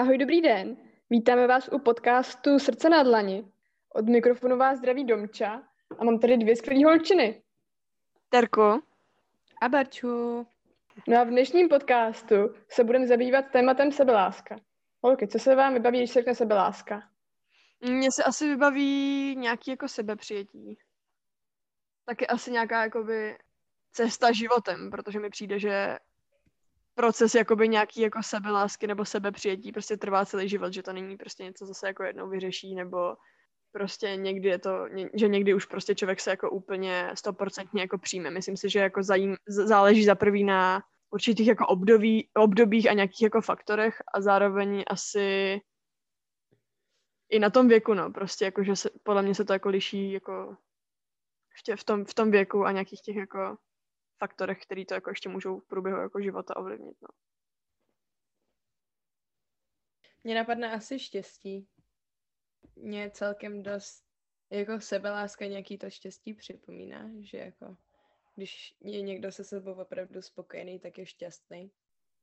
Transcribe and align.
Ahoj, 0.00 0.18
dobrý 0.18 0.40
den. 0.40 0.76
Vítáme 1.10 1.46
vás 1.46 1.68
u 1.72 1.78
podcastu 1.78 2.58
Srdce 2.58 2.88
na 2.88 3.02
dlani. 3.02 3.44
Od 3.94 4.08
mikrofonu 4.08 4.56
vás 4.56 4.78
zdraví 4.78 5.04
Domča 5.04 5.62
a 5.98 6.04
mám 6.04 6.18
tady 6.18 6.36
dvě 6.36 6.56
skvělé 6.56 6.84
holčiny. 6.84 7.42
Terko. 8.28 8.80
A 9.62 9.68
Barču. 9.68 10.46
No 11.08 11.20
a 11.20 11.24
v 11.24 11.28
dnešním 11.28 11.68
podcastu 11.68 12.34
se 12.68 12.84
budeme 12.84 13.06
zabývat 13.06 13.44
tématem 13.52 13.92
sebeláska. 13.92 14.56
Holky, 15.02 15.28
co 15.28 15.38
se 15.38 15.54
vám 15.54 15.74
vybaví, 15.74 15.98
když 15.98 16.10
se 16.10 16.20
řekne 16.20 16.34
sebeláska? 16.34 17.02
Mně 17.80 18.08
se 18.12 18.24
asi 18.24 18.48
vybaví 18.48 19.36
nějaký 19.36 19.70
jako 19.70 19.88
sebepřijetí. 19.88 20.78
Taky 22.04 22.26
asi 22.26 22.50
nějaká 22.50 22.82
jakoby 22.84 23.38
cesta 23.92 24.32
životem, 24.32 24.90
protože 24.90 25.20
mi 25.20 25.30
přijde, 25.30 25.58
že 25.58 25.98
proces 27.00 27.34
jakoby 27.34 27.68
nějaký 27.68 28.00
jako 28.00 28.22
sebelásky 28.22 28.86
nebo 28.86 29.04
sebepřijetí 29.04 29.72
prostě 29.72 29.96
trvá 29.96 30.26
celý 30.26 30.48
život, 30.48 30.72
že 30.72 30.82
to 30.82 30.92
není 30.92 31.16
prostě 31.16 31.44
něco, 31.44 31.66
co 31.66 31.74
se 31.74 31.86
jako 31.86 32.02
jednou 32.02 32.28
vyřeší, 32.28 32.74
nebo 32.74 33.16
prostě 33.72 34.16
někdy 34.16 34.48
je 34.48 34.58
to, 34.58 34.86
že 35.14 35.28
někdy 35.28 35.54
už 35.54 35.66
prostě 35.66 35.94
člověk 35.94 36.20
se 36.20 36.30
jako 36.30 36.50
úplně 36.50 37.10
stoprocentně 37.14 37.80
jako 37.80 37.98
přijme. 37.98 38.30
Myslím 38.30 38.56
si, 38.56 38.70
že 38.70 38.78
jako 38.78 39.02
zajím, 39.02 39.36
záleží 39.48 40.04
za 40.04 40.14
prvý 40.14 40.44
na 40.44 40.82
určitých 41.10 41.46
jako 41.46 41.66
období, 41.66 42.28
obdobích 42.36 42.90
a 42.90 42.92
nějakých 42.92 43.22
jako 43.22 43.40
faktorech 43.40 44.02
a 44.14 44.20
zároveň 44.20 44.84
asi 44.86 45.60
i 47.30 47.38
na 47.38 47.50
tom 47.50 47.68
věku, 47.68 47.94
no, 47.94 48.10
prostě 48.12 48.44
jako, 48.44 48.64
že 48.64 48.76
se, 48.76 48.90
podle 49.02 49.22
mě 49.22 49.34
se 49.34 49.44
to 49.44 49.52
jako 49.52 49.68
liší 49.68 50.12
jako 50.12 50.56
v, 51.76 51.84
tom, 51.84 52.04
v 52.04 52.14
tom 52.14 52.30
věku 52.30 52.64
a 52.64 52.72
nějakých 52.72 53.00
těch 53.00 53.16
jako 53.16 53.56
faktorech, 54.20 54.62
který 54.62 54.86
to 54.86 54.94
jako 54.94 55.10
ještě 55.10 55.28
můžou 55.28 55.60
v 55.60 55.66
průběhu 55.66 56.00
jako 56.00 56.20
života 56.20 56.56
ovlivnit. 56.56 56.96
No. 57.02 57.08
Mně 60.24 60.34
napadne 60.34 60.72
asi 60.72 60.98
štěstí. 60.98 61.68
Mě 62.76 63.10
celkem 63.10 63.62
dost 63.62 64.04
jako 64.50 64.80
sebeláska 64.80 65.46
nějaký 65.46 65.78
to 65.78 65.90
štěstí 65.90 66.34
připomíná, 66.34 67.10
že 67.20 67.38
jako 67.38 67.76
když 68.34 68.74
je 68.80 69.02
někdo 69.02 69.32
se 69.32 69.44
sebou 69.44 69.72
opravdu 69.72 70.22
spokojený, 70.22 70.78
tak 70.80 70.98
je 70.98 71.06
šťastný. 71.06 71.70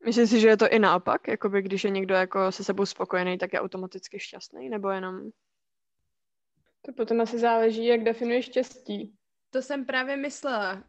Myslíš 0.06 0.30
si, 0.30 0.40
že 0.40 0.48
je 0.48 0.58
to 0.58 0.70
i 0.70 0.80
naopak? 0.80 1.28
Jakoby 1.28 1.62
když 1.62 1.84
je 1.84 1.90
někdo 1.90 2.16
jako 2.16 2.52
se 2.52 2.64
sebou 2.64 2.86
spokojený, 2.86 3.38
tak 3.38 3.54
je 3.54 3.62
automaticky 3.62 4.20
šťastný? 4.20 4.70
Nebo 4.70 4.90
jenom... 4.90 5.30
To 6.82 6.94
potom 6.94 7.22
asi 7.22 7.40
záleží, 7.40 7.86
jak 7.86 8.04
definuješ 8.04 8.46
štěstí. 8.46 9.18
To 9.50 9.62
jsem 9.62 9.86
právě 9.86 10.18
myslela. 10.18 10.74
Uh, 10.74 10.82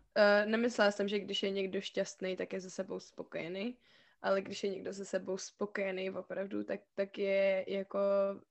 nemyslela 0.45 0.91
jsem, 0.91 1.09
že 1.09 1.19
když 1.19 1.42
je 1.42 1.51
někdo 1.51 1.81
šťastný, 1.81 2.37
tak 2.37 2.53
je 2.53 2.61
se 2.61 2.70
sebou 2.70 3.00
spokojený, 3.00 3.78
ale 4.23 4.42
když 4.42 4.65
je 4.65 4.70
někdo 4.70 4.95
se 4.95 5.05
sebou 5.05 5.39
spokojený 5.39 6.11
opravdu, 6.11 6.65
tak, 6.65 6.81
tak 6.95 7.19
je 7.19 7.65
jako 7.69 7.98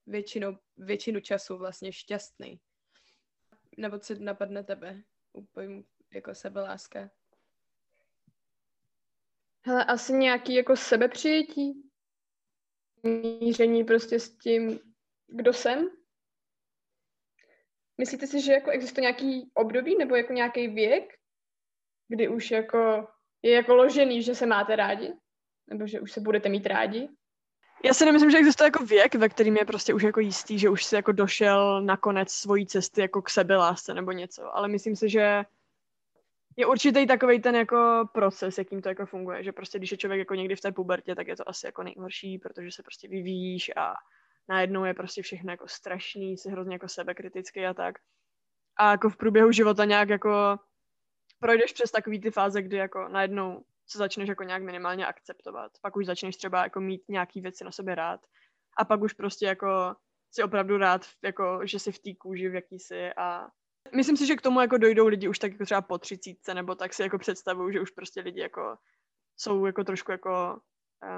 většinou, 0.08 0.58
většinu 0.78 1.20
času 1.20 1.58
vlastně 1.58 1.92
šťastný. 1.92 2.60
Nebo 3.78 4.00
co 4.00 4.16
napadne 4.20 4.64
tebe? 4.64 5.04
Úplně 5.34 5.84
jako 6.14 6.36
sebeláska. 6.36 7.10
Hele, 9.66 9.86
asi 9.86 10.14
nějaký 10.14 10.56
jako 10.56 10.76
sebepřijetí. 10.76 11.90
Míření 13.04 13.84
prostě 13.84 14.20
s 14.20 14.38
tím, 14.38 14.80
kdo 15.28 15.54
jsem. 15.54 15.97
Myslíte 17.98 18.28
si, 18.28 18.42
že 18.42 18.54
jako 18.54 18.72
existuje 18.72 19.02
nějaký 19.02 19.52
období 19.54 19.98
nebo 19.98 20.16
jako 20.16 20.34
nějaký 20.34 20.68
věk, 20.68 21.14
kdy 22.08 22.28
už 22.28 22.52
jako 22.52 23.08
je 23.42 23.52
jako 23.52 23.76
ložený, 23.76 24.24
že 24.24 24.36
se 24.36 24.46
máte 24.46 24.76
rádi? 24.76 25.14
Nebo 25.68 25.88
že 25.88 26.00
už 26.00 26.12
se 26.12 26.20
budete 26.20 26.50
mít 26.50 26.66
rádi? 26.66 27.10
Já 27.84 27.94
si 27.94 28.06
nemyslím, 28.06 28.32
že 28.32 28.38
existuje 28.38 28.68
jako 28.68 28.86
věk, 28.86 29.16
ve 29.16 29.30
kterým 29.30 29.58
je 29.58 29.66
prostě 29.66 29.94
už 29.94 30.04
jako 30.04 30.20
jistý, 30.20 30.60
že 30.60 30.70
už 30.70 30.86
si 30.86 30.96
jako 30.96 31.12
došel 31.12 31.82
na 31.82 31.98
konec 31.98 32.32
svojí 32.32 32.66
cesty 32.66 33.02
jako 33.02 33.22
k 33.22 33.30
sebelásce 33.30 33.94
nebo 33.94 34.12
něco. 34.12 34.56
Ale 34.56 34.68
myslím 34.68 34.96
si, 34.96 35.10
že 35.10 35.44
je 36.58 36.66
určitý 36.66 37.08
takový 37.08 37.42
ten 37.42 37.56
jako 37.56 38.10
proces, 38.14 38.58
jakým 38.58 38.82
to 38.82 38.90
jako 38.90 39.06
funguje, 39.06 39.44
že 39.44 39.52
prostě 39.52 39.78
když 39.78 39.92
je 39.92 39.98
člověk 39.98 40.20
jako 40.20 40.36
někdy 40.36 40.56
v 40.56 40.62
té 40.62 40.72
pubertě, 40.72 41.16
tak 41.16 41.28
je 41.28 41.36
to 41.36 41.50
asi 41.50 41.66
jako 41.66 41.84
nejhorší, 41.84 42.38
protože 42.38 42.72
se 42.72 42.84
prostě 42.84 43.08
vyvíjíš 43.08 43.72
a 43.76 43.94
najednou 44.50 44.86
je 44.86 44.94
prostě 44.94 45.22
všechno 45.22 45.52
jako 45.52 45.68
strašný, 45.68 46.38
si 46.38 46.50
hrozně 46.50 46.76
jako 46.76 46.88
sebekritický 46.88 47.66
a 47.66 47.74
tak. 47.74 47.96
A 48.78 48.92
jako 48.92 49.10
v 49.10 49.18
průběhu 49.18 49.52
života 49.52 49.86
nějak 49.86 50.10
jako 50.10 50.60
projdeš 51.40 51.74
přes 51.74 51.92
takový 51.92 52.22
ty 52.22 52.32
fáze, 52.32 52.62
kdy 52.62 52.78
jako 52.78 53.08
najednou 53.08 53.64
se 53.88 53.98
začneš 53.98 54.30
jako 54.30 54.44
nějak 54.44 54.64
minimálně 54.64 55.06
akceptovat. 55.06 55.72
Pak 55.82 55.96
už 55.96 56.06
začneš 56.06 56.38
třeba 56.38 56.64
jako 56.64 56.82
mít 56.82 57.02
nějaký 57.08 57.42
věci 57.42 57.64
na 57.64 57.72
sobě 57.72 57.96
rád. 57.96 58.26
A 58.78 58.86
pak 58.86 59.02
už 59.02 59.14
prostě 59.14 59.46
jako 59.46 59.96
si 60.32 60.44
opravdu 60.44 60.78
rád, 60.78 61.06
jako, 61.24 61.60
že 61.64 61.80
jsi 61.80 61.92
v 61.92 62.00
té 62.00 62.14
kůži, 62.14 62.50
v 62.50 62.56
jaký 62.56 62.80
jsi 62.80 63.14
a 63.14 63.48
myslím 63.96 64.18
si, 64.18 64.26
že 64.26 64.36
k 64.36 64.42
tomu 64.42 64.62
jako 64.62 64.78
dojdou 64.78 65.08
lidi 65.08 65.28
už 65.28 65.40
tak 65.40 65.52
jako 65.52 65.66
třeba 65.66 65.82
po 65.82 65.98
třicítce, 65.98 66.54
nebo 66.54 66.76
tak 66.76 66.94
si 66.94 67.02
jako 67.02 67.18
představují, 67.18 67.74
že 67.74 67.82
už 67.82 67.92
prostě 67.92 68.22
lidi 68.22 68.40
jako 68.40 68.78
jsou 69.38 69.66
jako 69.66 69.84
trošku 69.84 70.12
jako 70.12 70.62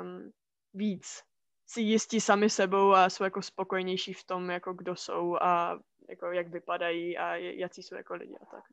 um, 0.01 0.31
víc 0.73 1.23
si 1.69 1.81
jistí 1.81 2.22
sami 2.22 2.50
sebou 2.50 2.94
a 2.94 3.09
jsou 3.09 3.24
jako 3.24 3.41
spokojnější 3.41 4.13
v 4.13 4.24
tom, 4.24 4.50
jako 4.50 4.74
kdo 4.74 4.96
jsou 4.96 5.35
a 5.41 5.80
jako 6.09 6.31
jak 6.31 6.47
vypadají 6.47 7.18
a 7.18 7.35
jaký 7.35 7.84
jsou 7.84 7.96
jako 7.96 8.16
lidi 8.16 8.35
a 8.41 8.46
tak. 8.46 8.63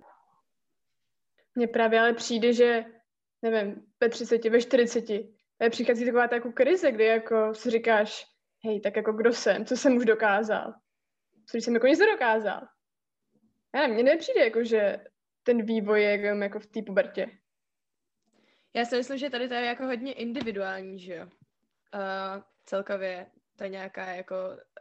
Mně 1.55 1.69
právě 1.69 2.01
ale 2.01 2.13
přijde, 2.13 2.53
že 2.53 2.85
nevím, 3.43 3.87
ve 4.01 4.09
30, 4.09 4.45
ve 4.45 4.61
40, 4.61 5.05
přichází 5.71 6.05
taková 6.05 6.29
ta 6.29 6.35
jako 6.35 6.53
krize, 6.53 6.93
kdy 6.93 7.05
jako 7.05 7.55
si 7.55 7.71
říkáš, 7.71 8.27
hej, 8.65 8.81
tak 8.81 8.97
jako 8.97 9.13
kdo 9.13 9.33
jsem, 9.33 9.65
co 9.65 9.77
jsem 9.77 9.97
už 9.97 10.05
dokázal, 10.05 10.75
co 11.47 11.57
jsem 11.57 11.75
jako 11.75 11.87
nic 11.87 11.99
nedokázal. 11.99 12.61
Já 13.75 13.81
nevím, 13.81 13.95
mně 13.95 14.05
nepřijde 14.05 14.45
jako, 14.45 14.65
že 14.65 15.05
ten 15.43 15.67
vývoj 15.67 16.03
je 16.03 16.11
jako, 16.11 16.43
jako 16.43 16.61
v 16.61 16.67
té 16.67 16.83
pubertě. 16.83 17.39
Já 18.75 18.85
si 18.85 18.97
myslím, 18.97 19.19
že 19.19 19.31
tady 19.31 19.49
to 19.49 19.55
je 19.55 19.65
jako 19.65 19.85
hodně 19.85 20.13
individuální, 20.13 20.99
že 21.01 21.15
jo. 21.15 21.27
Uh, 21.95 22.43
celkově 22.67 23.27
ta 23.57 23.67
nějaká 23.67 24.05
jako 24.05 24.37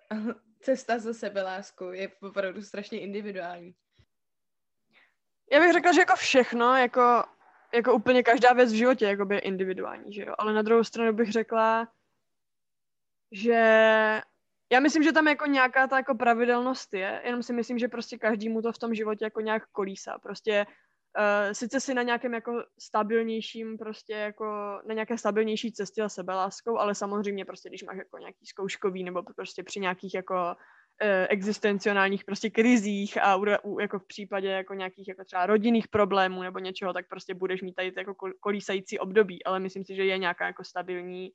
cesta 0.59 1.00
za 1.00 1.13
sebeláskou 1.13 1.91
je 1.91 2.09
opravdu 2.22 2.62
strašně 2.62 3.00
individuální. 3.00 3.75
Já 5.51 5.59
bych 5.59 5.73
řekla, 5.73 5.94
že 5.94 6.00
jako 6.00 6.16
všechno, 6.16 6.75
jako, 6.75 7.23
jako 7.73 7.94
úplně 7.94 8.23
každá 8.23 8.53
věc 8.53 8.72
v 8.72 8.75
životě 8.75 9.06
jako 9.06 9.34
je 9.34 9.40
individuální, 9.40 10.13
že 10.13 10.22
jo? 10.22 10.35
Ale 10.38 10.53
na 10.53 10.62
druhou 10.62 10.84
stranu 10.84 11.13
bych 11.13 11.31
řekla, 11.31 11.88
že 13.31 13.62
já 14.72 14.79
myslím, 14.79 15.03
že 15.03 15.12
tam 15.12 15.28
jako 15.28 15.46
nějaká 15.46 15.88
ta 15.88 15.97
jako 15.97 16.16
pravidelnost 16.16 16.94
je, 16.94 17.22
jenom 17.25 17.44
si 17.44 17.53
myslím, 17.53 17.79
že 17.79 17.88
prostě 17.88 18.17
každému 18.17 18.62
to 18.62 18.72
v 18.72 18.78
tom 18.78 18.96
životě 18.96 19.25
jako 19.25 19.41
nějak 19.41 19.67
kolísá. 19.72 20.19
Prostě 20.19 20.66
uh, 21.17 21.53
sice 21.53 21.79
si 21.79 21.93
na 21.93 22.01
nějakém 22.01 22.33
jako 22.33 22.63
stabilnějším, 22.79 23.77
prostě 23.77 24.13
jako 24.13 24.45
na 24.87 24.93
nějaké 24.93 25.17
stabilnější 25.17 25.71
cestě 25.71 26.01
za 26.01 26.09
sebeláskou, 26.09 26.77
ale 26.77 26.95
samozřejmě 26.95 27.45
prostě, 27.45 27.69
když 27.69 27.83
máš 27.83 27.97
jako 27.97 28.17
nějaký 28.17 28.45
zkouškový 28.45 29.03
nebo 29.03 29.23
prostě 29.35 29.63
při 29.63 29.79
nějakých 29.79 30.13
jako 30.13 30.33
uh, 30.35 31.25
existenciálních 31.29 32.23
prostě 32.25 32.49
krizích 32.49 33.17
a 33.21 33.35
u, 33.35 33.45
u, 33.63 33.79
jako 33.79 33.99
v 33.99 34.07
případě 34.07 34.47
jako 34.47 34.73
nějakých 34.73 35.07
jako 35.07 35.23
třeba 35.23 35.45
rodinných 35.45 35.87
problémů 35.87 36.43
nebo 36.43 36.59
něčeho, 36.59 36.93
tak 36.93 37.07
prostě 37.09 37.33
budeš 37.33 37.61
mít 37.61 37.73
tady 37.73 37.93
jako 37.97 38.15
kolísající 38.39 38.99
období, 38.99 39.43
ale 39.43 39.59
myslím 39.59 39.85
si, 39.85 39.95
že 39.95 40.05
je 40.05 40.17
nějaká 40.17 40.45
jako 40.45 40.63
stabilní 40.63 41.31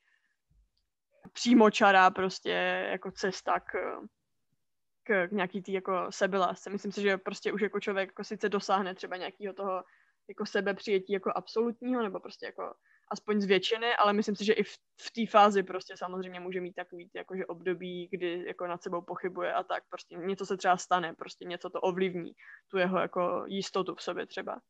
přímočará 1.33 2.11
prostě 2.11 2.51
jako 2.91 3.11
cesta 3.11 3.61
k, 3.61 3.73
k, 5.11 5.33
nějaký 5.33 5.63
tý 5.63 5.73
jako 5.73 6.07
sebelásce. 6.11 6.71
Myslím 6.71 6.93
si, 6.93 7.03
že 7.03 7.19
prostě 7.19 7.53
už 7.53 7.61
jako 7.61 7.81
člověk 7.81 8.09
jako 8.09 8.25
sice 8.25 8.49
dosáhne 8.49 8.95
třeba 8.95 9.17
nějakého 9.17 9.55
toho 9.55 9.83
jako 10.29 10.47
sebepřijetí 10.47 11.13
jako 11.13 11.33
absolutního, 11.35 12.03
nebo 12.03 12.21
prostě 12.21 12.47
jako 12.47 12.75
aspoň 13.11 13.41
z 13.41 13.45
většiny, 13.45 13.97
ale 13.97 14.13
myslím 14.13 14.37
si, 14.37 14.45
že 14.45 14.53
i 14.53 14.63
v, 14.63 14.77
v 15.01 15.11
té 15.11 15.27
fázi 15.27 15.63
prostě 15.63 15.97
samozřejmě 15.97 16.41
může 16.41 16.61
mít 16.61 16.73
takový 16.73 17.11
jakože 17.15 17.47
období, 17.47 18.09
kdy 18.13 18.45
jako 18.47 18.67
nad 18.67 18.83
sebou 18.83 19.03
pochybuje 19.03 19.53
a 19.53 19.63
tak, 19.63 19.85
prostě 19.89 20.17
něco 20.17 20.47
se 20.47 20.57
třeba 20.57 20.77
stane, 20.77 21.15
prostě 21.15 21.45
něco 21.45 21.71
to 21.71 21.81
ovlivní, 21.81 22.33
tu 22.69 22.79
jeho 22.79 22.99
jako 22.99 23.45
jistotu 23.47 23.95
v 23.95 24.03
sobě 24.03 24.27
třeba. 24.27 24.61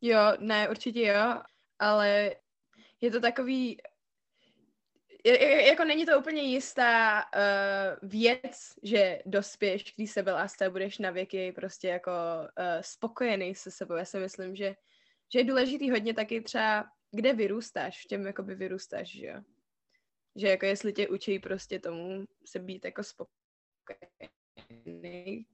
Jo, 0.00 0.18
ne, 0.38 0.68
určitě 0.68 1.06
jo, 1.06 1.42
ale 1.78 2.30
je 3.00 3.10
to 3.10 3.20
takový 3.20 3.78
jako 5.66 5.84
není 5.84 6.06
to 6.06 6.18
úplně 6.18 6.42
jistá 6.42 7.22
uh, 7.22 8.08
věc, 8.08 8.74
že 8.82 9.22
dospěš 9.26 9.82
k 9.82 9.96
té 9.96 10.06
sebelásce 10.06 10.66
a 10.66 10.70
budeš 10.70 10.98
na 10.98 11.10
věky 11.10 11.52
prostě 11.52 11.88
jako 11.88 12.10
uh, 12.10 12.80
spokojený 12.80 13.54
se 13.54 13.70
sebou. 13.70 13.94
Já 13.94 14.04
si 14.04 14.18
myslím, 14.18 14.56
že, 14.56 14.76
že 15.32 15.38
je 15.38 15.44
důležitý 15.44 15.90
hodně 15.90 16.14
taky 16.14 16.40
třeba, 16.40 16.84
kde 17.10 17.32
vyrůstáš, 17.32 18.04
v 18.04 18.06
těm 18.06 18.26
jakoby 18.26 18.54
vyrůstáš, 18.54 19.10
že 19.10 19.26
jo. 19.26 19.40
Že 20.36 20.48
jako 20.48 20.66
jestli 20.66 20.92
tě 20.92 21.08
učí 21.08 21.38
prostě 21.38 21.78
tomu 21.78 22.24
se 22.46 22.58
být 22.58 22.84
jako 22.84 23.02
spokojený 23.02 23.36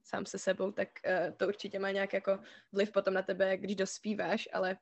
sám 0.03 0.25
se 0.25 0.39
sebou, 0.39 0.71
tak 0.71 0.89
uh, 1.05 1.35
to 1.37 1.47
určitě 1.47 1.79
má 1.79 1.91
nějak 1.91 2.13
jako 2.13 2.39
vliv 2.71 2.91
potom 2.91 3.13
na 3.13 3.21
tebe, 3.21 3.57
když 3.57 3.75
dospíváš, 3.75 4.49
ale 4.53 4.77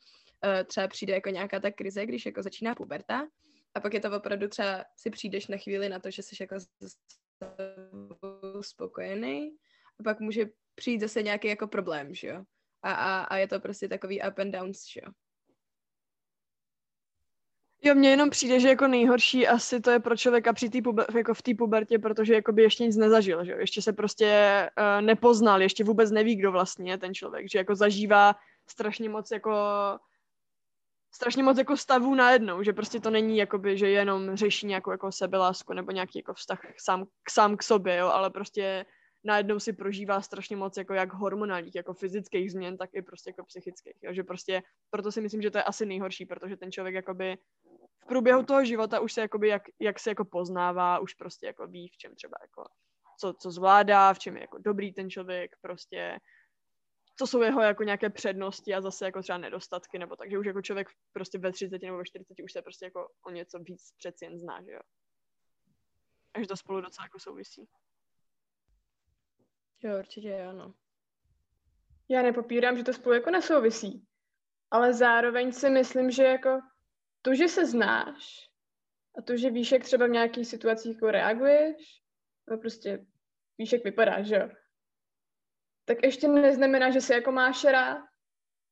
uh, 0.46 0.64
třeba 0.64 0.88
přijde 0.88 1.14
jako 1.14 1.30
nějaká 1.30 1.60
ta 1.60 1.72
krize, 1.72 2.06
když 2.06 2.26
jako 2.26 2.44
začíná 2.44 2.76
puberta, 2.76 3.28
a 3.76 3.80
pak 3.80 3.94
je 3.94 4.00
to 4.00 4.18
opravdu 4.18 4.48
třeba 4.48 4.86
si 4.96 5.10
přijdeš 5.10 5.48
na 5.48 5.58
chvíli 5.58 5.90
na 5.90 6.00
to, 6.00 6.12
že 6.12 6.24
jsi 6.24 6.36
jako 6.40 6.56
spokojený 8.62 9.58
a 10.00 10.04
pak 10.04 10.20
může 10.20 10.46
přijít 10.76 11.02
zase 11.02 11.24
nějaký 11.24 11.48
jako 11.48 11.68
problém, 11.68 12.14
že 12.14 12.28
jo. 12.28 12.44
A, 12.84 12.92
a, 12.92 13.24
a 13.24 13.38
je 13.38 13.48
to 13.48 13.60
prostě 13.60 13.88
takový 13.88 14.22
up 14.30 14.40
and 14.40 14.52
downs, 14.52 14.86
že 14.88 15.02
jo. 15.06 15.12
Jo, 17.84 17.96
mně 17.96 18.10
jenom 18.10 18.30
přijde, 18.30 18.60
že 18.60 18.68
jako 18.70 18.88
nejhorší 18.88 19.48
asi 19.48 19.80
to 19.80 19.92
je 19.92 20.00
pro 20.00 20.18
člověka 20.18 20.54
při 20.54 20.70
tý 20.70 20.82
puber, 20.82 21.06
jako 21.18 21.34
v 21.34 21.42
té 21.42 21.54
pubertě, 21.56 22.00
protože 22.00 22.34
jako 22.34 22.52
by 22.52 22.64
ještě 22.64 22.84
nic 22.84 22.98
nezažil, 22.98 23.46
že 23.46 23.52
jo? 23.52 23.58
Ještě 23.58 23.82
se 23.82 23.94
prostě 23.94 24.70
uh, 24.78 25.02
nepoznal, 25.02 25.62
ještě 25.62 25.84
vůbec 25.84 26.12
neví, 26.12 26.36
kdo 26.36 26.52
vlastně 26.52 26.92
je 26.92 26.98
ten 26.98 27.14
člověk, 27.14 27.52
že 27.52 27.58
jako 27.58 27.76
zažívá 27.76 28.36
strašně 28.68 29.10
moc 29.10 29.32
jako 29.32 29.54
strašně 31.12 31.44
moc 31.44 31.58
jako 31.58 31.78
stavů 31.78 32.16
najednou, 32.16 32.64
že 32.64 32.74
prostě 32.74 33.00
to 33.00 33.10
není 33.10 33.38
jakoby, 33.38 33.78
že 33.78 33.90
jenom 33.90 34.36
řeší 34.36 34.68
nějakou 34.68 34.92
jako 34.92 35.12
sebelásku 35.12 35.74
nebo 35.74 35.92
nějaký 35.92 36.20
jako 36.20 36.34
vztah 36.34 36.62
sám, 36.78 37.06
sám 37.30 37.58
k 37.58 37.64
sobě, 37.64 37.96
jo, 37.98 38.08
ale 38.08 38.30
prostě 38.30 38.86
najednou 39.24 39.60
si 39.60 39.74
prožívá 39.74 40.22
strašně 40.22 40.56
moc 40.56 40.78
jako 40.78 40.94
jak 40.94 41.14
hormonálních, 41.14 41.76
jako 41.76 41.94
fyzických 41.94 42.52
změn, 42.52 42.78
tak 42.78 42.90
i 42.94 43.02
prostě 43.02 43.30
jako 43.30 43.46
psychických, 43.46 43.96
jo, 44.02 44.14
že 44.14 44.24
prostě 44.24 44.64
proto 44.90 45.12
si 45.12 45.22
myslím, 45.22 45.42
že 45.42 45.52
to 45.52 45.58
je 45.58 45.64
asi 45.64 45.86
nejhorší, 45.86 46.26
protože 46.26 46.58
ten 46.58 46.72
člověk 46.72 46.96
jakoby 46.96 47.38
v 48.04 48.08
průběhu 48.08 48.44
toho 48.44 48.66
života 48.66 49.00
už 49.00 49.14
se 49.14 49.22
jakoby 49.22 49.48
jak, 49.48 49.64
jak 49.80 50.00
se 50.00 50.10
jako 50.10 50.26
poznává, 50.26 51.00
už 51.00 51.14
prostě 51.14 51.46
jako 51.46 51.68
ví, 51.68 51.90
v 51.90 51.98
čem 51.98 52.16
třeba 52.16 52.38
jako 52.42 52.64
co, 53.20 53.34
co 53.34 53.52
zvládá, 53.52 54.14
v 54.14 54.20
čem 54.20 54.36
je 54.36 54.42
jako 54.42 54.58
dobrý 54.58 54.94
ten 54.94 55.10
člověk, 55.10 55.52
prostě 55.62 56.20
co 57.18 57.28
jsou 57.28 57.42
jeho 57.42 57.62
jako 57.62 57.84
nějaké 57.84 58.10
přednosti 58.10 58.74
a 58.74 58.82
zase 58.82 59.06
jako 59.06 59.22
třeba 59.22 59.38
nedostatky, 59.38 60.00
nebo 60.00 60.16
takže 60.16 60.38
už 60.38 60.46
jako 60.46 60.62
člověk 60.62 60.88
prostě 61.14 61.38
ve 61.38 61.52
30 61.52 61.82
nebo 61.82 61.98
ve 61.98 62.06
40 62.06 62.40
už 62.44 62.52
se 62.52 62.62
prostě 62.62 62.86
jako 62.86 63.10
o 63.26 63.30
něco 63.32 63.60
víc 63.60 63.92
přeci 63.98 64.26
jen 64.26 64.40
zná, 64.40 64.62
že 64.64 64.72
jo. 64.72 64.80
Takže 66.32 66.48
to 66.48 66.58
spolu 66.58 66.82
docela 66.82 67.06
jako 67.06 67.20
souvisí. 67.20 67.70
Jo, 69.84 70.00
určitě 70.00 70.44
ano. 70.44 70.74
Já 72.10 72.22
nepopírám, 72.22 72.78
že 72.78 72.84
to 72.84 72.94
spolu 72.94 73.16
jako 73.16 73.32
nesouvisí, 73.32 74.08
ale 74.72 74.94
zároveň 74.94 75.52
si 75.52 75.70
myslím, 75.70 76.12
že 76.12 76.24
jako 76.24 76.60
to, 77.22 77.36
že 77.36 77.48
se 77.48 77.66
znáš 77.66 78.50
a 79.18 79.22
to, 79.22 79.38
že 79.38 79.50
víš, 79.50 79.72
jak 79.72 79.84
třeba 79.84 80.08
v 80.08 80.10
nějakých 80.10 80.48
situacích 80.48 80.94
jako 80.94 81.12
reaguješ, 81.12 82.02
no 82.50 82.58
prostě 82.58 83.06
víš, 83.58 83.72
jak 83.72 83.84
vypadáš, 83.84 84.28
že 84.28 84.36
jo 84.36 84.50
tak 85.88 85.98
ještě 86.04 86.28
neznamená, 86.28 86.92
že 86.92 87.02
se 87.02 87.14
jako 87.14 87.32
máš 87.32 87.64
rád, 87.64 87.98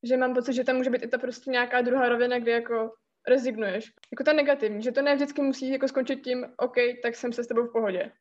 že 0.02 0.16
mám 0.16 0.34
pocit, 0.34 0.52
že 0.52 0.64
tam 0.64 0.76
může 0.76 0.90
být 0.90 1.02
i 1.02 1.08
ta 1.08 1.18
prostě 1.18 1.50
nějaká 1.50 1.80
druhá 1.80 2.08
rovina, 2.08 2.38
kde 2.38 2.52
jako 2.52 2.94
rezignuješ. 3.28 3.92
Jako 4.12 4.24
ta 4.24 4.32
negativní, 4.32 4.82
že 4.82 4.92
to 4.92 5.02
ne 5.02 5.14
vždycky 5.14 5.42
musí 5.42 5.68
jako 5.68 5.88
skončit 5.88 6.16
tím, 6.16 6.46
OK, 6.56 6.74
tak 7.02 7.16
jsem 7.16 7.32
se 7.32 7.44
s 7.44 7.46
tebou 7.46 7.66
v 7.66 7.72
pohodě. 7.72 8.12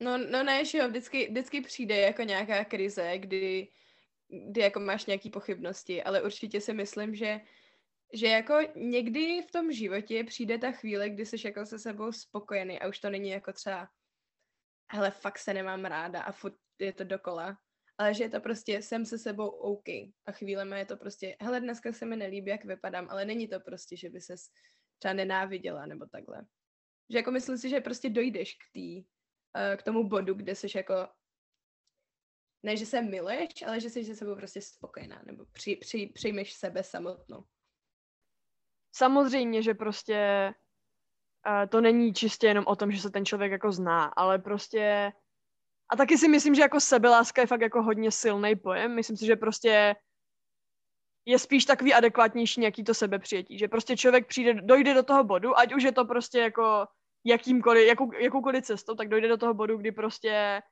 No, 0.00 0.18
no 0.18 0.42
ne, 0.42 0.64
že 0.64 0.78
jo, 0.78 0.88
vždycky, 0.88 1.26
vždycky 1.28 1.60
přijde 1.60 1.96
jako 1.96 2.22
nějaká 2.22 2.64
krize, 2.64 3.18
kdy, 3.18 3.68
kdy 4.28 4.60
jako 4.60 4.80
máš 4.80 5.06
nějaké 5.06 5.30
pochybnosti, 5.30 6.02
ale 6.02 6.22
určitě 6.22 6.60
si 6.60 6.72
myslím, 6.72 7.14
že 7.14 7.40
že 8.12 8.26
jako 8.26 8.54
někdy 8.76 9.42
v 9.42 9.50
tom 9.50 9.72
životě 9.72 10.24
přijde 10.24 10.58
ta 10.58 10.72
chvíle, 10.72 11.10
kdy 11.10 11.26
jsi 11.26 11.36
jako 11.44 11.66
se 11.66 11.78
sebou 11.78 12.12
spokojený 12.12 12.80
a 12.80 12.88
už 12.88 12.98
to 12.98 13.10
není 13.10 13.30
jako 13.30 13.52
třeba 13.52 13.88
hele, 14.92 15.10
fakt 15.10 15.38
se 15.38 15.54
nemám 15.54 15.84
ráda 15.84 16.22
a 16.22 16.32
furt 16.32 16.54
je 16.78 16.92
to 16.92 17.04
dokola. 17.04 17.58
Ale 17.98 18.14
že 18.14 18.24
je 18.24 18.30
to 18.30 18.40
prostě, 18.40 18.82
jsem 18.82 19.06
se 19.06 19.18
sebou 19.18 19.48
OK. 19.48 19.88
A 20.26 20.32
chvílema 20.32 20.76
je 20.76 20.86
to 20.86 20.96
prostě, 20.96 21.36
hele, 21.40 21.60
dneska 21.60 21.92
se 21.92 22.06
mi 22.06 22.16
nelíbí, 22.16 22.50
jak 22.50 22.64
vypadám, 22.64 23.08
ale 23.10 23.24
není 23.24 23.48
to 23.48 23.60
prostě, 23.60 23.96
že 23.96 24.10
by 24.10 24.20
se 24.20 24.34
třeba 24.98 25.14
nenáviděla 25.14 25.86
nebo 25.86 26.06
takhle. 26.06 26.46
Že 27.10 27.18
jako 27.18 27.30
myslím 27.30 27.58
si, 27.58 27.68
že 27.68 27.80
prostě 27.80 28.10
dojdeš 28.10 28.54
k 28.54 28.72
tý, 28.72 29.00
uh, 29.00 29.76
k 29.76 29.82
tomu 29.82 30.08
bodu, 30.08 30.34
kde 30.34 30.54
jsi 30.54 30.66
jako 30.76 31.08
ne, 32.62 32.76
že 32.76 32.86
se 32.86 33.02
miluješ, 33.02 33.62
ale 33.66 33.80
že 33.80 33.90
jsi 33.90 34.04
se 34.04 34.16
sebou 34.16 34.36
prostě 34.36 34.60
spokojená, 34.62 35.22
nebo 35.26 35.44
při, 35.52 35.76
při, 35.76 36.06
přijmeš 36.14 36.52
sebe 36.52 36.82
samotnou. 36.82 37.44
Samozřejmě, 38.92 39.62
že 39.62 39.74
prostě 39.74 40.50
to 41.68 41.80
není 41.80 42.14
čistě 42.14 42.46
jenom 42.46 42.64
o 42.66 42.76
tom, 42.76 42.92
že 42.92 43.00
se 43.00 43.10
ten 43.10 43.24
člověk 43.24 43.52
jako 43.52 43.72
zná, 43.72 44.04
ale 44.04 44.38
prostě 44.38 45.12
a 45.92 45.96
taky 45.96 46.18
si 46.18 46.28
myslím, 46.28 46.54
že 46.54 46.62
jako 46.62 46.80
sebeláska 46.80 47.40
je 47.40 47.46
fakt 47.46 47.60
jako 47.60 47.82
hodně 47.82 48.10
silný 48.10 48.56
pojem. 48.56 48.94
Myslím 48.94 49.16
si, 49.16 49.26
že 49.26 49.36
prostě 49.36 49.96
je 51.26 51.38
spíš 51.38 51.64
takový 51.64 51.94
adekvátnější 51.94 52.60
nějaký 52.60 52.84
to 52.84 52.94
sebepřijetí. 52.94 53.58
Že 53.58 53.68
prostě 53.68 53.96
člověk 53.96 54.26
přijde, 54.26 54.54
dojde 54.54 54.94
do 54.94 55.02
toho 55.02 55.24
bodu, 55.24 55.58
ať 55.58 55.74
už 55.74 55.82
je 55.82 55.92
to 55.92 56.04
prostě 56.04 56.38
jako 56.38 56.86
jakýmkoliv, 57.24 57.88
jakou, 57.88 58.12
jakoukoliv 58.12 58.64
cestou, 58.64 58.94
tak 58.94 59.08
dojde 59.08 59.28
do 59.28 59.36
toho 59.36 59.54
bodu, 59.54 59.76
kdy 59.76 59.92
prostě 59.92 60.62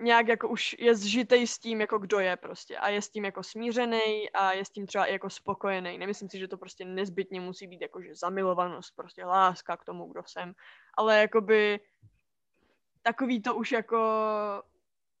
nějak 0.00 0.28
jako 0.28 0.48
už 0.48 0.76
je 0.78 0.94
zžitej 0.94 1.46
s 1.46 1.58
tím, 1.58 1.80
jako 1.80 1.98
kdo 1.98 2.18
je 2.18 2.36
prostě 2.36 2.78
a 2.78 2.88
je 2.88 3.02
s 3.02 3.10
tím 3.10 3.24
jako 3.24 3.42
smířený 3.42 4.30
a 4.30 4.52
je 4.52 4.64
s 4.64 4.70
tím 4.70 4.86
třeba 4.86 5.06
i 5.06 5.12
jako 5.12 5.30
spokojený. 5.30 5.98
Nemyslím 5.98 6.28
si, 6.28 6.38
že 6.38 6.48
to 6.48 6.56
prostě 6.58 6.84
nezbytně 6.84 7.40
musí 7.40 7.66
být 7.66 7.80
jako 7.80 8.02
že 8.02 8.14
zamilovanost, 8.14 8.96
prostě 8.96 9.24
láska 9.24 9.76
k 9.76 9.84
tomu, 9.84 10.12
kdo 10.12 10.22
jsem, 10.26 10.52
ale 10.94 11.20
jakoby 11.20 11.80
takový 13.02 13.42
to 13.42 13.54
už 13.54 13.72
jako 13.72 13.98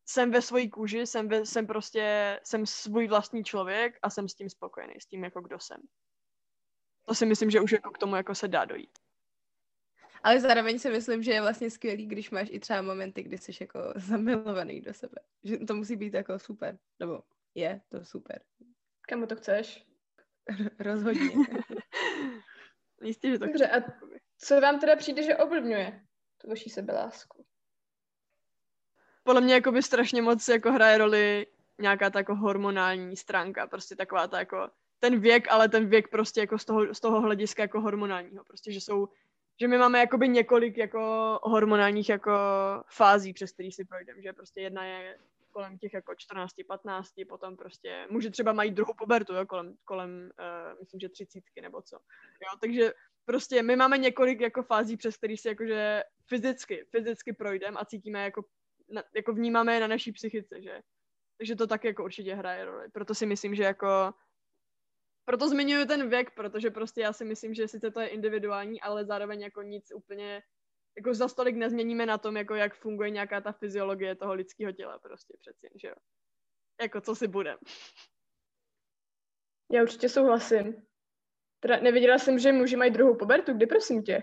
jsem 0.06 0.30
ve 0.30 0.42
své 0.42 0.68
kůži, 0.68 1.06
jsem, 1.06 1.28
ve, 1.28 1.46
jsem 1.46 1.66
prostě, 1.66 2.40
jsem 2.44 2.66
svůj 2.66 3.08
vlastní 3.08 3.44
člověk 3.44 3.98
a 4.02 4.10
jsem 4.10 4.28
s 4.28 4.34
tím 4.34 4.50
spokojený, 4.50 4.94
s 5.00 5.06
tím 5.06 5.24
jako 5.24 5.40
kdo 5.40 5.58
jsem. 5.58 5.80
To 7.04 7.14
si 7.14 7.26
myslím, 7.26 7.50
že 7.50 7.60
už 7.60 7.72
jako 7.72 7.90
k 7.90 7.98
tomu 7.98 8.16
jako 8.16 8.34
se 8.34 8.48
dá 8.48 8.64
dojít. 8.64 8.98
Ale 10.22 10.40
zároveň 10.40 10.78
si 10.78 10.90
myslím, 10.90 11.22
že 11.22 11.32
je 11.32 11.40
vlastně 11.40 11.70
skvělý, 11.70 12.06
když 12.06 12.30
máš 12.30 12.48
i 12.50 12.60
třeba 12.60 12.82
momenty, 12.82 13.22
kdy 13.22 13.38
jsi 13.38 13.52
jako 13.60 13.80
zamilovaný 13.96 14.80
do 14.80 14.94
sebe. 14.94 15.16
Že 15.44 15.58
to 15.58 15.74
musí 15.74 15.96
být 15.96 16.14
jako 16.14 16.38
super. 16.38 16.78
Nebo 17.00 17.22
je 17.54 17.80
to 17.88 18.04
super. 18.04 18.42
Kamu 19.08 19.26
to 19.26 19.36
chceš? 19.36 19.86
Rozhodně. 20.78 21.30
Jistě, 23.02 23.30
že 23.30 23.38
to 23.38 23.46
Dobře, 23.46 23.68
a 23.68 23.82
co 24.38 24.60
vám 24.60 24.80
teda 24.80 24.96
přijde, 24.96 25.22
že 25.22 25.36
ovlivňuje 25.36 26.04
tu 26.38 26.48
vaší 26.48 26.70
sebelásku? 26.70 27.44
Podle 29.22 29.40
mě 29.40 29.54
jako 29.54 29.72
by 29.72 29.82
strašně 29.82 30.22
moc 30.22 30.48
jako 30.48 30.72
hraje 30.72 30.98
roli 30.98 31.46
nějaká 31.78 32.10
ta 32.10 32.18
jako 32.18 32.34
hormonální 32.34 33.16
stránka, 33.16 33.66
prostě 33.66 33.96
taková 33.96 34.28
ta 34.28 34.38
jako 34.38 34.70
ten 35.00 35.20
věk, 35.20 35.48
ale 35.50 35.68
ten 35.68 35.88
věk 35.88 36.08
prostě 36.08 36.40
jako 36.40 36.58
z 36.58 36.64
toho, 36.64 36.94
z 36.94 37.00
toho 37.00 37.20
hlediska 37.20 37.62
jako 37.62 37.80
hormonálního, 37.80 38.44
prostě, 38.44 38.72
že 38.72 38.80
jsou 38.80 39.08
že 39.60 39.68
my 39.68 39.78
máme 39.78 39.98
jakoby 39.98 40.28
několik 40.28 40.76
jako 40.76 41.00
hormonálních 41.42 42.08
jako 42.08 42.32
fází, 42.88 43.32
přes 43.32 43.52
který 43.52 43.72
si 43.72 43.84
projdeme, 43.84 44.22
že 44.22 44.32
prostě 44.32 44.60
jedna 44.60 44.84
je 44.84 45.18
kolem 45.50 45.78
těch 45.78 45.94
jako 45.94 46.14
14, 46.14 46.54
15, 46.66 47.12
potom 47.28 47.56
prostě 47.56 48.06
může 48.10 48.30
třeba 48.30 48.52
mají 48.52 48.70
druhou 48.70 48.94
pubertu, 48.98 49.34
jo, 49.34 49.46
kolem, 49.46 49.74
kolem 49.84 50.30
uh, 50.38 50.80
myslím, 50.80 51.00
že 51.00 51.08
třicítky 51.08 51.60
nebo 51.60 51.82
co. 51.82 51.96
Jo, 52.42 52.58
takže 52.60 52.92
prostě 53.24 53.62
my 53.62 53.76
máme 53.76 53.98
několik 53.98 54.40
jako 54.40 54.62
fází, 54.62 54.96
přes 54.96 55.16
který 55.16 55.36
si 55.36 55.48
jakože 55.48 56.02
fyzicky, 56.26 56.86
fyzicky 56.90 57.32
projdeme 57.32 57.78
a 57.80 57.84
cítíme 57.84 58.24
jako, 58.24 58.44
na, 58.88 59.02
jako 59.16 59.32
vnímáme 59.32 59.74
je 59.74 59.80
na 59.80 59.86
naší 59.86 60.12
psychice, 60.12 60.62
že. 60.62 60.82
Takže 61.38 61.56
to 61.56 61.66
tak 61.66 61.84
jako 61.84 62.04
určitě 62.04 62.34
hraje 62.34 62.64
roli. 62.64 62.88
Proto 62.90 63.14
si 63.14 63.26
myslím, 63.26 63.54
že 63.54 63.62
jako 63.62 64.14
proto 65.28 65.48
zmiňuji 65.48 65.86
ten 65.86 66.08
věk, 66.08 66.30
protože 66.30 66.70
prostě 66.70 67.00
já 67.00 67.12
si 67.12 67.24
myslím, 67.24 67.54
že 67.54 67.68
sice 67.68 67.90
to 67.90 68.00
je 68.00 68.08
individuální, 68.08 68.80
ale 68.80 69.04
zároveň 69.04 69.40
jako 69.40 69.62
nic 69.62 69.92
úplně, 69.94 70.42
jako 70.96 71.14
za 71.14 71.28
stolik 71.28 71.56
nezměníme 71.56 72.06
na 72.06 72.18
tom, 72.18 72.36
jako 72.36 72.54
jak 72.54 72.74
funguje 72.74 73.10
nějaká 73.10 73.40
ta 73.40 73.52
fyziologie 73.52 74.14
toho 74.14 74.34
lidského 74.34 74.72
těla 74.72 74.98
prostě 74.98 75.36
přeci, 75.38 75.68
že 75.74 75.88
jo. 75.88 75.94
Jako 76.80 77.00
co 77.00 77.14
si 77.14 77.28
budem. 77.28 77.58
Já 79.72 79.82
určitě 79.82 80.08
souhlasím. 80.08 80.86
Teda 81.60 81.80
neviděla 81.80 82.18
jsem, 82.18 82.38
že 82.38 82.52
muži 82.52 82.76
mají 82.76 82.90
druhou 82.90 83.14
pubertu. 83.14 83.52
Kdy 83.52 83.66
prosím 83.66 84.02
tě? 84.02 84.22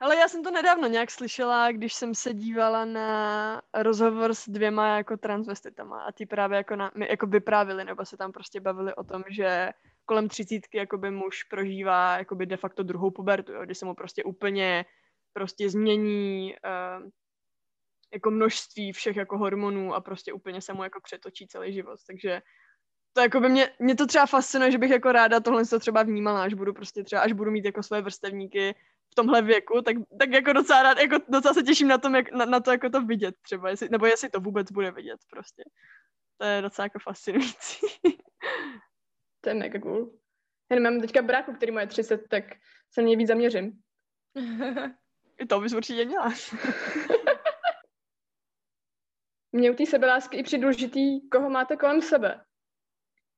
Ale 0.00 0.16
já 0.16 0.28
jsem 0.28 0.42
to 0.42 0.50
nedávno 0.50 0.88
nějak 0.88 1.10
slyšela, 1.10 1.72
když 1.72 1.94
jsem 1.94 2.14
se 2.14 2.34
dívala 2.34 2.84
na 2.84 3.62
rozhovor 3.74 4.34
s 4.34 4.48
dvěma 4.48 4.96
jako 4.96 5.16
transvestitama 5.16 6.02
a 6.02 6.12
ty 6.12 6.26
právě 6.26 6.56
jako, 6.56 6.76
na, 6.76 6.92
jako 7.08 7.26
vyprávili 7.26 7.84
nebo 7.84 8.04
se 8.04 8.16
tam 8.16 8.32
prostě 8.32 8.60
bavili 8.60 8.94
o 8.94 9.04
tom, 9.04 9.24
že 9.28 9.70
kolem 10.04 10.28
třicítky 10.28 10.78
jakoby 10.78 11.10
muž 11.10 11.42
prožívá 11.42 12.18
jakoby 12.18 12.46
de 12.46 12.56
facto 12.56 12.82
druhou 12.82 13.10
pubertu, 13.10 13.52
jo, 13.52 13.64
kdy 13.64 13.74
se 13.74 13.84
mu 13.84 13.94
prostě 13.94 14.24
úplně 14.24 14.84
prostě 15.32 15.70
změní 15.70 16.54
uh, 16.64 17.08
jako 18.12 18.30
množství 18.30 18.92
všech 18.92 19.16
jako 19.16 19.38
hormonů 19.38 19.94
a 19.94 20.00
prostě 20.00 20.32
úplně 20.32 20.60
se 20.60 20.72
mu 20.72 20.84
jako 20.84 21.00
přetočí 21.00 21.46
celý 21.46 21.72
život, 21.72 22.00
takže 22.06 22.42
to 23.12 23.20
jako 23.20 23.40
by 23.40 23.48
mě, 23.48 23.70
mě 23.78 23.94
to 23.94 24.06
třeba 24.06 24.26
fascinuje, 24.26 24.70
že 24.70 24.78
bych 24.78 24.90
jako 24.90 25.12
ráda 25.12 25.40
tohle 25.40 25.66
to 25.66 25.78
třeba 25.78 26.02
vnímala, 26.02 26.42
až 26.42 26.54
budu 26.54 26.72
prostě 26.72 27.04
třeba, 27.04 27.22
až 27.22 27.32
budu 27.32 27.50
mít 27.50 27.64
jako 27.64 27.82
své 27.82 28.02
vrstevníky 28.02 28.74
tomhle 29.16 29.42
věku, 29.42 29.82
tak, 29.82 29.96
tak 30.18 30.30
jako 30.30 30.52
docela 30.52 30.82
rád, 30.82 30.98
jako 30.98 31.16
docela 31.28 31.54
se 31.54 31.62
těším 31.62 31.88
na, 31.88 31.98
tom, 31.98 32.14
jak, 32.14 32.32
na, 32.32 32.44
na 32.44 32.60
to 32.60 32.70
jako 32.70 32.90
to 32.90 33.02
vidět 33.02 33.34
třeba, 33.42 33.70
jestli, 33.70 33.88
nebo 33.88 34.06
jestli 34.06 34.28
to 34.28 34.40
vůbec 34.40 34.72
bude 34.72 34.90
vidět 34.90 35.20
prostě. 35.30 35.64
To 36.38 36.46
je 36.46 36.62
docela 36.62 36.84
jako 36.86 36.98
fascinující. 36.98 37.86
to 39.40 39.48
je 39.48 39.54
mega 39.54 39.80
cool. 39.80 40.18
Já 40.70 40.80
nemám 40.80 41.00
teďka 41.00 41.22
bráku, 41.22 41.52
který 41.52 41.74
je 41.74 41.86
30, 41.86 42.28
tak 42.28 42.44
se 42.90 43.02
na 43.02 43.06
něj 43.06 43.16
víc 43.16 43.28
zaměřím. 43.28 43.72
To 45.48 45.60
bys 45.60 45.72
určitě 45.72 46.04
měla. 46.04 46.32
Mě 49.52 49.70
u 49.70 49.74
té 49.74 49.86
sebelásky 49.86 50.36
i 50.36 50.42
při 50.42 50.58
důležitý, 50.58 51.28
koho 51.28 51.50
máte 51.50 51.76
kolem 51.76 52.02
sebe. 52.02 52.44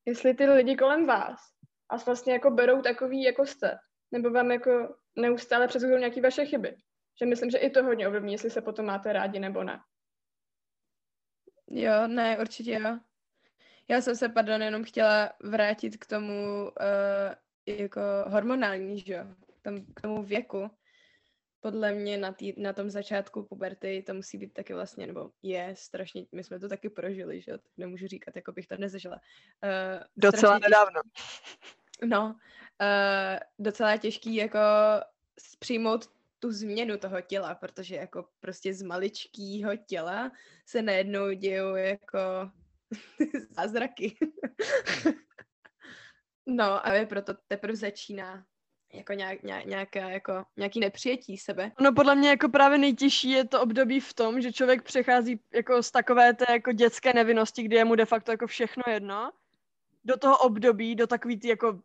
Jestli 0.07 0.35
ty 0.35 0.47
lidi 0.47 0.77
kolem 0.77 1.07
vás 1.07 1.59
vás 1.93 2.07
vlastně 2.07 2.33
jako 2.33 2.51
berou 2.51 2.83
takový, 2.83 3.23
jako 3.23 3.47
jste, 3.47 3.79
nebo 4.13 4.31
vám 4.31 4.51
jako 4.51 4.97
neustále 5.19 5.69
předsuzují 5.69 5.99
nějaké 5.99 6.21
vaše 6.21 6.45
chyby. 6.45 6.77
Že 7.21 7.27
myslím, 7.27 7.51
že 7.51 7.59
i 7.59 7.71
to 7.71 7.85
hodně 7.85 8.09
ovlivní, 8.09 8.33
jestli 8.33 8.51
se 8.51 8.63
potom 8.63 8.87
máte 8.87 9.13
rádi 9.13 9.39
nebo 9.39 9.65
ne. 9.65 9.81
Jo, 11.71 12.07
ne, 12.07 12.39
určitě 12.39 12.73
jo. 12.73 12.99
Já 13.89 14.01
jsem 14.01 14.17
se, 14.17 14.29
pardon, 14.29 14.63
jenom 14.63 14.85
chtěla 14.85 15.33
vrátit 15.43 15.97
k 15.97 16.07
tomu 16.07 16.63
uh, 16.63 17.35
jako 17.67 18.01
hormonální, 18.27 19.01
že 19.01 19.13
jo, 19.13 19.25
k 19.95 20.01
tomu 20.01 20.23
věku. 20.23 20.71
Podle 21.61 21.93
mě 21.93 22.19
na, 22.19 22.33
tý, 22.33 22.61
na 22.61 22.73
tom 22.73 22.91
začátku 22.91 23.43
puberty 23.43 24.03
to 24.07 24.15
musí 24.15 24.39
být 24.39 24.53
taky 24.53 24.75
vlastně, 24.75 25.07
nebo 25.07 25.31
je 25.43 25.75
strašně, 25.77 26.27
my 26.33 26.45
jsme 26.45 26.61
to 26.61 26.69
taky 26.69 26.89
prožili, 26.89 27.41
že 27.41 27.51
jo, 27.51 27.59
tak 27.59 27.73
nemůžu 27.77 28.07
říkat, 28.07 28.37
jako 28.37 28.53
bych 28.53 28.67
to 28.67 28.77
nezažila. 28.77 29.15
Uh, 29.17 30.05
Docela 30.17 30.59
nedávno. 30.59 31.01
No, 32.05 32.37
uh, 32.81 33.39
docela 33.59 33.97
těžký 33.97 34.35
jako 34.35 34.59
přijmout 35.59 36.11
tu 36.39 36.53
změnu 36.53 36.99
toho 36.99 37.21
těla, 37.21 37.55
protože 37.55 37.97
jako 37.97 38.29
prostě 38.41 38.75
z 38.75 38.83
maličkého 38.83 39.77
těla 39.87 40.33
se 40.67 40.83
najednou 40.83 41.33
dějou 41.33 41.75
jako 41.75 42.19
zázraky. 43.51 44.17
no 46.47 46.87
a 46.87 46.93
je 46.93 47.07
proto 47.07 47.35
teprve 47.49 47.77
začíná 47.77 48.45
jako 48.93 49.13
nějak, 49.13 49.43
nějak, 49.43 49.65
nějaké, 49.65 50.01
jako, 50.01 50.45
nějaký 50.57 50.81
nepřijetí 50.81 51.39
sebe. 51.39 51.73
No 51.81 51.95
podle 51.95 52.15
mě 52.15 52.29
jako 52.29 52.49
právě 52.49 52.79
nejtěžší 52.79 53.31
je 53.31 53.45
to 53.45 53.61
období 53.61 54.01
v 54.01 54.15
tom, 54.15 54.41
že 54.41 54.53
člověk 54.53 54.83
přechází 54.83 55.41
jako 55.55 55.83
z 55.83 55.91
takové 55.91 56.35
té 56.35 56.53
jako 56.53 56.73
dětské 56.73 57.13
nevinnosti, 57.13 57.63
kdy 57.63 57.77
je 57.77 57.85
mu 57.85 57.95
de 57.95 58.05
facto 58.05 58.31
jako 58.31 58.47
všechno 58.47 58.83
jedno, 58.87 59.31
do 60.05 60.17
toho 60.17 60.39
období, 60.39 60.95
do 60.95 61.07
takový 61.07 61.41
ty 61.41 61.49
jako 61.49 61.81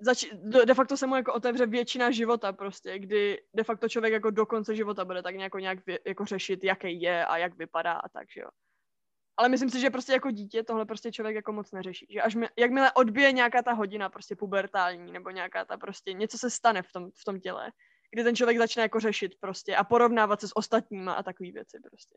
zač- 0.00 0.32
de 0.64 0.74
facto 0.74 0.96
se 0.96 1.06
mu 1.06 1.16
jako 1.16 1.32
otevře 1.32 1.66
většina 1.66 2.10
života 2.10 2.52
prostě, 2.52 2.98
kdy 2.98 3.42
de 3.54 3.64
facto 3.64 3.88
člověk 3.88 4.12
jako 4.12 4.30
do 4.30 4.46
konce 4.46 4.76
života 4.76 5.04
bude 5.04 5.22
tak 5.22 5.34
nějak, 5.34 5.54
vě- 5.54 5.98
jako 6.06 6.24
řešit, 6.24 6.64
jaký 6.64 7.02
je 7.02 7.26
a 7.26 7.36
jak 7.36 7.54
vypadá 7.56 7.92
a 7.92 8.08
tak, 8.08 8.30
že 8.30 8.40
jo. 8.40 8.48
Ale 9.36 9.48
myslím 9.48 9.70
si, 9.70 9.80
že 9.80 9.90
prostě 9.90 10.12
jako 10.12 10.30
dítě 10.30 10.62
tohle 10.62 10.86
prostě 10.86 11.12
člověk 11.12 11.36
jako 11.36 11.52
moc 11.52 11.72
neřeší. 11.72 12.06
Že 12.10 12.22
až 12.22 12.34
mi, 12.34 12.48
jakmile 12.58 12.92
odbije 12.92 13.32
nějaká 13.32 13.62
ta 13.62 13.72
hodina 13.72 14.08
prostě 14.08 14.36
pubertální 14.36 15.12
nebo 15.12 15.30
nějaká 15.30 15.64
ta 15.64 15.76
prostě 15.76 16.12
něco 16.12 16.38
se 16.38 16.50
stane 16.50 16.82
v 16.82 16.92
tom, 16.92 17.10
v 17.10 17.24
tom 17.24 17.40
těle, 17.40 17.72
kdy 18.10 18.24
ten 18.24 18.36
člověk 18.36 18.58
začne 18.58 18.82
jako 18.82 19.00
řešit 19.00 19.34
prostě 19.40 19.76
a 19.76 19.84
porovnávat 19.84 20.40
se 20.40 20.48
s 20.48 20.56
ostatníma 20.56 21.12
a 21.12 21.22
takové 21.22 21.50
věci 21.50 21.80
prostě. 21.90 22.16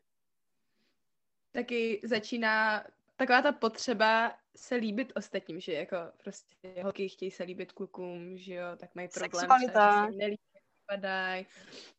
Taky 1.52 2.00
začíná 2.04 2.84
taková 3.20 3.42
ta 3.42 3.52
potřeba 3.52 4.34
se 4.56 4.74
líbit 4.74 5.12
ostatním, 5.16 5.60
že 5.60 5.72
jako 5.72 5.96
prostě 6.22 6.82
holky 6.82 7.08
chtějí 7.08 7.30
se 7.30 7.42
líbit 7.42 7.72
klukům, 7.72 8.38
že 8.38 8.54
jo, 8.54 8.66
tak 8.76 8.94
mají 8.94 9.08
problém, 9.08 9.30
Sexualita. 9.40 10.06
že 10.06 10.12
se 10.12 10.18
nelíbí, 10.18 11.48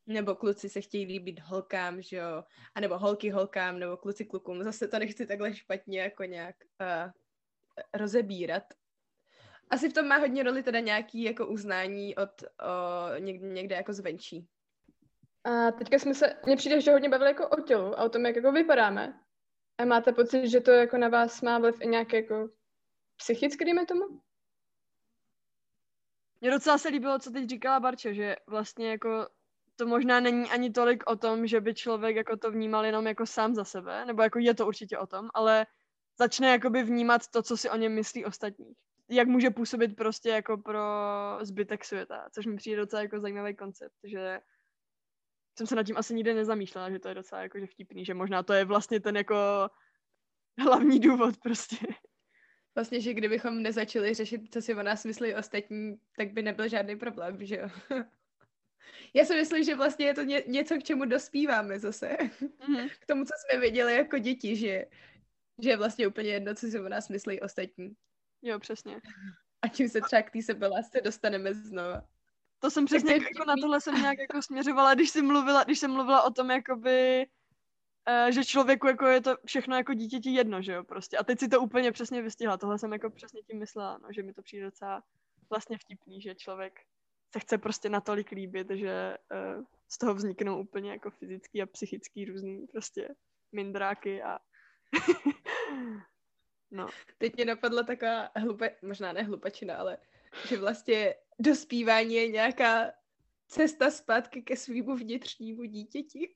nebo 0.08 0.36
kluci 0.36 0.70
se 0.70 0.82
chtějí 0.82 1.06
líbit 1.06 1.40
holkám, 1.40 2.01
že 2.01 2.18
jo, 2.18 2.44
a 2.75 2.80
nebo 2.80 2.98
holky 2.98 3.30
holkám, 3.30 3.80
nebo 3.80 3.98
kluci 3.98 4.25
klukům, 4.25 4.63
zase 4.63 4.88
to 4.88 5.00
nechci 5.00 5.28
takhle 5.28 5.56
špatně 5.56 6.01
jako 6.01 6.24
nějak 6.24 6.56
uh, 6.82 7.12
rozebírat. 7.94 8.63
Asi 9.70 9.90
v 9.90 9.94
tom 9.94 10.08
má 10.08 10.18
hodně 10.18 10.44
roli 10.44 10.63
teda 10.63 10.80
nějaký 10.80 11.24
jako 11.24 11.48
uznání 11.48 12.16
od 12.16 12.44
uh, 12.44 13.20
někde, 13.20 13.48
někde 13.48 13.75
jako 13.75 13.94
zvenčí. 13.94 14.48
A 15.44 15.72
teďka 15.72 16.00
jsme 16.00 16.13
se, 16.13 16.36
mně 16.46 16.56
přijde, 16.56 16.82
že 16.82 16.92
hodně 16.92 17.10
bavili 17.10 17.30
jako 17.30 17.48
o 17.48 17.62
tělu 17.62 18.00
a 18.00 18.04
o 18.04 18.10
tom, 18.10 18.25
jak 18.25 18.36
jako 18.36 18.51
vypadáme. 18.51 19.22
A 19.78 19.86
máte 19.86 20.12
pocit, 20.12 20.48
že 20.48 20.60
to 20.60 20.72
jako 20.72 20.98
na 20.98 21.10
vás 21.10 21.42
má 21.42 21.60
vliv 21.60 21.75
i 21.82 21.88
nějak 21.88 22.13
jako 22.13 22.50
psychicky, 23.18 23.66
dejme 23.66 23.86
tomu? 23.86 24.22
Mně 26.42 26.51
docela 26.51 26.78
se 26.78 26.90
líbilo, 26.90 27.20
co 27.20 27.32
teď 27.32 27.50
říkala 27.50 27.80
Barča, 27.80 28.13
že 28.13 28.36
vlastně 28.48 28.90
jako 28.90 29.28
to 29.75 29.88
možná 29.88 30.20
není 30.20 30.50
ani 30.50 30.72
tolik 30.72 31.04
o 31.08 31.16
tom, 31.16 31.48
že 31.48 31.62
by 31.62 31.74
člověk 31.74 32.16
jako 32.16 32.38
to 32.38 32.51
vnímal 32.51 32.86
jenom 32.86 33.08
jako 33.08 33.25
sám 33.25 33.56
za 33.56 33.63
sebe, 33.63 34.06
nebo 34.06 34.22
jako 34.22 34.40
je 34.40 34.54
to 34.54 34.68
určitě 34.68 34.98
o 34.98 35.08
tom, 35.08 35.30
ale 35.34 35.66
začne 36.20 36.51
jakoby 36.51 36.84
vnímat 36.84 37.28
to, 37.28 37.44
co 37.44 37.58
si 37.58 37.70
o 37.70 37.78
něm 37.78 37.94
myslí 37.94 38.25
ostatní. 38.25 38.74
Jak 39.10 39.28
může 39.28 39.50
působit 39.50 39.96
prostě 39.96 40.30
jako 40.30 40.58
pro 40.58 40.80
zbytek 41.42 41.86
světa, 41.86 42.30
což 42.32 42.46
mi 42.46 42.56
přijde 42.56 42.78
docela 42.78 43.01
jako 43.01 43.20
zajímavý 43.20 43.56
koncept, 43.56 43.96
že 44.04 44.40
jsem 45.58 45.67
se 45.67 45.75
nad 45.75 45.84
tím 45.84 45.98
asi 45.98 46.13
nikdy 46.13 46.34
nezamýšlela, 46.34 46.89
že 46.89 47.00
to 47.00 47.08
je 47.08 47.15
docela 47.15 47.41
jako 47.41 47.60
že 47.60 47.67
vtipný, 47.67 48.05
že 48.05 48.13
možná 48.13 48.43
to 48.43 48.53
je 48.53 48.65
vlastně 48.65 49.00
ten 49.00 49.17
jako 49.17 49.36
hlavní 50.60 51.00
důvod 51.00 51.38
prostě. 51.38 51.77
Vlastně, 52.75 53.01
že 53.01 53.13
kdybychom 53.13 53.62
nezačali 53.62 54.13
řešit, 54.13 54.41
co 54.53 54.62
si 54.62 54.75
o 54.75 54.84
nás 54.84 55.05
myslí 55.05 55.36
ostatní, 55.36 56.00
tak 56.17 56.34
by 56.34 56.41
nebyl 56.41 56.67
žádný 56.67 56.96
problém, 56.96 57.46
že 57.46 57.58
jo? 57.58 57.70
Já 59.13 59.25
si 59.25 59.36
myslím, 59.36 59.63
že 59.63 59.75
vlastně 59.75 60.05
je 60.05 60.13
to 60.13 60.24
ně, 60.24 60.43
něco, 60.48 60.75
k 60.75 60.84
čemu 60.84 61.05
dospíváme 61.05 61.79
zase. 61.79 62.17
Mm-hmm. 62.17 62.89
K 63.00 63.05
tomu, 63.05 63.25
co 63.25 63.34
jsme 63.38 63.60
viděli 63.60 63.96
jako 63.96 64.17
děti, 64.17 64.55
že, 64.55 64.86
že 65.60 65.70
je 65.70 65.77
vlastně 65.77 66.08
úplně 66.08 66.29
jedno, 66.29 66.55
co 66.55 66.67
si 66.67 66.79
o 66.79 66.89
nás 66.89 67.10
myslí 67.10 67.41
ostatní. 67.41 67.96
Jo, 68.41 68.60
přesně. 68.60 69.01
A 69.62 69.67
tím 69.67 69.89
se 69.89 70.01
třeba 70.01 70.22
k 70.22 70.31
té 70.31 70.41
sebelásce 70.41 71.01
dostaneme 71.01 71.53
znova. 71.53 72.08
To 72.62 72.70
jsem 72.70 72.86
přesně 72.86 73.13
jako 73.13 73.46
na 73.48 73.56
tohle 73.62 73.82
jsem 73.82 73.96
nějak 73.96 74.20
jako 74.20 74.41
směřovala, 74.41 74.94
když 74.94 75.10
jsem 75.10 75.27
mluvila, 75.27 75.63
když 75.63 75.80
jsem 75.80 75.91
mluvila 75.91 76.24
o 76.24 76.32
tom, 76.32 76.51
jakoby, 76.51 77.27
uh, 78.25 78.32
že 78.32 78.46
člověku 78.46 78.88
jako 78.88 79.06
je 79.06 79.22
to 79.22 79.36
všechno 79.46 79.75
jako 79.75 79.94
dítěti 79.94 80.30
jedno, 80.30 80.62
že 80.62 80.74
jo, 80.74 80.84
prostě. 80.84 81.18
A 81.18 81.24
teď 81.24 81.39
si 81.39 81.48
to 81.48 81.62
úplně 81.62 81.91
přesně 81.91 82.22
vystihla. 82.22 82.58
Tohle 82.58 82.80
jsem 82.80 82.94
jako 82.94 83.10
přesně 83.10 83.41
tím 83.41 83.60
myslela, 83.60 83.98
no, 83.98 84.08
že 84.12 84.24
mi 84.24 84.34
to 84.34 84.41
přijde 84.41 84.65
docela 84.65 85.03
vlastně 85.50 85.77
vtipný, 85.77 86.22
že 86.22 86.36
člověk 86.36 86.80
se 87.34 87.39
chce 87.39 87.58
prostě 87.58 87.89
natolik 87.89 88.32
líbit, 88.32 88.68
že 88.70 89.18
uh, 89.58 89.63
z 89.88 89.98
toho 89.98 90.13
vzniknou 90.13 90.62
úplně 90.62 90.91
jako 90.91 91.12
fyzický 91.12 91.62
a 91.62 91.65
psychický 91.65 92.25
různý 92.25 92.68
prostě 92.68 93.15
mindráky 93.51 94.24
a 94.24 94.39
no. 96.72 96.88
Teď 97.18 97.36
mě 97.36 97.46
napadla 97.46 97.84
taková 97.84 98.30
hlupa, 98.36 98.65
možná 98.82 99.13
ne 99.13 99.24
hlupačina, 99.24 99.77
ale 99.77 99.98
že 100.48 100.58
vlastně 100.58 101.16
dospívání 101.40 102.14
je 102.14 102.28
nějaká 102.28 102.92
cesta 103.48 103.92
zpátky 103.92 104.42
ke 104.42 104.58
svýmu 104.58 104.96
vnitřnímu 104.96 105.64
dítěti. 105.64 106.34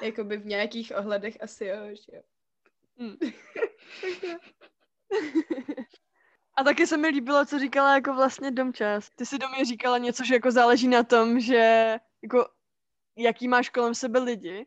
Jakoby 0.00 0.36
v 0.36 0.46
nějakých 0.46 0.92
ohledech 0.96 1.42
asi 1.42 1.64
jo, 1.64 1.76
že 1.92 2.16
jo. 2.16 2.22
Hmm. 2.98 3.16
A 6.58 6.64
taky 6.64 6.86
se 6.86 6.96
mi 6.96 7.08
líbilo, 7.08 7.46
co 7.46 7.58
říkala 7.58 7.94
jako 7.94 8.14
vlastně 8.14 8.50
Domčas. 8.50 9.10
Ty 9.10 9.26
si 9.26 9.38
do 9.38 9.48
mě 9.48 9.64
říkala 9.64 9.98
něco, 9.98 10.24
že 10.24 10.34
jako 10.34 10.50
záleží 10.50 10.88
na 10.88 11.02
tom, 11.02 11.40
že 11.40 11.96
jako 12.22 12.48
jaký 13.16 13.48
máš 13.48 13.68
kolem 13.68 13.94
sebe 13.94 14.18
lidi. 14.18 14.66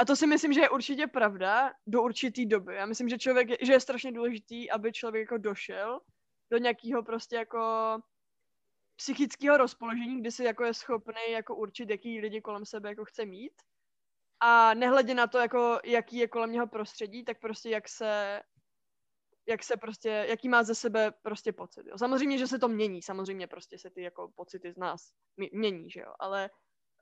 A 0.00 0.04
to 0.04 0.16
si 0.16 0.26
myslím, 0.26 0.52
že 0.52 0.60
je 0.60 0.70
určitě 0.70 1.06
pravda 1.06 1.72
do 1.86 2.02
určitý 2.02 2.46
doby. 2.46 2.74
Já 2.74 2.86
myslím, 2.86 3.08
že 3.08 3.18
člověk, 3.18 3.50
je, 3.50 3.56
že 3.62 3.72
je 3.72 3.80
strašně 3.80 4.12
důležitý, 4.12 4.70
aby 4.70 4.92
člověk 4.92 5.20
jako 5.20 5.38
došel 5.38 6.00
do 6.50 6.58
nějakého 6.58 7.02
prostě 7.02 7.36
jako 7.36 7.60
psychického 8.96 9.56
rozpoložení, 9.56 10.20
kdy 10.20 10.30
si 10.30 10.44
jako 10.44 10.64
je 10.64 10.74
schopný 10.74 11.30
jako 11.30 11.56
určit, 11.56 11.90
jaký 11.90 12.20
lidi 12.20 12.40
kolem 12.40 12.66
sebe 12.66 12.88
jako 12.88 13.04
chce 13.04 13.26
mít. 13.26 13.52
A 14.40 14.74
nehledě 14.74 15.14
na 15.14 15.26
to, 15.26 15.38
jako, 15.38 15.78
jaký 15.84 16.16
je 16.16 16.28
kolem 16.28 16.52
něho 16.52 16.66
prostředí, 16.66 17.24
tak 17.24 17.40
prostě 17.40 17.70
jak 17.70 17.88
se 17.88 18.40
jak 19.48 19.64
se 19.64 19.76
prostě, 19.76 20.26
jaký 20.28 20.48
má 20.48 20.62
ze 20.62 20.74
sebe 20.74 21.12
prostě 21.22 21.52
pocit. 21.52 21.86
Jo. 21.86 21.98
Samozřejmě, 21.98 22.38
že 22.38 22.46
se 22.46 22.58
to 22.58 22.68
mění, 22.68 23.02
samozřejmě 23.02 23.46
prostě 23.46 23.78
se 23.78 23.90
ty 23.90 24.02
jako 24.02 24.32
pocity 24.34 24.72
z 24.72 24.76
nás 24.76 25.12
mění, 25.52 25.90
že 25.90 26.00
jo, 26.00 26.12
ale 26.18 26.50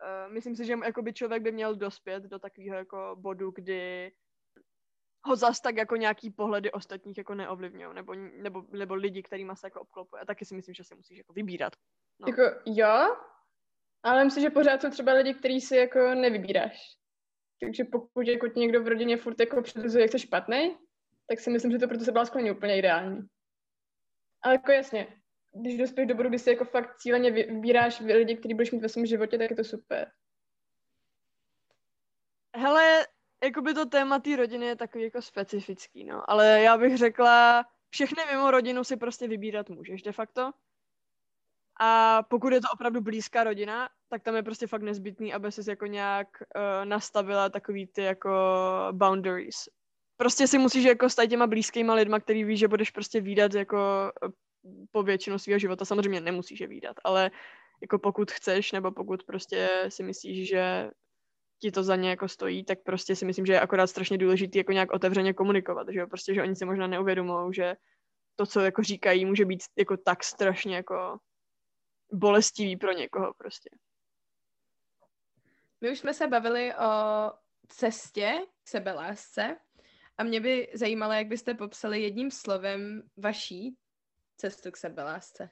uh, 0.02 0.33
myslím 0.33 0.57
si, 0.57 0.64
že 0.64 0.75
jakoby 0.85 1.12
člověk 1.12 1.43
by 1.43 1.52
měl 1.52 1.76
dospět 1.76 2.23
do 2.23 2.38
takového 2.38 2.76
jako 2.76 3.17
bodu, 3.19 3.50
kdy 3.50 4.12
ho 5.25 5.37
zas 5.37 5.61
tak 5.61 5.76
jako 5.76 5.97
nějaký 5.97 6.31
pohledy 6.31 6.73
ostatních 6.73 7.19
jako 7.19 7.35
neovlivňují, 7.35 7.95
nebo, 7.95 8.14
nebo, 8.14 8.64
nebo 8.71 8.95
lidi, 8.95 9.23
kterýma 9.23 9.57
se 9.57 9.67
jako 9.67 9.81
obklopuje. 9.81 10.23
A 10.23 10.25
taky 10.25 10.45
si 10.45 10.55
myslím, 10.55 10.75
že 10.75 10.85
si 10.85 10.95
musíš 10.95 11.19
jako 11.19 11.33
vybírat. 11.33 11.73
No. 12.21 12.28
Jako 12.28 12.43
jo, 12.67 13.17
ale 14.02 14.25
myslím, 14.25 14.43
že 14.43 14.50
pořád 14.50 14.83
jsou 14.83 14.90
třeba 14.90 15.12
lidi, 15.12 15.35
který 15.35 15.61
si 15.61 15.76
jako 15.76 15.99
nevybíráš. 16.14 16.99
Takže 17.61 17.85
pokud 17.85 18.28
jako 18.28 18.49
ti 18.49 18.61
někdo 18.61 18.83
v 18.83 18.88
rodině 18.88 19.17
furt 19.17 19.40
jako 19.40 19.62
předuzuje, 19.62 20.02
jak 20.02 20.11
jsi 20.11 20.19
špatný, 20.19 20.76
tak 21.28 21.40
si 21.40 21.50
myslím, 21.50 21.73
že 21.73 21.78
to 21.78 21.88
pro 21.88 21.99
to 21.99 22.12
byla 22.12 22.52
úplně 22.52 22.78
ideální. 22.78 23.28
Ale 24.43 24.55
jako 24.55 24.73
jasně, 24.73 25.18
když 25.52 25.78
dospěš 25.78 26.07
do 26.07 26.14
bodu, 26.14 26.28
kdy 26.28 26.38
si 26.38 26.50
jako 26.50 26.64
fakt 26.64 26.97
cíleně 26.97 27.31
vybíráš 27.31 28.00
lidi, 28.00 28.37
kteří 28.37 28.55
budeš 28.55 28.71
mít 28.71 28.83
ve 28.83 28.88
svém 28.88 29.07
životě, 29.07 29.38
tak 29.38 29.50
je 29.50 29.57
to 29.57 29.64
super. 29.64 30.11
Hele, 32.57 33.07
jakoby 33.45 33.75
to 33.75 33.87
téma 33.87 34.19
té 34.19 34.37
rodiny 34.37 34.67
je 34.67 34.76
takový 34.76 35.05
jako 35.05 35.23
specifický, 35.23 36.05
no. 36.05 36.31
Ale 36.31 36.62
já 36.62 36.78
bych 36.78 36.97
řekla, 36.97 37.64
všechny 37.90 38.23
mimo 38.31 38.50
rodinu 38.50 38.85
si 38.85 38.97
prostě 38.97 39.28
vybírat 39.28 39.69
můžeš 39.69 40.02
de 40.02 40.12
facto. 40.12 40.50
A 41.81 42.23
pokud 42.23 42.52
je 42.52 42.61
to 42.61 42.67
opravdu 42.75 43.00
blízká 43.00 43.45
rodina, 43.45 43.88
tak 44.09 44.23
tam 44.23 44.37
je 44.37 44.43
prostě 44.43 44.67
fakt 44.67 44.83
nezbytný, 44.83 45.35
aby 45.35 45.52
si 45.52 45.71
jako 45.71 45.87
nějak 45.87 46.28
uh, 46.40 46.85
nastavila 46.85 47.49
takový 47.49 47.87
ty 47.87 48.02
jako 48.02 48.31
boundaries. 48.93 49.69
Prostě 50.17 50.47
si 50.47 50.59
musíš 50.59 50.85
jako 50.85 51.11
s 51.11 51.26
těma 51.26 51.47
blízkýma 51.47 51.95
lidma, 51.95 52.21
který 52.21 52.45
víš, 52.45 52.61
že 52.61 52.69
budeš 52.69 52.90
prostě 52.90 53.21
výdat 53.21 53.55
jako 53.55 54.12
eh, 54.25 54.28
po 54.91 55.03
většinu 55.03 55.39
svého 55.39 55.59
života. 55.59 55.85
Samozřejmě 55.85 56.21
nemusíš 56.21 56.61
je 56.61 56.67
výdat, 56.67 56.97
ale 57.05 57.31
jako 57.81 57.99
pokud 57.99 58.31
chceš, 58.31 58.73
nebo 58.73 58.93
pokud 58.93 59.23
prostě 59.23 59.69
si 59.89 60.03
myslíš, 60.03 60.49
že 60.49 60.91
ti 61.59 61.71
to 61.71 61.83
za 61.83 61.97
ně 61.97 62.11
jako 62.11 62.29
stojí, 62.29 62.65
tak 62.65 62.79
prostě 62.83 63.17
si 63.17 63.25
myslím, 63.25 63.47
že 63.47 63.53
je 63.53 63.61
akorát 63.61 63.87
strašně 63.87 64.19
důležitý 64.19 64.59
jako 64.59 64.73
nějak 64.73 64.93
otevřeně 64.93 65.35
komunikovat, 65.35 65.89
že 65.91 65.99
jo, 65.99 66.07
prostě, 66.07 66.35
že 66.35 66.43
oni 66.43 66.57
si 66.57 66.65
možná 66.65 66.87
neuvědomují, 66.87 67.55
že 67.55 67.75
to, 68.37 68.47
co 68.47 68.61
jako 68.61 68.83
říkají, 68.83 69.25
může 69.25 69.45
být 69.45 69.63
jako 69.77 69.97
tak 69.97 70.25
strašně 70.25 70.77
jako 70.77 71.19
bolestivý 72.13 72.77
pro 72.77 72.93
někoho 72.93 73.35
prostě. 73.39 73.71
My 75.81 75.91
už 75.93 75.99
jsme 75.99 76.15
se 76.15 76.27
bavili 76.27 76.75
o 76.75 76.91
cestě 77.69 78.33
k 78.65 78.69
sebelásce 78.69 79.57
a 80.19 80.25
mě 80.25 80.41
by 80.41 80.71
zajímalo, 80.75 81.13
jak 81.13 81.27
byste 81.27 81.55
popsali 81.55 82.03
jedním 82.03 82.31
slovem 82.31 83.03
vaší 83.17 83.77
cestu 84.38 84.71
k 84.71 84.76
sebelásce. 84.76 85.50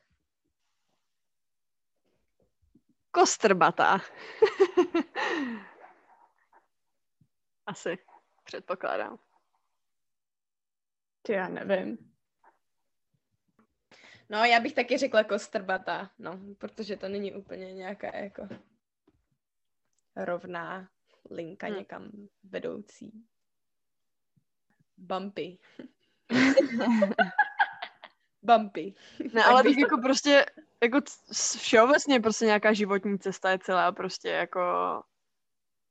Kostrbatá. 3.11 3.99
Asi, 7.67 7.99
předpokládám. 8.45 9.19
Ty 11.23 11.33
já 11.33 11.49
nevím. 11.49 12.13
No, 14.29 14.45
já 14.45 14.61
bych 14.61 14.75
taky 14.75 14.99
řekla 14.99 15.25
kostrbatá, 15.25 16.11
no, 16.19 16.41
protože 16.59 16.97
to 16.97 17.09
není 17.09 17.35
úplně 17.35 17.73
nějaká 17.73 18.17
jako 18.17 18.49
rovná 20.17 20.91
linka 21.31 21.67
hmm. 21.67 21.77
někam 21.77 22.11
vedoucí. 22.43 23.27
Bumpy. 24.97 25.59
Bumpy. 28.47 28.95
Ne, 29.33 29.45
ale 29.45 29.63
tak 29.63 29.77
jako 29.79 29.99
prostě, 29.99 30.47
jako 30.83 30.99
všeobecně 31.59 32.21
prostě 32.21 32.45
nějaká 32.45 32.73
životní 32.73 33.19
cesta 33.19 33.51
je 33.51 33.59
celá 33.59 33.93
prostě 33.93 34.29
jako 34.29 34.61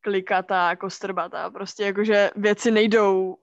klikatá, 0.01 0.69
jako 0.69 0.89
strbatá. 0.89 1.50
Prostě 1.50 1.83
jakože 1.83 2.29
věci 2.35 2.71
nejdou 2.71 3.38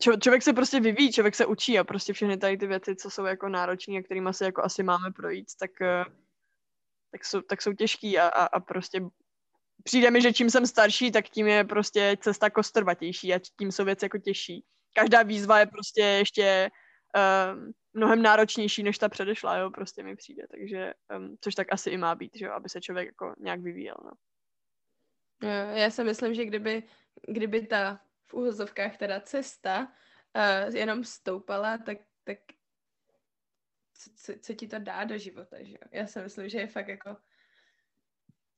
Čo, 0.00 0.12
člověk 0.16 0.42
se 0.42 0.52
prostě 0.52 0.80
vyvíjí, 0.80 1.12
člověk 1.12 1.34
se 1.34 1.46
učí 1.46 1.78
a 1.78 1.84
prostě 1.84 2.12
všechny 2.12 2.36
tady 2.36 2.56
ty 2.56 2.66
věci, 2.66 2.96
co 2.96 3.10
jsou 3.10 3.24
jako 3.24 3.48
náročné 3.48 3.98
a 3.98 4.02
kterými 4.02 4.28
se 4.32 4.44
jako 4.44 4.64
asi 4.64 4.82
máme 4.82 5.10
projít, 5.10 5.46
tak, 5.60 5.70
eh, 5.80 6.04
tak, 7.12 7.24
jsou, 7.24 7.40
tak 7.40 7.62
jsou 7.62 7.72
těžký 7.72 8.18
a, 8.18 8.28
a, 8.28 8.44
a 8.44 8.60
prostě 8.60 9.00
přijde 9.84 10.10
mi, 10.10 10.20
že 10.20 10.32
čím 10.32 10.50
jsem 10.50 10.66
starší, 10.66 11.12
tak 11.12 11.28
tím 11.28 11.46
je 11.46 11.64
prostě 11.64 12.16
cesta 12.20 12.50
kostrbatější 12.50 13.34
a 13.34 13.40
tím 13.58 13.72
jsou 13.72 13.84
věci 13.84 14.04
jako 14.04 14.18
těžší. 14.18 14.64
Každá 14.92 15.22
výzva 15.22 15.58
je 15.58 15.66
prostě 15.66 16.00
ještě 16.00 16.70
um, 17.16 17.72
mnohem 17.92 18.22
náročnější, 18.22 18.82
než 18.82 18.98
ta 18.98 19.08
předešla, 19.08 19.56
jo, 19.56 19.70
prostě 19.70 20.02
mi 20.02 20.16
přijde, 20.16 20.42
takže, 20.50 20.94
um, 21.16 21.36
což 21.40 21.54
tak 21.54 21.66
asi 21.70 21.90
i 21.90 21.96
má 21.96 22.14
být, 22.14 22.36
že 22.36 22.44
jo, 22.44 22.52
aby 22.52 22.68
se 22.68 22.80
člověk 22.80 23.06
jako 23.06 23.34
nějak 23.38 23.60
vyvíjel, 23.60 23.96
no. 24.04 24.10
Já 25.74 25.90
si 25.90 26.04
myslím, 26.04 26.34
že 26.34 26.44
kdyby, 26.44 26.82
kdyby 27.28 27.66
ta 27.66 28.00
v 28.26 28.34
úhozovkách 28.34 28.96
teda 28.96 29.20
cesta 29.20 29.92
uh, 30.36 30.76
jenom 30.76 31.04
stoupala, 31.04 31.78
tak, 31.78 31.98
tak 32.24 32.38
co, 33.94 34.10
co, 34.16 34.32
co 34.40 34.54
ti 34.54 34.68
to 34.68 34.78
dá 34.78 35.04
do 35.04 35.18
života, 35.18 35.56
že 35.60 35.72
jo? 35.72 35.88
Já 35.92 36.06
si 36.06 36.20
myslím, 36.20 36.48
že 36.48 36.58
je 36.58 36.66
fakt 36.66 36.88
jako 36.88 37.16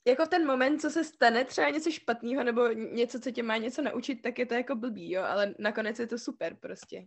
jako 0.07 0.27
ten 0.27 0.47
moment, 0.47 0.81
co 0.81 0.91
se 0.91 1.05
stane, 1.05 1.45
třeba 1.45 1.71
něco 1.71 1.91
špatného 1.91 2.45
nebo 2.45 2.69
něco, 2.69 3.21
co 3.21 3.31
tě 3.31 3.43
má 3.43 3.57
něco 3.57 3.83
naučit, 3.83 4.23
tak 4.23 4.39
je 4.39 4.47
to 4.47 4.55
jako 4.55 4.75
blbý, 4.75 5.11
jo, 5.11 5.23
ale 5.23 5.55
nakonec 5.59 5.99
je 5.99 6.07
to 6.07 6.19
super 6.19 6.57
prostě. 6.57 7.05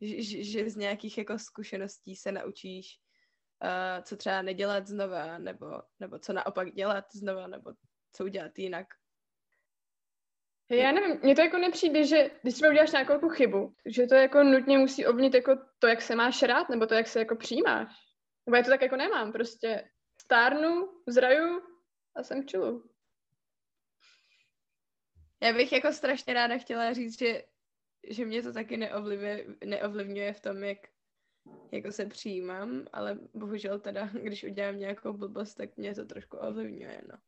Že, 0.00 0.44
že 0.44 0.70
z 0.70 0.76
nějakých 0.76 1.18
jako 1.18 1.38
zkušeností 1.38 2.16
se 2.16 2.32
naučíš, 2.32 2.98
uh, 3.64 4.02
co 4.02 4.16
třeba 4.16 4.42
nedělat 4.42 4.86
znova, 4.86 5.38
nebo, 5.38 5.82
nebo 6.00 6.18
co 6.18 6.32
naopak 6.32 6.72
dělat 6.72 7.04
znova, 7.12 7.46
nebo 7.46 7.72
co 8.12 8.24
udělat 8.24 8.58
jinak. 8.58 8.86
Já 10.70 10.92
nevím, 10.92 11.20
mně 11.22 11.34
to 11.34 11.40
jako 11.40 11.58
nepřijde, 11.58 12.04
že 12.04 12.30
když 12.42 12.54
třeba 12.54 12.70
uděláš 12.70 12.92
nějakou 12.92 13.12
jako 13.12 13.28
chybu, 13.28 13.74
že 13.86 14.06
to 14.06 14.14
jako 14.14 14.42
nutně 14.42 14.78
musí 14.78 15.06
ovnit 15.06 15.34
jako 15.34 15.58
to, 15.78 15.86
jak 15.86 16.02
se 16.02 16.14
máš 16.14 16.42
rád, 16.42 16.68
nebo 16.68 16.86
to, 16.86 16.94
jak 16.94 17.08
se 17.08 17.18
jako 17.18 17.36
přijímáš. 17.36 17.92
Nebo 18.46 18.56
já 18.56 18.62
to 18.62 18.70
tak 18.70 18.82
jako 18.82 18.96
nemám, 18.96 19.32
prostě 19.32 19.90
stárnu, 20.22 21.02
zraju 21.08 21.62
a 22.16 22.22
jsem 22.22 22.42
v 22.42 22.46
čilu. 22.46 22.90
Já 25.42 25.52
bych 25.52 25.72
jako 25.72 25.92
strašně 25.92 26.34
ráda 26.34 26.58
chtěla 26.58 26.92
říct, 26.92 27.18
že, 27.18 27.42
že 28.08 28.24
mě 28.24 28.42
to 28.42 28.52
taky 28.52 28.76
neovlivňuje, 28.76 29.46
neovlivňuje 29.64 30.32
v 30.32 30.40
tom, 30.40 30.64
jak 30.64 30.78
jako 31.72 31.92
se 31.92 32.06
přijímám, 32.06 32.84
ale 32.92 33.18
bohužel 33.34 33.80
teda, 33.80 34.06
když 34.22 34.44
udělám 34.44 34.78
nějakou 34.78 35.12
blbost, 35.12 35.54
tak 35.54 35.76
mě 35.76 35.94
to 35.94 36.04
trošku 36.04 36.36
ovlivňuje, 36.36 37.02
no. 37.12 37.18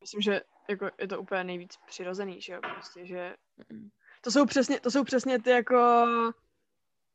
Myslím, 0.00 0.20
že 0.20 0.40
jako 0.68 0.90
je 1.00 1.08
to 1.08 1.20
úplně 1.20 1.44
nejvíc 1.44 1.76
přirozený, 1.86 2.40
že 2.40 2.52
jo, 2.52 2.60
prostě, 2.74 3.06
že 3.06 3.34
to 4.20 4.30
jsou 4.30 4.46
přesně, 4.46 4.80
to 4.80 4.90
jsou 4.90 5.04
přesně 5.04 5.42
ty 5.42 5.50
jako 5.50 6.06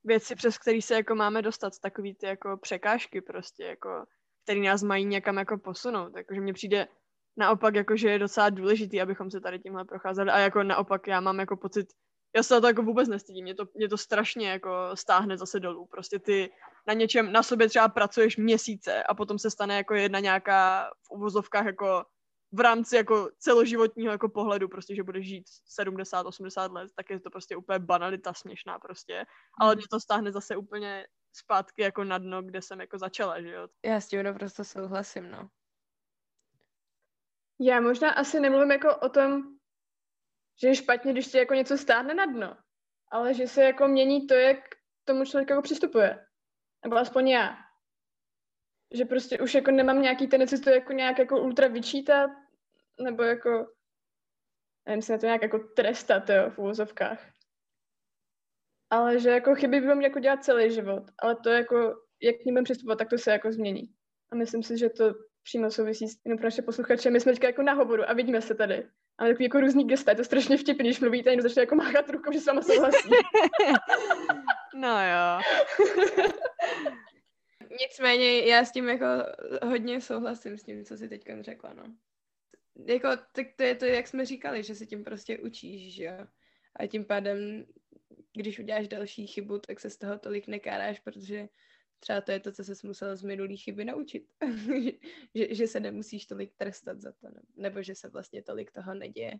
věci, 0.04 0.36
přes 0.36 0.58
které 0.58 0.82
se 0.82 0.94
jako 0.96 1.16
máme 1.16 1.42
dostat, 1.42 1.80
takový 1.80 2.16
ty 2.16 2.26
jako 2.26 2.58
překážky 2.58 3.22
prostě, 3.22 3.64
jako, 3.64 4.06
které 4.44 4.60
nás 4.60 4.84
mají 4.84 5.06
někam 5.06 5.38
jako 5.38 5.58
posunout, 5.58 6.14
takže 6.14 6.42
mně 6.42 6.54
přijde 6.54 6.88
naopak 7.38 7.76
jako, 7.76 7.96
že 7.96 8.10
je 8.10 8.20
docela 8.20 8.50
důležitý, 8.50 9.02
abychom 9.02 9.32
se 9.32 9.42
tady 9.42 9.60
tímhle 9.60 9.86
procházeli 9.86 10.32
a 10.32 10.40
jako 10.40 10.64
naopak 10.64 11.08
já 11.08 11.22
mám 11.22 11.40
jako 11.40 11.58
pocit, 11.58 11.88
já 12.36 12.44
se 12.44 12.62
to 12.62 12.68
jako 12.68 12.84
vůbec 12.84 13.10
nestydím, 13.10 13.44
mě 13.44 13.56
to, 13.56 13.66
mě 13.74 13.90
to 13.90 13.98
strašně 13.98 14.50
jako 14.50 14.90
stáhne 14.94 15.38
zase 15.38 15.60
dolů, 15.60 15.86
prostě 15.86 16.20
ty 16.20 16.52
na 16.88 16.94
něčem, 16.94 17.32
na 17.32 17.44
sobě 17.44 17.70
třeba 17.70 17.88
pracuješ 17.88 18.38
měsíce 18.38 19.04
a 19.04 19.14
potom 19.14 19.40
se 19.40 19.52
stane 19.52 19.76
jako 19.78 19.94
jedna 19.94 20.20
nějaká 20.20 20.90
v 21.08 21.12
uvozovkách 21.12 21.66
jako 21.66 22.06
v 22.52 22.60
rámci 22.60 22.96
jako 22.96 23.30
celoživotního 23.38 24.12
jako 24.12 24.30
pohledu, 24.30 24.68
prostě, 24.68 24.96
že 24.96 25.04
budeš 25.04 25.28
žít 25.28 25.44
70, 25.66 26.26
80 26.26 26.72
let, 26.72 26.92
tak 26.96 27.10
je 27.10 27.20
to 27.20 27.30
prostě 27.30 27.56
úplně 27.56 27.80
banalita 27.80 28.34
směšná 28.34 28.80
prostě. 28.80 29.26
Ale 29.62 29.76
mě 29.76 29.86
to 29.92 30.00
stáhne 30.00 30.32
zase 30.32 30.58
úplně 30.58 31.08
zpátky 31.34 31.82
jako 31.82 32.04
na 32.04 32.18
dno, 32.18 32.42
kde 32.42 32.62
jsem 32.62 32.82
jako 32.82 32.98
začala, 32.98 33.42
že 33.42 33.50
jo. 33.50 33.68
Já 33.86 34.02
s 34.02 34.08
tím 34.08 34.24
naprosto 34.24 34.64
souhlasím, 34.64 35.32
no. 35.32 35.50
Já 37.60 37.82
možná 37.82 38.12
asi 38.12 38.40
nemluvím 38.40 38.72
jako 38.72 38.96
o 38.96 39.10
tom, 39.10 39.59
že 40.62 40.68
je 40.68 40.76
špatně, 40.76 41.12
když 41.12 41.28
tě 41.28 41.38
jako 41.38 41.54
něco 41.54 41.78
stáhne 41.78 42.14
na 42.14 42.26
dno, 42.26 42.58
ale 43.12 43.34
že 43.34 43.48
se 43.48 43.64
jako 43.64 43.88
mění 43.88 44.28
to, 44.28 44.34
jak 44.34 44.58
tomu 45.04 45.26
člověk 45.26 45.50
jako 45.50 45.62
přistupuje. 45.62 46.26
Nebo 46.86 46.96
aspoň 46.96 47.28
já 47.28 47.58
že 48.94 49.06
prostě 49.06 49.40
už 49.40 49.56
jako 49.56 49.72
nemám 49.72 50.02
nějaký 50.02 50.28
tendenci 50.28 50.60
to 50.60 50.70
jako 50.70 50.94
nějak 50.94 51.20
jako 51.20 51.42
ultra 51.42 51.68
vyčítat, 51.68 52.30
nebo 53.00 53.24
jako, 53.24 53.74
nevím 54.88 55.02
si 55.02 55.12
na 55.12 55.18
to 55.18 55.26
nějak 55.26 55.42
jako 55.42 55.60
trestat, 55.60 56.30
jo, 56.30 56.50
v 56.50 56.60
úvozovkách. 56.60 57.32
Ale 58.90 59.20
že 59.20 59.30
jako 59.30 59.56
chyby 59.56 59.82
by 59.82 60.04
jako 60.04 60.20
dělat 60.20 60.44
celý 60.44 60.74
život, 60.74 61.04
ale 61.20 61.36
to 61.36 61.50
jako, 61.50 61.96
jak 62.22 62.36
k 62.36 62.46
ním 62.46 62.64
přistupovat, 62.64 62.98
tak 62.98 63.10
to 63.10 63.18
se 63.18 63.32
jako 63.32 63.52
změní. 63.52 63.94
A 64.32 64.36
myslím 64.36 64.64
si, 64.64 64.78
že 64.78 64.90
to 64.90 65.14
přímo 65.44 65.72
souvisí 65.72 66.08
s 66.08 66.18
jenom 66.26 66.38
pro 66.38 66.48
naše 66.48 66.62
posluchače. 66.62 67.10
My 67.10 67.20
jsme 67.20 67.32
teďka 67.32 67.48
jako 67.48 67.62
na 67.62 67.74
hovoru 67.74 68.10
a 68.10 68.14
vidíme 68.14 68.42
se 68.42 68.56
tady. 68.56 68.88
A 69.18 69.26
takový 69.26 69.44
jako 69.44 69.60
různý 69.60 69.88
gesta, 69.88 70.12
je 70.12 70.18
to 70.18 70.24
strašně 70.24 70.58
vtipný, 70.58 70.90
když 70.90 71.00
mluvíte 71.00 71.30
a 71.30 71.32
někdo 71.32 71.44
začne 71.44 71.62
jako 71.62 71.76
máchat 71.76 72.10
rukou, 72.10 72.32
že 72.32 72.40
s 72.40 72.46
váma 72.46 72.62
souhlasí. 72.62 73.10
no 74.76 74.90
jo. 74.90 75.42
Nicméně 77.82 78.40
já 78.40 78.66
s 78.66 78.72
tím 78.72 78.90
jako 78.90 79.06
hodně 79.64 80.02
souhlasím 80.02 80.58
s 80.58 80.64
tím, 80.64 80.86
co 80.86 80.98
jsi 80.98 81.10
teď 81.10 81.24
řekla, 81.42 81.74
no. 81.74 81.84
Jako, 82.86 83.10
tak 83.32 83.48
to 83.56 83.64
je 83.64 83.76
to, 83.76 83.86
jak 83.86 84.08
jsme 84.08 84.26
říkali, 84.26 84.64
že 84.64 84.76
se 84.76 84.86
tím 84.86 85.04
prostě 85.04 85.38
učíš, 85.38 85.96
že 85.96 86.04
jo. 86.04 86.28
A 86.76 86.88
tím 86.88 87.06
pádem, 87.06 87.66
když 88.34 88.60
uděláš 88.60 88.88
další 88.88 89.28
chybu, 89.28 89.60
tak 89.60 89.80
se 89.80 89.90
z 89.90 89.98
toho 89.98 90.20
tolik 90.20 90.48
nekáráš, 90.48 91.00
protože 91.00 91.48
třeba 92.00 92.22
to 92.22 92.32
je 92.32 92.40
to, 92.40 92.52
co 92.52 92.64
se 92.64 92.74
musel 92.88 93.16
z 93.16 93.24
minulý 93.24 93.58
chyby 93.58 93.86
naučit. 93.86 94.28
že, 95.36 95.56
že 95.56 95.68
se 95.68 95.80
nemusíš 95.80 96.26
tolik 96.26 96.54
trestat 96.58 97.02
za 97.02 97.12
to, 97.12 97.28
nebo 97.56 97.82
že 97.84 97.96
se 97.96 98.10
vlastně 98.10 98.44
tolik 98.44 98.72
toho 98.72 98.94
neděje. 98.94 99.34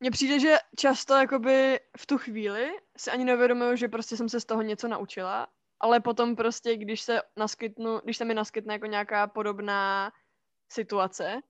Mně 0.00 0.10
přijde, 0.10 0.40
že 0.40 0.56
často 0.76 1.14
jakoby 1.14 1.80
v 1.98 2.06
tu 2.06 2.18
chvíli 2.18 2.68
si 2.96 3.10
ani 3.10 3.24
neuvědomuju, 3.24 3.76
že 3.76 3.88
prostě 3.88 4.16
jsem 4.16 4.28
se 4.28 4.40
z 4.40 4.44
toho 4.44 4.62
něco 4.62 4.88
naučila 4.88 5.48
ale 5.80 6.00
potom 6.00 6.36
prostě, 6.36 6.76
když 6.76 7.00
se 7.00 7.22
naskytnu, 7.36 8.00
když 8.04 8.16
se 8.16 8.24
mi 8.24 8.34
naskytne 8.34 8.74
jako 8.74 8.86
nějaká 8.86 9.26
podobná 9.26 10.12
situace, 10.68 11.40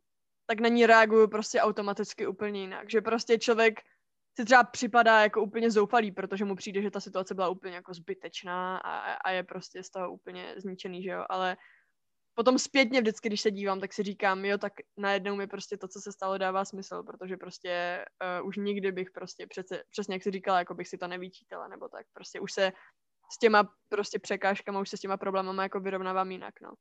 tak 0.47 0.61
na 0.61 0.69
ní 0.69 0.87
reaguju 0.87 1.29
prostě 1.29 1.61
automaticky 1.61 2.27
úplně 2.27 2.61
jinak. 2.61 2.91
Že 2.91 3.01
prostě 3.01 3.39
člověk 3.39 3.81
si 4.39 4.45
třeba 4.45 4.65
připadá 4.65 5.23
jako 5.23 5.43
úplně 5.43 5.71
zoufalý, 5.71 6.13
protože 6.13 6.45
mu 6.45 6.57
přijde, 6.57 6.83
že 6.83 6.91
ta 6.91 7.01
situace 7.01 7.35
byla 7.35 7.49
úplně 7.49 7.75
jako 7.75 7.95
zbytečná 7.95 8.77
a, 8.77 9.13
a 9.13 9.31
je 9.31 9.43
prostě 9.43 9.83
z 9.83 9.91
toho 9.91 10.13
úplně 10.13 10.55
zničený, 10.57 11.03
že 11.03 11.11
jo, 11.11 11.25
ale 11.29 11.57
potom 12.35 12.59
zpětně 12.59 13.01
vždycky, 13.01 13.29
když 13.29 13.41
se 13.41 13.51
dívám, 13.51 13.81
tak 13.81 13.93
si 13.93 14.03
říkám, 14.03 14.45
jo, 14.45 14.59
tak 14.59 14.73
najednou 14.97 15.37
mi 15.37 15.47
prostě 15.47 15.77
to, 15.77 15.89
co 15.89 16.01
se 16.01 16.13
stalo, 16.13 16.39
dává 16.39 16.65
smysl, 16.65 17.03
protože 17.03 17.37
prostě 17.37 18.05
uh, 18.41 18.47
už 18.47 18.57
nikdy 18.57 18.93
bych 18.93 19.11
prostě 19.11 19.47
přece, 19.47 19.83
přesně 19.91 20.15
jak 20.15 20.23
si 20.23 20.31
říkala, 20.31 20.59
jako 20.59 20.75
bych 20.75 20.89
si 20.89 20.99
to 20.99 21.09
nevyčítala, 21.09 21.69
nebo 21.69 21.89
tak, 21.89 22.07
prostě 22.13 22.41
už 22.41 22.53
se 22.53 22.73
s 23.33 23.39
těma 23.39 23.75
prostě 23.89 24.19
překážkama, 24.19 24.81
už 24.81 24.89
se 24.89 24.97
s 24.97 25.01
těma 25.01 25.17
problémama 25.17 25.63
jako 25.63 25.81
vyrovnávám 25.81 26.31
jinak, 26.31 26.61
no. 26.61 26.73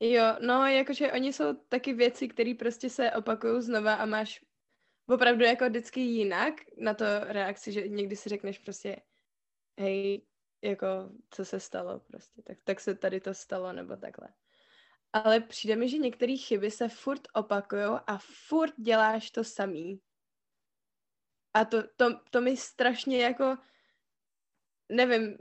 Jo, 0.00 0.36
no, 0.40 0.66
jakože 0.66 1.12
oni 1.12 1.32
jsou 1.32 1.54
taky 1.68 1.92
věci, 1.92 2.28
které 2.28 2.54
prostě 2.58 2.90
se 2.90 3.10
opakují 3.10 3.62
znova 3.62 3.94
a 3.94 4.06
máš 4.06 4.40
opravdu 5.08 5.44
jako 5.44 5.68
vždycky 5.68 6.00
jinak 6.00 6.54
na 6.78 6.94
to 6.94 7.04
reakci, 7.20 7.72
že 7.72 7.88
někdy 7.88 8.16
si 8.16 8.28
řekneš 8.28 8.58
prostě 8.58 9.02
hej, 9.80 10.26
jako 10.62 10.86
co 11.30 11.44
se 11.44 11.60
stalo 11.60 12.00
prostě, 12.00 12.42
tak, 12.42 12.58
tak 12.64 12.80
se 12.80 12.94
tady 12.94 13.20
to 13.20 13.34
stalo 13.34 13.72
nebo 13.72 13.96
takhle. 13.96 14.28
Ale 15.12 15.40
přijde 15.40 15.76
mi, 15.76 15.88
že 15.88 15.98
některé 15.98 16.36
chyby 16.36 16.70
se 16.70 16.88
furt 16.88 17.28
opakují 17.34 17.84
a 18.06 18.18
furt 18.48 18.74
děláš 18.76 19.30
to 19.30 19.44
samý. 19.44 20.00
A 21.54 21.64
to, 21.64 21.82
to, 21.96 22.20
to 22.30 22.40
mi 22.40 22.56
strašně 22.56 23.22
jako, 23.22 23.56
nevím, 24.88 25.38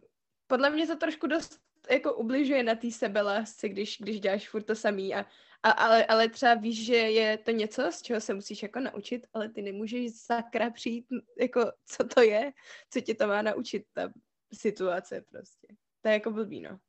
podle 0.47 0.69
mě 0.69 0.87
to 0.87 0.95
trošku 0.95 1.27
dost 1.27 1.59
jako 1.91 2.13
ubližuje 2.13 2.63
na 2.63 2.75
té 2.75 2.91
sebelásce, 2.91 3.69
když, 3.69 3.97
když 3.99 4.19
děláš 4.19 4.49
furt 4.49 4.63
to 4.63 4.75
samý 4.75 5.15
a, 5.15 5.25
a, 5.63 5.71
ale, 5.71 6.05
ale 6.05 6.29
třeba 6.29 6.53
víš, 6.53 6.85
že 6.85 6.95
je 6.95 7.37
to 7.37 7.51
něco, 7.51 7.91
z 7.91 8.01
čeho 8.01 8.21
se 8.21 8.33
musíš 8.33 8.63
jako 8.63 8.79
naučit, 8.79 9.27
ale 9.33 9.49
ty 9.49 9.61
nemůžeš 9.61 10.11
sakra 10.15 10.69
přijít, 10.69 11.05
jako 11.39 11.71
co 11.85 12.03
to 12.03 12.21
je, 12.21 12.51
co 12.89 13.01
tě 13.01 13.15
to 13.15 13.27
má 13.27 13.41
naučit, 13.41 13.85
ta 13.93 14.11
situace 14.53 15.23
prostě. 15.31 15.67
To 16.01 16.07
je 16.07 16.13
jako 16.13 16.31
blbý, 16.31 16.61
no. 16.61 16.79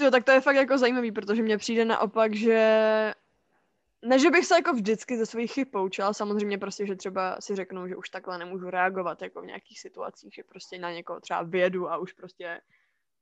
Jo, 0.00 0.10
tak 0.10 0.24
to 0.24 0.32
je 0.32 0.40
fakt 0.40 0.56
jako 0.56 0.78
zajímavý, 0.78 1.12
protože 1.12 1.42
mně 1.42 1.58
přijde 1.58 1.84
naopak, 1.84 2.34
že 2.34 2.56
ne, 4.02 4.18
že 4.18 4.30
bych 4.30 4.46
se 4.46 4.54
jako 4.54 4.72
vždycky 4.72 5.16
ze 5.16 5.26
svých 5.26 5.52
chyb 5.52 5.68
poučila, 5.72 6.12
samozřejmě 6.12 6.58
prostě, 6.58 6.86
že 6.86 6.96
třeba 6.96 7.36
si 7.40 7.56
řeknou, 7.56 7.88
že 7.88 7.96
už 7.96 8.10
takhle 8.10 8.38
nemůžu 8.38 8.70
reagovat 8.70 9.22
jako 9.22 9.42
v 9.42 9.46
nějakých 9.46 9.80
situacích, 9.80 10.34
že 10.34 10.42
prostě 10.44 10.78
na 10.78 10.92
někoho 10.92 11.20
třeba 11.20 11.42
vědu 11.42 11.90
a 11.90 11.98
už 11.98 12.12
prostě 12.12 12.60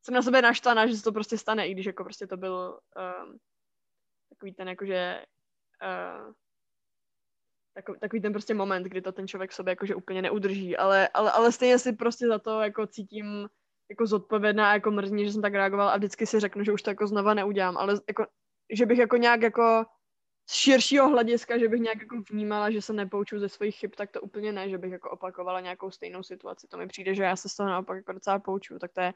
jsem 0.03 0.15
na 0.15 0.23
sebe 0.23 0.43
naštvaná, 0.43 0.87
že 0.87 0.97
se 0.97 1.03
to 1.03 1.13
prostě 1.13 1.39
stane, 1.39 1.69
i 1.69 1.73
když 1.73 1.87
jako 1.87 2.05
prostě 2.05 2.27
to 2.27 2.37
byl 2.37 2.79
um, 3.25 3.39
takový 4.29 4.55
ten 4.55 4.69
jakože 4.69 5.25
uh, 5.83 6.33
takový, 7.75 7.99
takový 7.99 8.23
ten 8.23 8.33
prostě 8.33 8.55
moment, 8.55 8.83
kdy 8.83 9.03
to 9.03 9.13
ten 9.13 9.29
člověk 9.29 9.53
sobě 9.53 9.73
jakože 9.73 9.95
úplně 9.95 10.23
neudrží, 10.23 10.77
ale, 10.77 11.09
ale, 11.09 11.33
ale 11.33 11.53
stejně 11.53 11.79
si 11.79 11.93
prostě 11.93 12.27
za 12.27 12.39
to 12.39 12.61
jako 12.61 12.87
cítím 12.87 13.49
jako 13.91 14.07
zodpovědná 14.07 14.71
a 14.71 14.75
jako 14.75 14.91
mrzní, 14.91 15.25
že 15.25 15.33
jsem 15.33 15.43
tak 15.43 15.55
reagovala 15.55 15.93
a 15.93 15.97
vždycky 15.97 16.27
si 16.27 16.41
řeknu, 16.41 16.65
že 16.65 16.73
už 16.73 16.83
to 16.83 16.91
jako 16.91 17.07
znova 17.07 17.35
neudělám, 17.35 17.77
ale 17.77 17.95
jako, 18.09 18.27
že 18.73 18.87
bych 18.87 18.99
jako 18.99 19.17
nějak 19.17 19.43
jako 19.43 19.85
z 20.51 20.55
širšího 20.55 21.09
hlediska, 21.09 21.59
že 21.59 21.69
bych 21.69 21.81
nějak 21.81 22.01
jako 22.01 22.23
vnímala, 22.31 22.71
že 22.71 22.83
se 22.83 22.93
nepouču 22.93 23.39
ze 23.39 23.49
svých 23.49 23.77
chyb, 23.77 23.91
tak 23.97 24.11
to 24.11 24.21
úplně 24.21 24.53
ne, 24.53 24.71
že 24.71 24.79
bych 24.79 24.93
jako 24.93 25.11
opakovala 25.11 25.61
nějakou 25.61 25.91
stejnou 25.91 26.23
situaci. 26.23 26.69
To 26.69 26.79
mi 26.79 26.87
přijde, 26.87 27.15
že 27.15 27.23
já 27.23 27.37
se 27.37 27.49
z 27.49 27.57
toho 27.57 27.69
naopak 27.69 27.97
jako 27.97 28.13
docela 28.13 28.39
pouču, 28.39 28.79
tak 28.79 28.93
to 28.93 29.01
je 29.01 29.13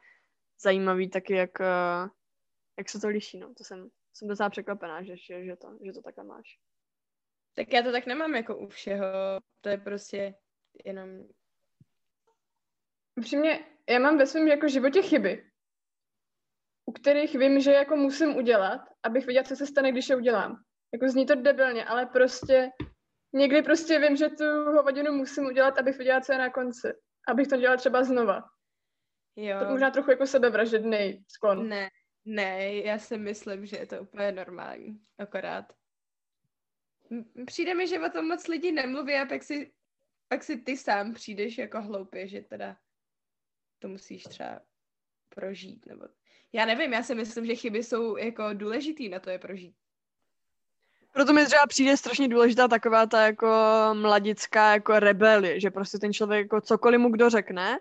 zajímavý 0.62 1.10
taky, 1.10 1.34
jak, 1.34 1.60
eh, 1.60 2.08
jak 2.78 2.88
se 2.88 3.00
to 3.00 3.08
liší, 3.08 3.38
no. 3.38 3.54
To 3.54 3.64
jsem, 3.64 3.88
jsem 4.12 4.28
docela 4.28 4.50
překvapená, 4.50 5.02
že, 5.02 5.16
že, 5.16 5.44
že, 5.44 5.56
to, 5.56 5.78
že 5.84 5.92
to 5.92 6.02
takhle 6.02 6.24
máš. 6.24 6.58
Tak 7.54 7.72
já 7.72 7.82
to 7.82 7.92
tak 7.92 8.06
nemám 8.06 8.34
jako 8.34 8.56
u 8.56 8.68
všeho. 8.68 9.06
To 9.60 9.68
je 9.68 9.78
prostě 9.78 10.34
jenom... 10.84 11.08
Upřímně, 13.16 13.66
já 13.88 13.98
mám 13.98 14.18
ve 14.18 14.26
svém 14.26 14.48
jako 14.48 14.68
životě 14.68 15.02
chyby, 15.02 15.50
u 16.86 16.92
kterých 16.92 17.34
vím, 17.34 17.60
že 17.60 17.72
jako 17.72 17.96
musím 17.96 18.36
udělat, 18.36 18.80
abych 19.02 19.26
věděla, 19.26 19.44
co 19.44 19.56
se 19.56 19.66
stane, 19.66 19.92
když 19.92 20.08
je 20.08 20.16
udělám. 20.16 20.62
Jako 20.92 21.08
zní 21.08 21.26
to 21.26 21.34
debilně, 21.34 21.84
ale 21.84 22.06
prostě 22.06 22.70
někdy 23.32 23.62
prostě 23.62 23.98
vím, 23.98 24.16
že 24.16 24.28
tu 24.28 24.44
hovadinu 24.44 25.12
musím 25.12 25.44
udělat, 25.44 25.78
abych 25.78 25.96
věděla, 25.96 26.20
co 26.20 26.32
je 26.32 26.38
na 26.38 26.50
konci. 26.50 26.88
Abych 27.28 27.48
to 27.48 27.56
dělala 27.56 27.76
třeba 27.76 28.04
znova. 28.04 28.42
Jo. 29.36 29.58
To 29.58 29.70
možná 29.70 29.90
trochu 29.90 30.10
jako 30.10 30.26
sebevražedný 30.26 31.24
sklon. 31.28 31.68
Ne, 31.68 31.88
ne, 32.24 32.74
já 32.74 32.98
si 32.98 33.18
myslím, 33.18 33.66
že 33.66 33.76
je 33.76 33.86
to 33.86 34.02
úplně 34.02 34.32
normální, 34.32 35.00
akorát. 35.18 35.72
Přijde 37.46 37.74
mi, 37.74 37.88
že 37.88 38.00
o 38.00 38.10
tom 38.10 38.28
moc 38.28 38.48
lidí 38.48 38.72
nemluví 38.72 39.14
a 39.14 39.26
pak 39.26 39.42
si, 39.42 39.72
pak 40.28 40.44
si 40.44 40.56
ty 40.56 40.76
sám 40.76 41.14
přijdeš 41.14 41.58
jako 41.58 41.82
hloupě, 41.82 42.28
že 42.28 42.40
teda 42.40 42.76
to 43.78 43.88
musíš 43.88 44.24
třeba 44.24 44.60
prožít, 45.28 45.86
nebo... 45.86 46.04
Já 46.52 46.66
nevím, 46.66 46.92
já 46.92 47.02
si 47.02 47.14
myslím, 47.14 47.46
že 47.46 47.54
chyby 47.54 47.82
jsou 47.82 48.16
jako 48.16 48.44
důležitý 48.52 49.08
na 49.08 49.20
to 49.20 49.30
je 49.30 49.38
prožít. 49.38 49.76
Proto 51.12 51.32
mi 51.32 51.46
třeba 51.46 51.66
přijde 51.66 51.96
strašně 51.96 52.28
důležitá 52.28 52.68
taková 52.68 53.06
ta 53.06 53.26
jako 53.26 53.48
mladická 53.92 54.72
jako 54.72 54.98
rebelie, 54.98 55.60
že 55.60 55.70
prostě 55.70 55.98
ten 55.98 56.12
člověk 56.12 56.44
jako 56.44 56.60
cokoliv 56.60 57.00
mu 57.00 57.10
kdo 57.10 57.30
řekne, 57.30 57.78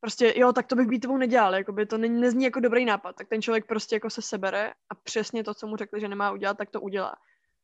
prostě 0.00 0.34
jo, 0.36 0.52
tak 0.52 0.66
to 0.66 0.76
bych 0.76 0.86
býtovou 0.86 1.16
nedělal, 1.16 1.54
by 1.72 1.86
to 1.86 1.98
ne, 1.98 2.08
nezní 2.08 2.44
jako 2.44 2.60
dobrý 2.60 2.84
nápad, 2.84 3.16
tak 3.16 3.28
ten 3.28 3.42
člověk 3.42 3.66
prostě 3.66 3.96
jako 3.96 4.10
se 4.10 4.22
sebere 4.22 4.72
a 4.90 4.94
přesně 4.94 5.44
to, 5.44 5.54
co 5.54 5.66
mu 5.66 5.76
řekli, 5.76 6.00
že 6.00 6.08
nemá 6.08 6.32
udělat, 6.32 6.58
tak 6.58 6.70
to 6.70 6.80
udělá. 6.80 7.14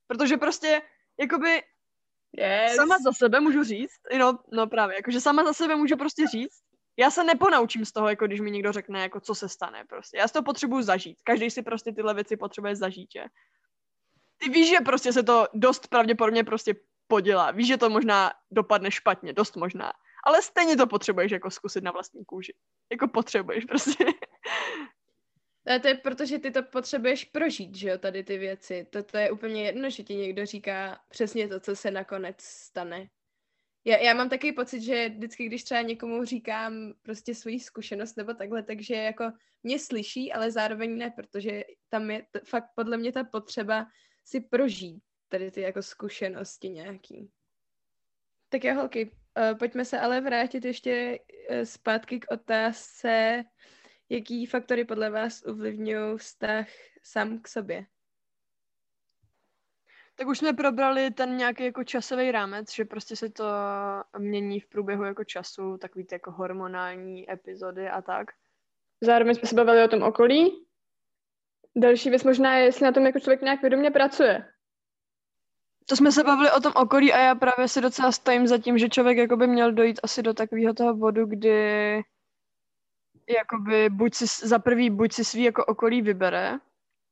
Protože 0.06 0.36
prostě, 0.36 0.82
jakoby, 1.20 1.62
yes. 2.32 2.74
sama 2.74 2.98
za 2.98 3.12
sebe 3.12 3.40
můžu 3.40 3.64
říct, 3.64 4.00
no, 4.18 4.38
no 4.52 4.66
právě, 4.66 4.96
jakože 4.96 5.20
sama 5.20 5.44
za 5.44 5.52
sebe 5.52 5.76
můžu 5.76 5.96
prostě 5.96 6.26
říct, 6.26 6.66
já 6.98 7.10
se 7.10 7.24
neponaučím 7.24 7.84
z 7.84 7.92
toho, 7.92 8.08
jako 8.08 8.26
když 8.26 8.40
mi 8.40 8.50
někdo 8.50 8.72
řekne, 8.72 9.02
jako 9.02 9.20
co 9.20 9.34
se 9.34 9.48
stane 9.48 9.84
prostě. 9.88 10.18
Já 10.18 10.28
si 10.28 10.32
to 10.32 10.42
potřebuju 10.42 10.82
zažít. 10.82 11.18
Každý 11.24 11.50
si 11.50 11.62
prostě 11.62 11.92
tyhle 11.92 12.14
věci 12.14 12.36
potřebuje 12.36 12.76
zažít, 12.76 13.08
že? 13.12 13.24
Ty 14.38 14.48
víš, 14.48 14.70
že 14.70 14.80
prostě 14.80 15.12
se 15.12 15.22
to 15.22 15.46
dost 15.54 15.88
pravděpodobně 15.88 16.44
prostě 16.44 16.74
podělá. 17.08 17.50
Víš, 17.50 17.66
že 17.66 17.76
to 17.76 17.90
možná 17.90 18.32
dopadne 18.50 18.90
špatně, 18.90 19.32
dost 19.32 19.56
možná 19.56 19.92
ale 20.26 20.42
stejně 20.42 20.76
to 20.76 20.86
potřebuješ 20.86 21.32
jako 21.32 21.50
zkusit 21.50 21.84
na 21.84 21.90
vlastní 21.90 22.24
kůži. 22.24 22.54
Jako 22.90 23.08
potřebuješ 23.08 23.64
prostě. 23.64 24.04
A 25.66 25.78
to 25.78 25.88
je 25.88 25.94
proto, 25.94 26.26
že 26.26 26.38
ty 26.38 26.50
to 26.50 26.62
potřebuješ 26.62 27.24
prožít, 27.24 27.74
že 27.74 27.88
jo, 27.88 27.98
tady 27.98 28.24
ty 28.24 28.38
věci. 28.38 28.86
To, 28.90 29.02
to 29.02 29.18
je 29.18 29.30
úplně 29.30 29.64
jedno, 29.64 29.90
že 29.90 30.02
ti 30.02 30.14
někdo 30.14 30.46
říká 30.46 31.00
přesně 31.08 31.48
to, 31.48 31.60
co 31.60 31.76
se 31.76 31.90
nakonec 31.90 32.36
stane. 32.40 33.08
Já, 33.84 33.96
já 33.96 34.14
mám 34.14 34.28
takový 34.28 34.52
pocit, 34.52 34.80
že 34.80 35.08
vždycky, 35.08 35.46
když 35.46 35.64
třeba 35.64 35.82
někomu 35.82 36.24
říkám 36.24 36.94
prostě 37.02 37.34
svoji 37.34 37.60
zkušenost 37.60 38.16
nebo 38.16 38.34
takhle, 38.34 38.62
takže 38.62 38.94
jako 38.94 39.32
mě 39.62 39.78
slyší, 39.78 40.32
ale 40.32 40.50
zároveň 40.50 40.98
ne, 40.98 41.10
protože 41.10 41.64
tam 41.88 42.10
je 42.10 42.26
t- 42.30 42.40
fakt 42.44 42.70
podle 42.74 42.96
mě 42.96 43.12
ta 43.12 43.24
potřeba 43.24 43.86
si 44.24 44.40
prožít 44.40 45.02
tady 45.28 45.50
ty 45.50 45.60
jako 45.60 45.82
zkušenosti 45.82 46.68
nějaký. 46.70 47.30
Tak 48.48 48.64
jo, 48.64 48.74
holky, 48.74 49.10
pojďme 49.58 49.84
se 49.84 50.00
ale 50.00 50.20
vrátit 50.20 50.64
ještě 50.64 51.18
uh, 51.18 51.60
zpátky 51.64 52.20
k 52.20 52.30
otázce, 52.30 53.44
jaký 54.08 54.46
faktory 54.46 54.84
podle 54.84 55.10
vás 55.10 55.42
ovlivňují 55.46 56.18
vztah 56.18 56.66
sám 57.02 57.38
k 57.38 57.48
sobě? 57.48 57.86
Tak 60.14 60.26
už 60.26 60.38
jsme 60.38 60.52
probrali 60.52 61.10
ten 61.10 61.36
nějaký 61.36 61.64
jako 61.64 61.84
časový 61.84 62.32
rámec, 62.32 62.74
že 62.74 62.84
prostě 62.84 63.16
se 63.16 63.30
to 63.30 63.44
mění 64.18 64.60
v 64.60 64.66
průběhu 64.66 65.04
jako 65.04 65.24
času, 65.24 65.78
takový 65.78 66.04
ty 66.04 66.14
jako 66.14 66.30
hormonální 66.30 67.32
epizody 67.32 67.88
a 67.88 68.02
tak. 68.02 68.30
Zároveň 69.00 69.34
jsme 69.34 69.48
se 69.48 69.54
bavili 69.54 69.84
o 69.84 69.88
tom 69.88 70.02
okolí. 70.02 70.66
Další 71.76 72.10
věc 72.10 72.24
možná 72.24 72.56
je, 72.56 72.64
jestli 72.64 72.84
na 72.84 72.92
tom 72.92 73.06
jako 73.06 73.20
člověk 73.20 73.42
nějak 73.42 73.60
vědomě 73.60 73.90
pracuje 73.90 74.52
to 75.88 75.96
jsme 75.96 76.12
se 76.12 76.24
bavili 76.24 76.52
o 76.52 76.60
tom 76.60 76.72
okolí 76.76 77.12
a 77.12 77.18
já 77.18 77.34
právě 77.34 77.68
si 77.68 77.80
docela 77.80 78.12
stojím 78.12 78.46
za 78.46 78.58
tím, 78.58 78.78
že 78.78 78.88
člověk 78.88 79.18
jakoby 79.18 79.46
měl 79.46 79.72
dojít 79.72 80.00
asi 80.02 80.22
do 80.22 80.34
takového 80.34 80.74
toho 80.74 80.94
bodu, 80.94 81.26
kdy 81.26 82.02
jakoby 83.28 83.90
buď 83.90 84.14
si, 84.14 84.48
za 84.48 84.58
prvý 84.58 84.90
buď 84.90 85.12
si 85.12 85.24
svý 85.24 85.42
jako 85.42 85.64
okolí 85.64 86.02
vybere 86.02 86.58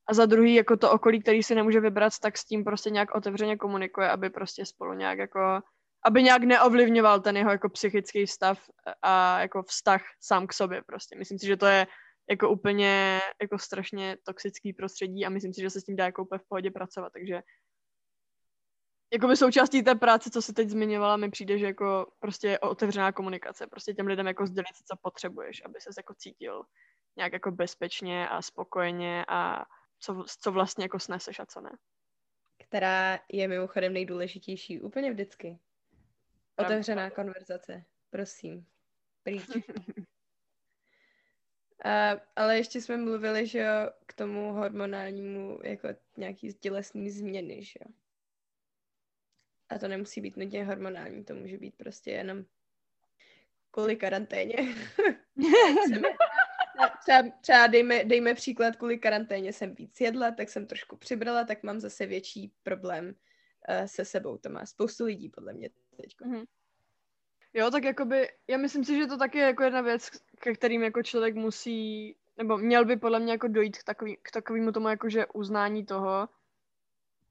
a 0.08 0.14
za 0.14 0.26
druhý 0.26 0.54
jako 0.54 0.76
to 0.76 0.90
okolí, 0.90 1.22
který 1.22 1.42
si 1.42 1.54
nemůže 1.54 1.80
vybrat, 1.80 2.18
tak 2.18 2.38
s 2.38 2.44
tím 2.44 2.64
prostě 2.64 2.90
nějak 2.90 3.14
otevřeně 3.14 3.56
komunikuje, 3.56 4.10
aby 4.10 4.30
prostě 4.30 4.66
spolu 4.66 4.92
nějak 4.92 5.18
jako, 5.18 5.60
aby 6.04 6.22
nějak 6.22 6.42
neovlivňoval 6.42 7.20
ten 7.20 7.36
jeho 7.36 7.50
jako 7.50 7.68
psychický 7.68 8.26
stav 8.26 8.58
a 9.02 9.40
jako 9.40 9.62
vztah 9.62 10.02
sám 10.20 10.46
k 10.46 10.52
sobě 10.52 10.82
prostě. 10.86 11.18
Myslím 11.18 11.38
si, 11.38 11.46
že 11.46 11.56
to 11.56 11.66
je 11.66 11.86
jako 12.30 12.50
úplně 12.50 13.20
jako 13.42 13.58
strašně 13.58 14.16
toxický 14.22 14.72
prostředí 14.72 15.26
a 15.26 15.30
myslím 15.30 15.52
si, 15.52 15.60
že 15.60 15.70
se 15.70 15.80
s 15.80 15.84
tím 15.84 15.96
dá 15.96 16.04
jako 16.04 16.22
úplně 16.22 16.38
v 16.38 16.48
pohodě 16.48 16.70
pracovat, 16.70 17.12
takže 17.12 17.40
jakoby 19.14 19.36
součástí 19.36 19.82
té 19.82 19.94
práce, 19.94 20.30
co 20.30 20.42
se 20.42 20.52
teď 20.52 20.68
zmiňovala, 20.68 21.16
mi 21.16 21.30
přijde, 21.30 21.58
že 21.58 21.66
jako 21.66 22.12
prostě 22.18 22.58
otevřená 22.58 23.12
komunikace. 23.12 23.66
Prostě 23.66 23.94
těm 23.94 24.06
lidem 24.06 24.26
jako 24.26 24.46
sdělit, 24.46 24.76
co 24.86 24.96
potřebuješ, 25.02 25.62
aby 25.64 25.80
ses 25.80 25.96
jako 25.96 26.14
cítil 26.14 26.62
nějak 27.16 27.32
jako 27.32 27.50
bezpečně 27.50 28.28
a 28.28 28.42
spokojeně 28.42 29.24
a 29.28 29.64
co, 29.98 30.24
co 30.40 30.52
vlastně 30.52 30.84
jako 30.84 30.98
sneseš 30.98 31.38
a 31.40 31.46
co 31.46 31.60
ne. 31.60 31.70
Která 32.58 33.18
je 33.32 33.48
mimochodem 33.48 33.92
nejdůležitější 33.92 34.80
úplně 34.80 35.10
vždycky. 35.10 35.58
Otevřená 36.56 37.10
konverzace, 37.10 37.84
prosím. 38.10 38.66
Pryč. 39.22 39.42
A, 41.84 42.10
ale 42.36 42.56
ještě 42.56 42.80
jsme 42.80 42.96
mluvili, 42.96 43.46
že 43.46 43.58
jo, 43.58 43.90
k 44.06 44.12
tomu 44.14 44.52
hormonálnímu, 44.52 45.58
jako 45.64 45.88
nějaký 46.16 46.54
tělesný 46.54 47.10
změny, 47.10 47.64
že 47.64 47.78
jo. 47.86 47.92
A 49.74 49.78
to 49.78 49.88
nemusí 49.88 50.20
být 50.20 50.36
nutně 50.36 50.64
hormonální, 50.64 51.24
to 51.24 51.34
může 51.34 51.58
být 51.58 51.74
prostě 51.76 52.10
jenom 52.10 52.44
kvůli 53.70 53.96
karanténě. 53.96 54.54
třeba, 57.00 57.22
třeba 57.40 57.66
dejme, 57.66 58.04
dejme 58.04 58.34
příklad, 58.34 58.76
kvůli 58.76 58.98
karanténě 58.98 59.52
jsem 59.52 59.74
víc 59.74 60.00
jedla, 60.00 60.30
tak 60.30 60.48
jsem 60.48 60.66
trošku 60.66 60.96
přibrala, 60.96 61.44
tak 61.44 61.62
mám 61.62 61.80
zase 61.80 62.06
větší 62.06 62.52
problém 62.62 63.06
uh, 63.06 63.86
se 63.86 64.04
sebou. 64.04 64.38
To 64.38 64.48
má 64.48 64.66
spoustu 64.66 65.04
lidí, 65.04 65.28
podle 65.28 65.52
mě 65.52 65.70
teď. 65.96 66.14
Mm-hmm. 66.20 66.44
Jo, 67.54 67.70
tak 67.70 67.84
jakoby, 67.84 68.28
já 68.48 68.58
myslím 68.58 68.84
si, 68.84 68.96
že 68.96 69.06
to 69.06 69.18
taky 69.18 69.38
je 69.38 69.44
jako 69.44 69.62
jedna 69.62 69.80
věc, 69.80 70.10
ke 70.40 70.54
kterým 70.54 70.82
jako 70.82 71.02
člověk 71.02 71.34
musí, 71.34 72.16
nebo 72.36 72.58
měl 72.58 72.84
by 72.84 72.96
podle 72.96 73.20
mě 73.20 73.32
jako 73.32 73.48
dojít 73.48 73.78
k, 73.78 73.84
takový, 73.84 74.16
k 74.22 74.30
takovému 74.30 74.72
tomu 74.72 74.88
jakože 74.88 75.26
uznání 75.26 75.86
toho, 75.86 76.28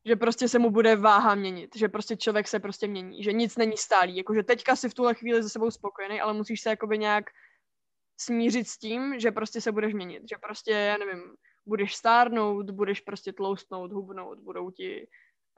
že 0.06 0.16
prostě 0.16 0.48
se 0.48 0.60
mu 0.60 0.70
bude 0.70 0.96
váha 0.96 1.36
měnit, 1.36 1.76
že 1.76 1.90
prostě 1.90 2.18
člověk 2.18 2.48
se 2.48 2.60
prostě 2.60 2.88
mění, 2.88 3.24
že 3.24 3.34
nic 3.34 3.58
není 3.58 3.78
stálý, 3.78 4.18
jakože 4.18 4.44
teďka 4.44 4.76
si 4.76 4.90
v 4.90 4.94
tuhle 4.94 5.14
chvíli 5.14 5.44
se 5.44 5.50
sebou 5.50 5.72
spokojený, 5.72 6.22
ale 6.22 6.34
musíš 6.34 6.62
se 6.62 6.70
jakoby 6.70 6.98
nějak 6.98 7.26
smířit 8.18 8.68
s 8.68 8.78
tím, 8.78 9.20
že 9.20 9.32
prostě 9.32 9.62
se 9.62 9.72
budeš 9.72 9.94
měnit, 9.94 10.24
že 10.30 10.36
prostě, 10.42 10.72
já 10.72 10.98
nevím, 10.98 11.36
budeš 11.66 11.96
stárnout, 11.96 12.70
budeš 12.70 13.00
prostě 13.00 13.34
tloustnout, 13.34 13.92
hubnout, 13.92 14.40
budou 14.40 14.72
ti 14.72 15.08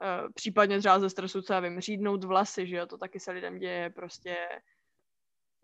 uh, 0.02 0.32
případně 0.34 0.78
třeba 0.78 1.00
ze 1.00 1.10
stresu, 1.10 1.42
co 1.42 1.52
já 1.52 1.60
vím, 1.60 1.80
řídnout 1.80 2.24
vlasy, 2.24 2.66
že 2.66 2.76
jo, 2.76 2.86
to 2.86 2.98
taky 2.98 3.20
se 3.20 3.32
lidem 3.32 3.58
děje, 3.58 3.90
prostě. 3.90 4.36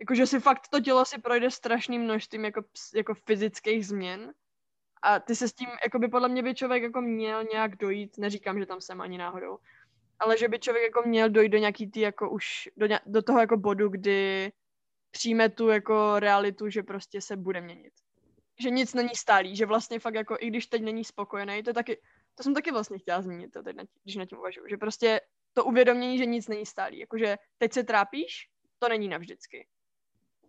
Jakože 0.00 0.26
si 0.26 0.40
fakt 0.40 0.68
to 0.68 0.80
tělo 0.80 1.04
si 1.04 1.20
projde 1.20 1.50
strašným 1.50 2.02
množstvím 2.02 2.44
jako, 2.44 2.62
jako 2.94 3.14
fyzických 3.14 3.86
změn 3.86 4.32
a 5.02 5.18
ty 5.18 5.36
se 5.36 5.48
s 5.48 5.52
tím, 5.52 5.68
jako 5.84 5.98
by 5.98 6.08
podle 6.08 6.28
mě 6.28 6.42
by 6.42 6.54
člověk 6.54 6.82
jako 6.82 7.00
měl 7.00 7.44
nějak 7.44 7.76
dojít, 7.76 8.18
neříkám, 8.18 8.58
že 8.58 8.66
tam 8.66 8.80
jsem 8.80 9.00
ani 9.00 9.18
náhodou, 9.18 9.58
ale 10.18 10.38
že 10.38 10.48
by 10.48 10.58
člověk 10.58 10.84
jako 10.84 11.08
měl 11.08 11.30
dojít 11.30 11.48
do 11.48 11.58
nějaký 11.58 11.90
tý 11.90 12.00
jako 12.00 12.30
už, 12.30 12.68
do, 12.76 12.86
ně, 12.86 13.00
do 13.06 13.22
toho 13.22 13.40
jako 13.40 13.56
bodu, 13.56 13.88
kdy 13.88 14.52
přijme 15.10 15.48
tu 15.48 15.68
jako 15.68 16.18
realitu, 16.18 16.68
že 16.68 16.82
prostě 16.82 17.20
se 17.20 17.36
bude 17.36 17.60
měnit. 17.60 17.92
Že 18.60 18.70
nic 18.70 18.94
není 18.94 19.14
stálý, 19.14 19.56
že 19.56 19.66
vlastně 19.66 19.98
fakt 19.98 20.14
jako, 20.14 20.36
i 20.40 20.46
když 20.46 20.66
teď 20.66 20.82
není 20.82 21.04
spokojený, 21.04 21.62
to 21.62 21.72
taky, 21.72 22.00
to 22.34 22.42
jsem 22.42 22.54
taky 22.54 22.72
vlastně 22.72 22.98
chtěla 22.98 23.22
zmínit, 23.22 23.52
to 23.52 23.62
teď, 23.62 23.76
když 24.02 24.16
na 24.16 24.26
tím 24.26 24.38
uvažuji, 24.38 24.68
že 24.70 24.76
prostě 24.76 25.20
to 25.52 25.64
uvědomění, 25.64 26.18
že 26.18 26.26
nic 26.26 26.48
není 26.48 26.66
stálý, 26.66 26.98
jakože 26.98 27.36
teď 27.58 27.72
se 27.72 27.84
trápíš, 27.84 28.48
to 28.78 28.88
není 28.88 29.08
navždycky 29.08 29.66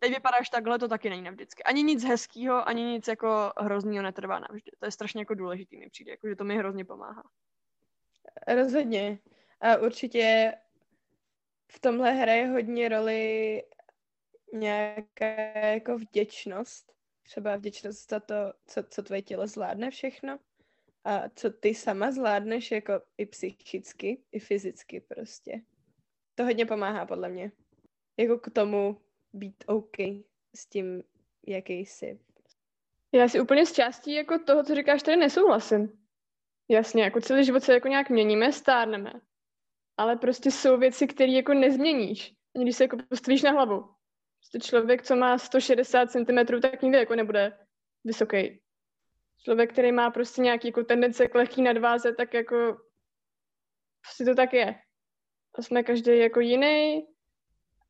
teď 0.03 0.13
vypadáš 0.13 0.49
takhle, 0.49 0.79
to 0.79 0.87
taky 0.87 1.09
není 1.09 1.21
navždycky. 1.21 1.63
Ani 1.63 1.83
nic 1.83 2.03
hezkého, 2.03 2.67
ani 2.69 2.83
nic 2.83 3.07
jako 3.07 3.53
hroznýho 3.57 4.03
netrvá 4.03 4.39
navždy. 4.39 4.71
To 4.79 4.85
je 4.85 4.91
strašně 4.91 5.21
jako 5.21 5.33
důležitý 5.33 5.77
mi 5.77 5.89
přijde, 5.89 6.11
jako 6.11 6.27
že 6.27 6.35
to 6.35 6.43
mi 6.43 6.57
hrozně 6.57 6.85
pomáhá. 6.85 7.23
Rozhodně. 8.47 9.19
A 9.61 9.77
určitě 9.77 10.53
v 11.71 11.79
tomhle 11.79 12.11
hraje 12.11 12.47
hodně 12.47 12.89
roli 12.89 13.63
nějaká 14.53 15.25
jako 15.67 15.97
vděčnost. 15.97 16.93
Třeba 17.23 17.55
vděčnost 17.55 18.09
za 18.09 18.19
to, 18.19 18.35
co, 18.65 18.83
co 18.83 19.03
tvoje 19.03 19.21
tělo 19.21 19.47
zvládne 19.47 19.91
všechno. 19.91 20.39
A 21.03 21.29
co 21.35 21.49
ty 21.49 21.75
sama 21.75 22.11
zvládneš 22.11 22.71
jako 22.71 22.93
i 23.17 23.25
psychicky, 23.25 24.23
i 24.31 24.39
fyzicky 24.39 24.99
prostě. 24.99 25.61
To 26.35 26.43
hodně 26.43 26.65
pomáhá 26.65 27.05
podle 27.05 27.29
mě. 27.29 27.51
Jako 28.17 28.39
k 28.39 28.51
tomu 28.53 29.01
být 29.33 29.63
OK 29.67 29.97
s 30.55 30.65
tím, 30.69 31.03
jaký 31.47 31.73
jsi. 31.73 32.19
Já 33.11 33.27
si 33.27 33.41
úplně 33.41 33.65
z 33.65 33.73
částí 33.73 34.13
jako 34.13 34.39
toho, 34.39 34.63
co 34.63 34.75
říkáš, 34.75 35.03
tady 35.03 35.17
nesouhlasím. 35.17 36.03
Jasně, 36.69 37.03
jako 37.03 37.21
celý 37.21 37.45
život 37.45 37.63
se 37.63 37.73
jako 37.73 37.87
nějak 37.87 38.09
měníme, 38.09 38.51
stárneme. 38.51 39.13
Ale 39.97 40.15
prostě 40.15 40.51
jsou 40.51 40.77
věci, 40.77 41.07
které 41.07 41.31
jako 41.31 41.53
nezměníš. 41.53 42.35
Ani 42.55 42.65
když 42.65 42.75
se 42.75 42.83
jako 42.83 42.97
postavíš 43.09 43.41
na 43.41 43.51
hlavu. 43.51 43.89
Prostě 44.39 44.59
člověk, 44.59 45.03
co 45.03 45.15
má 45.15 45.37
160 45.37 46.11
cm, 46.11 46.61
tak 46.61 46.81
nikdy 46.81 46.97
jako 46.97 47.15
nebude 47.15 47.57
vysoký. 48.03 48.61
Člověk, 49.43 49.73
který 49.73 49.91
má 49.91 50.11
prostě 50.11 50.41
nějaký 50.41 50.67
jako 50.67 50.83
tendence 50.83 51.27
k 51.27 51.35
lehký 51.35 51.61
nadváze, 51.61 52.13
tak 52.13 52.33
jako 52.33 52.77
prostě 54.01 54.25
to 54.25 54.35
tak 54.35 54.53
je. 54.53 54.75
A 55.57 55.61
jsme 55.61 55.83
každý 55.83 56.17
jako 56.17 56.39
jiný, 56.39 57.07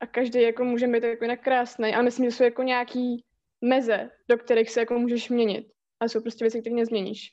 a 0.04 0.06
každý 0.06 0.42
jako 0.42 0.64
může 0.64 0.86
být 0.86 1.02
jako 1.02 1.24
jinak 1.24 1.40
krásný, 1.40 1.94
ale 1.94 2.02
myslím, 2.02 2.24
že 2.30 2.36
jsou 2.36 2.44
jako 2.44 2.62
nějaký 2.62 3.24
meze, 3.60 4.10
do 4.28 4.38
kterých 4.38 4.70
se 4.70 4.80
jako 4.80 4.98
můžeš 4.98 5.28
měnit. 5.28 5.72
A 6.00 6.04
jsou 6.04 6.20
prostě 6.20 6.44
věci, 6.44 6.60
které 6.60 6.76
nezměníš. 6.76 7.32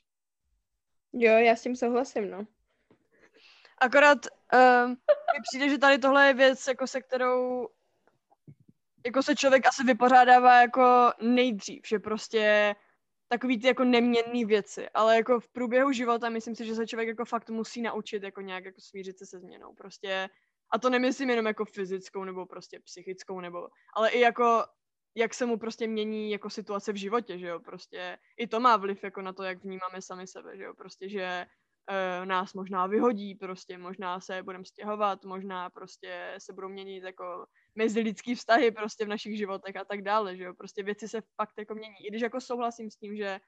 Jo, 1.12 1.32
já 1.32 1.56
s 1.56 1.62
tím 1.62 1.76
souhlasím, 1.76 2.30
no. 2.30 2.46
Akorát 3.78 4.18
um, 4.54 4.90
mi 4.90 5.40
přijde, 5.50 5.68
že 5.68 5.78
tady 5.78 5.98
tohle 5.98 6.26
je 6.26 6.34
věc, 6.34 6.66
jako 6.66 6.86
se 6.86 7.00
kterou 7.00 7.68
jako 9.06 9.22
se 9.22 9.36
člověk 9.36 9.66
asi 9.66 9.84
vypořádává 9.84 10.60
jako 10.60 11.12
nejdřív, 11.20 11.82
že 11.86 11.98
prostě 11.98 12.74
takový 13.28 13.60
ty 13.60 13.66
jako 13.66 13.84
neměnný 13.84 14.44
věci, 14.44 14.88
ale 14.88 15.16
jako 15.16 15.40
v 15.40 15.48
průběhu 15.48 15.92
života 15.92 16.28
myslím 16.28 16.54
si, 16.54 16.66
že 16.66 16.74
se 16.74 16.86
člověk 16.86 17.08
jako 17.08 17.24
fakt 17.24 17.50
musí 17.50 17.82
naučit 17.82 18.22
jako 18.22 18.40
nějak 18.40 18.64
jako 18.64 18.80
smířit 18.80 19.18
se 19.18 19.26
se 19.26 19.40
změnou. 19.40 19.74
Prostě 19.74 20.28
a 20.72 20.78
to 20.78 20.90
nemyslím 20.90 21.30
jenom 21.30 21.46
jako 21.46 21.64
fyzickou 21.64 22.24
nebo 22.24 22.46
prostě 22.46 22.80
psychickou, 22.80 23.40
nebo, 23.40 23.68
ale 23.94 24.10
i 24.10 24.20
jako 24.20 24.64
jak 25.14 25.34
se 25.34 25.46
mu 25.46 25.58
prostě 25.58 25.86
mění 25.86 26.30
jako 26.30 26.50
situace 26.50 26.92
v 26.92 26.96
životě, 26.96 27.38
že 27.38 27.46
jo, 27.46 27.60
prostě 27.60 28.18
i 28.36 28.46
to 28.46 28.60
má 28.60 28.76
vliv 28.76 29.04
jako 29.04 29.22
na 29.22 29.32
to, 29.32 29.42
jak 29.42 29.64
vnímáme 29.64 30.02
sami 30.02 30.26
sebe, 30.26 30.56
že 30.56 30.62
jo, 30.62 30.74
prostě, 30.74 31.08
že 31.08 31.46
uh, 31.90 32.26
nás 32.26 32.54
možná 32.54 32.86
vyhodí, 32.86 33.34
prostě 33.34 33.78
možná 33.78 34.20
se 34.20 34.42
budeme 34.42 34.64
stěhovat, 34.64 35.24
možná 35.24 35.70
prostě 35.70 36.34
se 36.38 36.52
budou 36.52 36.68
měnit 36.68 37.04
jako 37.04 37.46
mezilidský 37.74 38.34
vztahy 38.34 38.70
prostě 38.70 39.04
v 39.04 39.08
našich 39.08 39.38
životech 39.38 39.76
a 39.76 39.84
tak 39.84 40.02
dále, 40.02 40.36
že 40.36 40.44
jo, 40.44 40.54
prostě 40.54 40.82
věci 40.82 41.08
se 41.08 41.20
fakt 41.36 41.54
jako 41.58 41.74
mění, 41.74 41.96
i 42.06 42.10
když 42.10 42.22
jako 42.22 42.40
souhlasím 42.40 42.90
s 42.90 42.96
tím, 42.96 43.16
že 43.16 43.40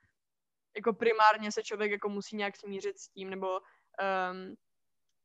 jako 0.77 0.93
primárně 0.93 1.53
se 1.53 1.63
člověk 1.63 1.91
jako 1.91 2.09
musí 2.09 2.37
nějak 2.37 2.57
smířit 2.57 2.99
s 2.99 3.09
tím, 3.09 3.31
nebo 3.31 3.49
um, 3.49 4.55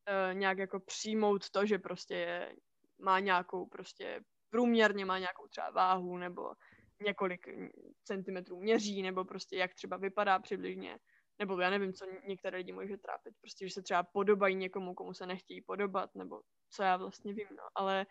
uh, 0.10 0.34
nějak 0.34 0.58
jako 0.58 0.80
přijmout 0.80 1.50
to, 1.50 1.66
že 1.66 1.80
prostě 1.80 2.16
je, 2.16 2.56
má 3.00 3.20
nějakou 3.20 3.66
prostě 3.66 4.22
průměrně 4.50 5.06
má 5.06 5.20
nějakou 5.20 5.48
třeba 5.48 5.70
váhu 5.70 6.18
nebo 6.18 6.54
několik 7.06 7.48
centimetrů 8.04 8.60
měří, 8.60 9.02
nebo 9.02 9.26
prostě 9.26 9.58
jak 9.58 9.74
třeba 9.74 9.98
vypadá 9.98 10.40
přibližně, 10.40 11.00
nebo 11.40 11.60
já 11.60 11.70
nevím, 11.70 11.94
co 11.94 12.06
některé 12.28 12.58
lidi 12.58 12.72
může 12.72 12.98
trápit, 12.98 13.34
prostě, 13.42 13.68
že 13.68 13.74
se 13.74 13.82
třeba 13.82 14.04
podobají 14.04 14.56
někomu, 14.56 14.94
komu 14.94 15.14
se 15.14 15.26
nechtějí 15.26 15.62
podobat, 15.62 16.16
nebo 16.16 16.42
co 16.70 16.84
já 16.84 16.98
vlastně 16.98 17.34
vím, 17.34 17.48
no, 17.52 17.64
ale 17.76 18.06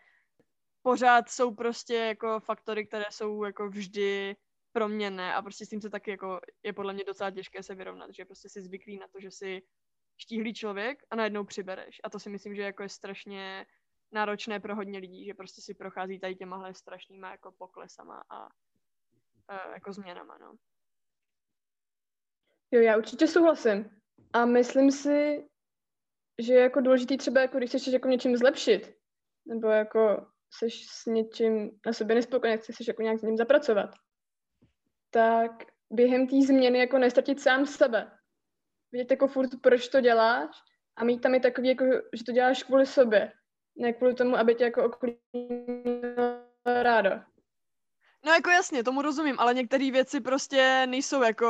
pořád 0.81 1.29
jsou 1.29 1.55
prostě 1.55 1.95
jako 1.95 2.39
faktory, 2.39 2.87
které 2.87 3.05
jsou 3.11 3.43
jako 3.43 3.69
vždy 3.69 4.35
proměnné 4.71 5.33
a 5.33 5.41
prostě 5.41 5.65
s 5.65 5.69
tím 5.69 5.81
se 5.81 5.89
taky 5.89 6.11
jako 6.11 6.39
je 6.63 6.73
podle 6.73 6.93
mě 6.93 7.03
docela 7.03 7.31
těžké 7.31 7.63
se 7.63 7.75
vyrovnat, 7.75 8.11
že 8.13 8.25
prostě 8.25 8.49
si 8.49 8.61
zvyklý 8.61 8.97
na 8.97 9.07
to, 9.07 9.19
že 9.19 9.31
si 9.31 9.61
štíhlý 10.21 10.53
člověk 10.53 11.03
a 11.11 11.15
najednou 11.15 11.43
přibereš. 11.43 12.01
A 12.03 12.09
to 12.09 12.19
si 12.19 12.29
myslím, 12.29 12.55
že 12.55 12.61
jako 12.61 12.83
je 12.83 12.89
strašně 12.89 13.65
náročné 14.11 14.59
pro 14.59 14.75
hodně 14.75 14.99
lidí, 14.99 15.25
že 15.25 15.33
prostě 15.33 15.61
si 15.61 15.73
prochází 15.73 16.19
tady 16.19 16.35
těmahle 16.35 16.73
strašnýma 16.73 17.31
jako 17.31 17.51
poklesama 17.51 18.23
a, 18.29 18.49
a 19.47 19.73
jako 19.73 19.93
změnama, 19.93 20.37
no. 20.37 20.55
Jo, 22.71 22.81
já 22.81 22.97
určitě 22.97 23.27
souhlasím. 23.27 23.89
A 24.33 24.45
myslím 24.45 24.91
si, 24.91 25.49
že 26.39 26.53
je 26.53 26.61
jako 26.61 26.81
důležitý 26.81 27.17
třeba, 27.17 27.41
jako 27.41 27.57
když 27.57 27.69
chceš 27.69 27.87
jako 27.87 28.07
něčím 28.07 28.37
zlepšit, 28.37 28.97
nebo 29.45 29.67
jako 29.67 30.25
chceš 30.47 30.85
s 30.85 31.05
něčím 31.05 31.79
na 31.85 31.93
sobě 31.93 32.15
nespokojený, 32.15 32.57
chceš 32.57 32.87
jako 32.87 33.01
nějak 33.01 33.19
s 33.19 33.21
ním 33.21 33.37
zapracovat, 33.37 33.95
tak 35.09 35.51
během 35.89 36.27
té 36.27 36.41
změny 36.41 36.79
jako 36.79 36.97
nestratit 36.97 37.39
sám 37.39 37.65
sebe 37.65 38.18
vidět 38.91 39.11
jako 39.11 39.27
furt, 39.27 39.49
proč 39.61 39.87
to 39.87 40.01
děláš 40.01 40.49
a 40.97 41.03
mít 41.03 41.21
tam 41.21 41.35
i 41.35 41.39
takový, 41.39 41.67
jako, 41.67 41.85
že 42.13 42.23
to 42.23 42.31
děláš 42.31 42.63
kvůli 42.63 42.85
sobě, 42.85 43.31
ne 43.77 43.93
kvůli 43.93 44.13
tomu, 44.13 44.35
aby 44.35 44.55
tě 44.55 44.63
jako 44.63 44.83
okolí 44.85 45.17
rádo. 46.65 47.09
No 48.25 48.31
jako 48.31 48.49
jasně, 48.49 48.83
tomu 48.83 49.01
rozumím, 49.01 49.35
ale 49.39 49.53
některé 49.53 49.91
věci 49.91 50.21
prostě 50.21 50.87
nejsou 50.89 51.23
jako, 51.23 51.47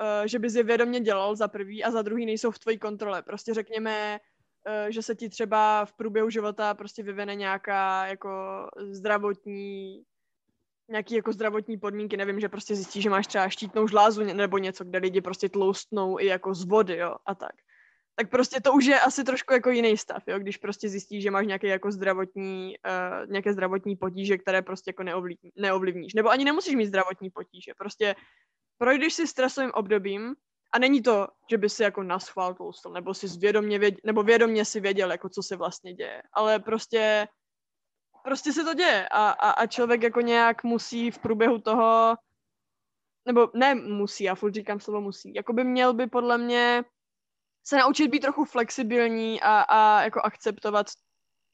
uh, 0.00 0.26
že 0.26 0.38
bys 0.38 0.54
je 0.54 0.62
vědomě 0.62 1.00
dělal 1.00 1.36
za 1.36 1.48
prvý 1.48 1.84
a 1.84 1.90
za 1.90 2.02
druhý 2.02 2.26
nejsou 2.26 2.50
v 2.50 2.58
tvojí 2.58 2.78
kontrole. 2.78 3.22
Prostě 3.22 3.54
řekněme, 3.54 4.18
uh, 4.66 4.90
že 4.90 5.02
se 5.02 5.14
ti 5.14 5.28
třeba 5.28 5.84
v 5.84 5.92
průběhu 5.92 6.30
života 6.30 6.74
prostě 6.74 7.02
vyvine 7.02 7.34
nějaká 7.34 8.06
jako 8.06 8.30
zdravotní 8.90 10.02
nějaký 10.88 11.14
jako 11.14 11.32
zdravotní 11.32 11.78
podmínky, 11.78 12.16
nevím, 12.16 12.40
že 12.40 12.48
prostě 12.48 12.74
zjistíš, 12.74 13.02
že 13.02 13.10
máš 13.10 13.26
třeba 13.26 13.48
štítnou 13.48 13.88
žlázu 13.88 14.24
nebo 14.24 14.58
něco, 14.58 14.84
kde 14.84 14.98
lidi 14.98 15.20
prostě 15.20 15.48
tloustnou 15.48 16.18
i 16.20 16.26
jako 16.26 16.54
z 16.54 16.64
vody, 16.64 16.96
jo, 16.96 17.16
a 17.26 17.34
tak. 17.34 17.52
tak 18.16 18.30
prostě 18.30 18.60
to 18.60 18.72
už 18.72 18.84
je 18.84 19.00
asi 19.00 19.24
trošku 19.24 19.52
jako 19.52 19.70
jiný 19.70 19.96
stav, 19.96 20.22
jo? 20.26 20.38
když 20.38 20.56
prostě 20.56 20.88
zjistíš, 20.88 21.22
že 21.22 21.30
máš 21.30 21.46
nějaké 21.46 21.68
jako 21.68 21.90
zdravotní, 21.90 22.74
uh, 22.86 23.30
nějaké 23.30 23.52
zdravotní 23.52 23.96
potíže, 23.96 24.38
které 24.38 24.62
prostě 24.62 24.88
jako 24.88 25.02
neovlivní, 25.02 25.50
neovlivníš. 25.56 26.14
Nebo 26.14 26.28
ani 26.28 26.44
nemusíš 26.44 26.74
mít 26.74 26.86
zdravotní 26.86 27.30
potíže, 27.30 27.72
prostě 27.78 28.14
projdeš 28.78 29.14
si 29.14 29.26
stresovým 29.26 29.70
obdobím 29.74 30.34
a 30.72 30.78
není 30.78 31.02
to, 31.02 31.28
že 31.50 31.58
by 31.58 31.68
si 31.68 31.82
jako 31.82 32.02
naschvál 32.02 32.54
tloustl, 32.54 32.90
nebo 32.90 33.14
si 33.14 33.28
zvědomně 33.28 33.78
věděl, 33.78 34.00
nebo 34.04 34.22
vědomně 34.22 34.64
si 34.64 34.80
věděl, 34.80 35.10
jako 35.10 35.28
co 35.28 35.42
se 35.42 35.56
vlastně 35.56 35.94
děje, 35.94 36.22
ale 36.32 36.58
prostě 36.58 37.28
prostě 38.24 38.52
se 38.52 38.64
to 38.64 38.74
děje 38.74 39.08
a, 39.08 39.30
a, 39.30 39.50
a 39.50 39.66
člověk 39.66 40.02
jako 40.02 40.20
nějak 40.20 40.64
musí 40.64 41.10
v 41.10 41.18
průběhu 41.18 41.58
toho, 41.58 42.16
nebo 43.26 43.50
ne 43.54 43.74
musí, 43.74 44.24
já 44.24 44.34
furt 44.34 44.54
říkám 44.54 44.80
slovo 44.80 45.00
musí, 45.00 45.34
jako 45.34 45.52
by 45.52 45.64
měl 45.64 45.94
by 45.94 46.06
podle 46.06 46.38
mě 46.38 46.84
se 47.64 47.76
naučit 47.76 48.08
být 48.08 48.20
trochu 48.20 48.44
flexibilní 48.44 49.40
a, 49.40 49.60
a 49.60 50.02
jako 50.02 50.20
akceptovat 50.20 50.86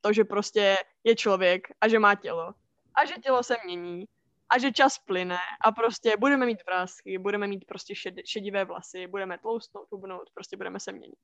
to, 0.01 0.13
že 0.13 0.25
prostě 0.25 0.77
je 1.05 1.17
člověk 1.17 1.69
a 1.81 1.89
že 1.89 1.99
má 1.99 2.15
tělo 2.15 2.55
a 2.95 3.05
že 3.05 3.15
tělo 3.15 3.43
se 3.43 3.57
mění 3.65 4.05
a 4.49 4.59
že 4.59 4.73
čas 4.73 4.99
plyne 4.99 5.39
a 5.65 5.73
prostě 5.73 6.17
budeme 6.17 6.47
mít 6.47 6.67
vrázky, 6.67 7.19
budeme 7.19 7.47
mít 7.47 7.65
prostě 7.65 7.95
šed, 7.95 8.15
šedivé 8.27 8.65
vlasy, 8.65 9.07
budeme 9.07 9.39
tloustnout, 9.39 9.89
hubnout, 9.91 10.31
prostě 10.35 10.57
budeme 10.57 10.81
se 10.81 10.93
měnit. 10.93 11.19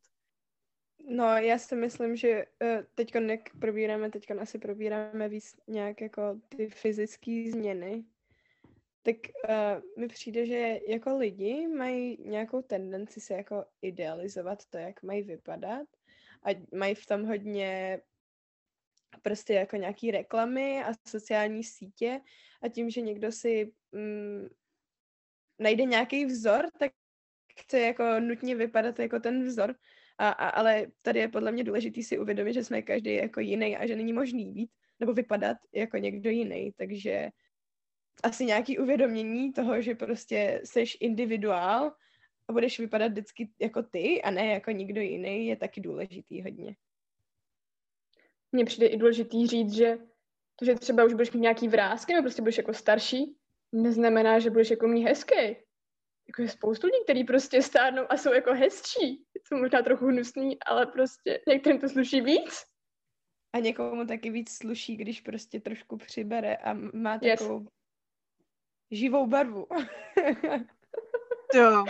No, 1.09 1.25
já 1.37 1.59
si 1.59 1.77
myslím, 1.77 2.17
že 2.17 2.45
uh, 2.63 2.85
teď 2.95 3.15
jak 3.15 3.41
probíráme, 3.61 4.11
teď 4.11 4.31
asi 4.31 4.59
probíráme 4.59 5.29
víc 5.29 5.57
nějak 5.69 6.01
jako 6.01 6.41
ty 6.49 6.69
fyzické 6.69 7.45
změny, 7.53 8.05
tak 9.03 9.17
uh, 9.49 9.83
mi 10.03 10.09
přijde, 10.09 10.47
že 10.47 10.81
jako 10.89 11.17
lidi 11.17 11.69
mají 11.69 12.19
nějakou 12.25 12.63
tendenci 12.63 13.21
se 13.21 13.35
jako 13.35 13.65
idealizovat 13.83 14.67
to, 14.67 14.79
jak 14.79 15.03
mají 15.03 15.23
vypadat 15.23 15.89
a 16.43 16.77
mají 16.77 16.95
v 16.95 17.07
tom 17.07 17.25
hodně 17.25 18.01
prostě 19.23 19.55
jako 19.55 19.77
nějaký 19.77 20.11
reklamy 20.11 20.85
a 20.85 20.93
sociální 21.09 21.65
sítě 21.65 22.21
a 22.63 22.69
tím, 22.69 22.91
že 22.91 23.01
někdo 23.01 23.33
si 23.33 23.73
mm, 23.93 24.49
najde 25.59 25.85
nějaký 25.85 26.25
vzor, 26.25 26.65
tak 26.79 26.93
chce 27.61 27.81
jako 27.81 28.21
nutně 28.21 28.57
vypadat 28.57 28.99
jako 28.99 29.21
ten 29.21 29.45
vzor. 29.45 29.75
A, 30.21 30.29
a, 30.29 30.49
ale 30.49 30.87
tady 31.03 31.21
je 31.21 31.29
podle 31.29 31.53
mě 31.53 31.65
důležité 31.65 32.03
si 32.03 32.19
uvědomit, 32.19 32.53
že 32.53 32.65
jsme 32.65 32.83
každý 32.83 33.15
jako 33.15 33.41
jiný 33.41 33.77
a 33.77 33.87
že 33.87 33.97
není 33.97 34.13
možný 34.13 34.53
být 34.53 34.71
nebo 35.01 35.13
vypadat 35.13 35.57
jako 35.73 35.97
někdo 35.97 36.31
jiný. 36.31 36.73
Takže 36.77 37.29
asi 38.23 38.45
nějaký 38.45 38.79
uvědomění 38.79 39.53
toho, 39.53 39.83
že 39.83 39.95
prostě 39.95 40.61
seš 40.65 40.97
individuál 41.01 41.93
a 42.49 42.53
budeš 42.53 42.79
vypadat 42.79 43.13
vždycky 43.13 43.51
jako 43.61 43.83
ty 43.83 44.23
a 44.23 44.31
ne 44.31 44.47
jako 44.47 44.71
nikdo 44.71 45.01
jiný, 45.01 45.47
je 45.47 45.57
taky 45.57 45.81
důležitý 45.81 46.43
hodně. 46.43 46.77
Mně 48.53 48.65
přijde 48.65 48.87
i 48.87 48.97
důležitý 48.97 49.47
říct, 49.47 49.73
že 49.73 49.99
to, 50.57 50.65
že 50.65 50.75
třeba 50.75 51.05
už 51.05 51.13
budeš 51.13 51.33
mít 51.33 51.41
nějaký 51.41 51.69
vrázky 51.69 52.13
nebo 52.13 52.25
prostě 52.25 52.43
budeš 52.43 52.59
jako 52.59 52.75
starší, 52.75 53.37
neznamená, 53.73 54.39
že 54.39 54.51
budeš 54.51 54.71
jako 54.71 54.89
mít 54.89 55.05
hezký. 55.05 55.57
Jako 56.31 56.43
je 56.43 56.49
spoustu 56.49 56.87
lidí, 56.87 57.05
kteří 57.05 57.25
prostě 57.25 57.63
stárnou 57.63 58.03
a 58.09 58.17
jsou 58.17 58.33
jako 58.33 58.55
hezčí. 58.55 59.25
Jsou 59.45 59.57
možná 59.57 59.83
trochu 59.83 60.07
hnusný, 60.07 60.63
ale 60.63 60.87
prostě 60.87 61.41
některým 61.49 61.81
to 61.81 61.89
sluší 61.89 62.21
víc. 62.21 62.65
A 63.53 63.59
někomu 63.59 64.07
taky 64.07 64.31
víc 64.31 64.57
sluší, 64.57 64.97
když 64.97 65.21
prostě 65.21 65.61
trošku 65.61 65.97
přibere 65.97 66.57
a 66.57 66.73
má 66.93 67.19
takovou 67.19 67.61
yes 67.61 67.69
živou 68.91 69.27
barvu. 69.27 69.67
jo. 71.55 71.85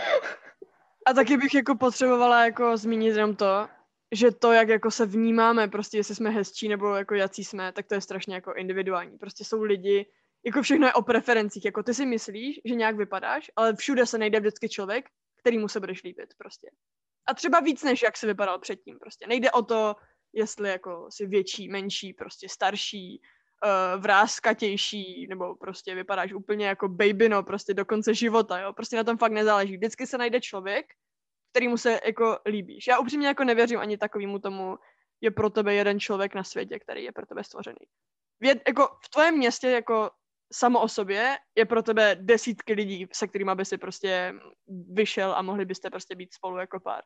A 1.05 1.13
taky 1.13 1.37
bych 1.37 1.53
jako 1.53 1.75
potřebovala 1.75 2.45
jako 2.45 2.77
zmínit 2.77 3.09
jenom 3.09 3.35
to, 3.35 3.67
že 4.11 4.31
to, 4.31 4.51
jak 4.51 4.69
jako 4.69 4.91
se 4.91 5.05
vnímáme, 5.05 5.67
prostě 5.67 5.97
jestli 5.97 6.15
jsme 6.15 6.29
hezčí 6.29 6.67
nebo 6.67 6.95
jako 6.95 7.15
jací 7.15 7.43
jsme, 7.43 7.71
tak 7.71 7.87
to 7.87 7.93
je 7.93 8.01
strašně 8.01 8.35
jako 8.35 8.53
individuální. 8.53 9.17
Prostě 9.17 9.43
jsou 9.43 9.63
lidi, 9.63 10.05
jako 10.45 10.61
všechno 10.61 10.87
je 10.87 10.93
o 10.93 11.01
preferencích, 11.01 11.65
jako 11.65 11.83
ty 11.83 11.93
si 11.93 12.05
myslíš, 12.05 12.59
že 12.65 12.75
nějak 12.75 12.95
vypadáš, 12.95 13.51
ale 13.55 13.75
všude 13.75 14.05
se 14.05 14.17
najde 14.17 14.39
vždycky 14.39 14.69
člověk, 14.69 15.05
který 15.39 15.57
mu 15.57 15.67
se 15.67 15.79
budeš 15.79 16.03
líbit 16.03 16.33
prostě. 16.37 16.69
A 17.27 17.33
třeba 17.33 17.59
víc, 17.59 17.83
než 17.83 18.01
jak 18.01 18.17
se 18.17 18.27
vypadal 18.27 18.59
předtím 18.59 18.99
prostě. 18.99 19.27
Nejde 19.27 19.51
o 19.51 19.61
to, 19.61 19.95
jestli 20.33 20.69
jako 20.69 21.07
si 21.09 21.25
větší, 21.25 21.69
menší, 21.69 22.13
prostě 22.13 22.49
starší, 22.49 23.21
uh, 23.65 24.01
vrázkatější, 24.01 25.27
nebo 25.29 25.55
prostě 25.55 25.95
vypadáš 25.95 26.33
úplně 26.33 26.67
jako 26.67 26.87
babino 26.87 27.43
prostě 27.43 27.73
do 27.73 27.85
konce 27.85 28.13
života, 28.13 28.59
jo. 28.59 28.73
Prostě 28.73 28.95
na 28.95 29.03
tom 29.03 29.17
fakt 29.17 29.31
nezáleží. 29.31 29.77
Vždycky 29.77 30.07
se 30.07 30.17
najde 30.17 30.41
člověk, 30.41 30.85
který 31.51 31.67
mu 31.67 31.77
se 31.77 31.99
jako 32.05 32.39
líbíš. 32.45 32.87
Já 32.87 32.99
upřímně 32.99 33.27
jako 33.27 33.43
nevěřím 33.43 33.79
ani 33.79 33.97
takovému 33.97 34.39
tomu, 34.39 34.77
je 35.21 35.31
pro 35.31 35.49
tebe 35.49 35.73
jeden 35.73 35.99
člověk 35.99 36.35
na 36.35 36.43
světě, 36.43 36.79
který 36.79 37.03
je 37.03 37.11
pro 37.11 37.25
tebe 37.25 37.43
stvořený. 37.43 37.85
Věd, 38.39 38.61
jako 38.67 38.97
v 39.03 39.09
tvém 39.09 39.37
městě 39.37 39.69
jako 39.69 40.09
samo 40.51 40.81
o 40.81 40.87
sobě 40.87 41.37
je 41.55 41.65
pro 41.65 41.83
tebe 41.83 42.15
desítky 42.19 42.73
lidí, 42.73 43.07
se 43.13 43.27
kterými 43.27 43.51
by 43.55 43.65
si 43.65 43.77
prostě 43.77 44.33
vyšel 44.93 45.33
a 45.33 45.41
mohli 45.41 45.65
byste 45.65 45.89
prostě 45.89 46.15
být 46.15 46.33
spolu 46.33 46.57
jako 46.57 46.79
pár. 46.79 47.03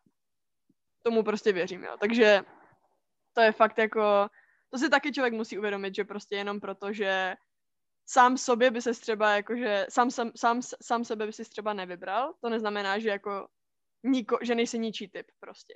Tomu 1.04 1.24
prostě 1.24 1.52
věřím, 1.52 1.84
jo. 1.84 1.98
Takže 2.00 2.42
to 3.34 3.42
je 3.42 3.52
fakt 3.52 3.78
jako 3.78 4.30
to 4.70 4.80
si 4.80 4.90
taky 4.90 5.12
člověk 5.12 5.34
musí 5.34 5.58
uvědomit, 5.58 5.96
že 5.96 6.04
prostě 6.04 6.36
jenom 6.36 6.60
proto, 6.60 6.94
že 6.94 7.36
sám 8.06 8.38
sobě 8.38 8.72
by 8.72 8.82
se 8.82 8.94
třeba 8.94 9.36
jakože, 9.36 9.86
sám, 9.90 10.12
sám, 10.12 10.32
sám, 10.36 10.62
sám 10.84 11.06
sebe 11.06 11.26
by 11.26 11.34
si 11.34 11.44
třeba 11.44 11.74
nevybral, 11.74 12.34
to 12.42 12.50
neznamená, 12.50 13.00
že 13.00 13.10
jako 13.10 13.48
niko, 14.04 14.38
že 14.42 14.56
nejsi 14.56 14.80
ničí 14.80 15.08
typ 15.08 15.26
prostě. 15.40 15.74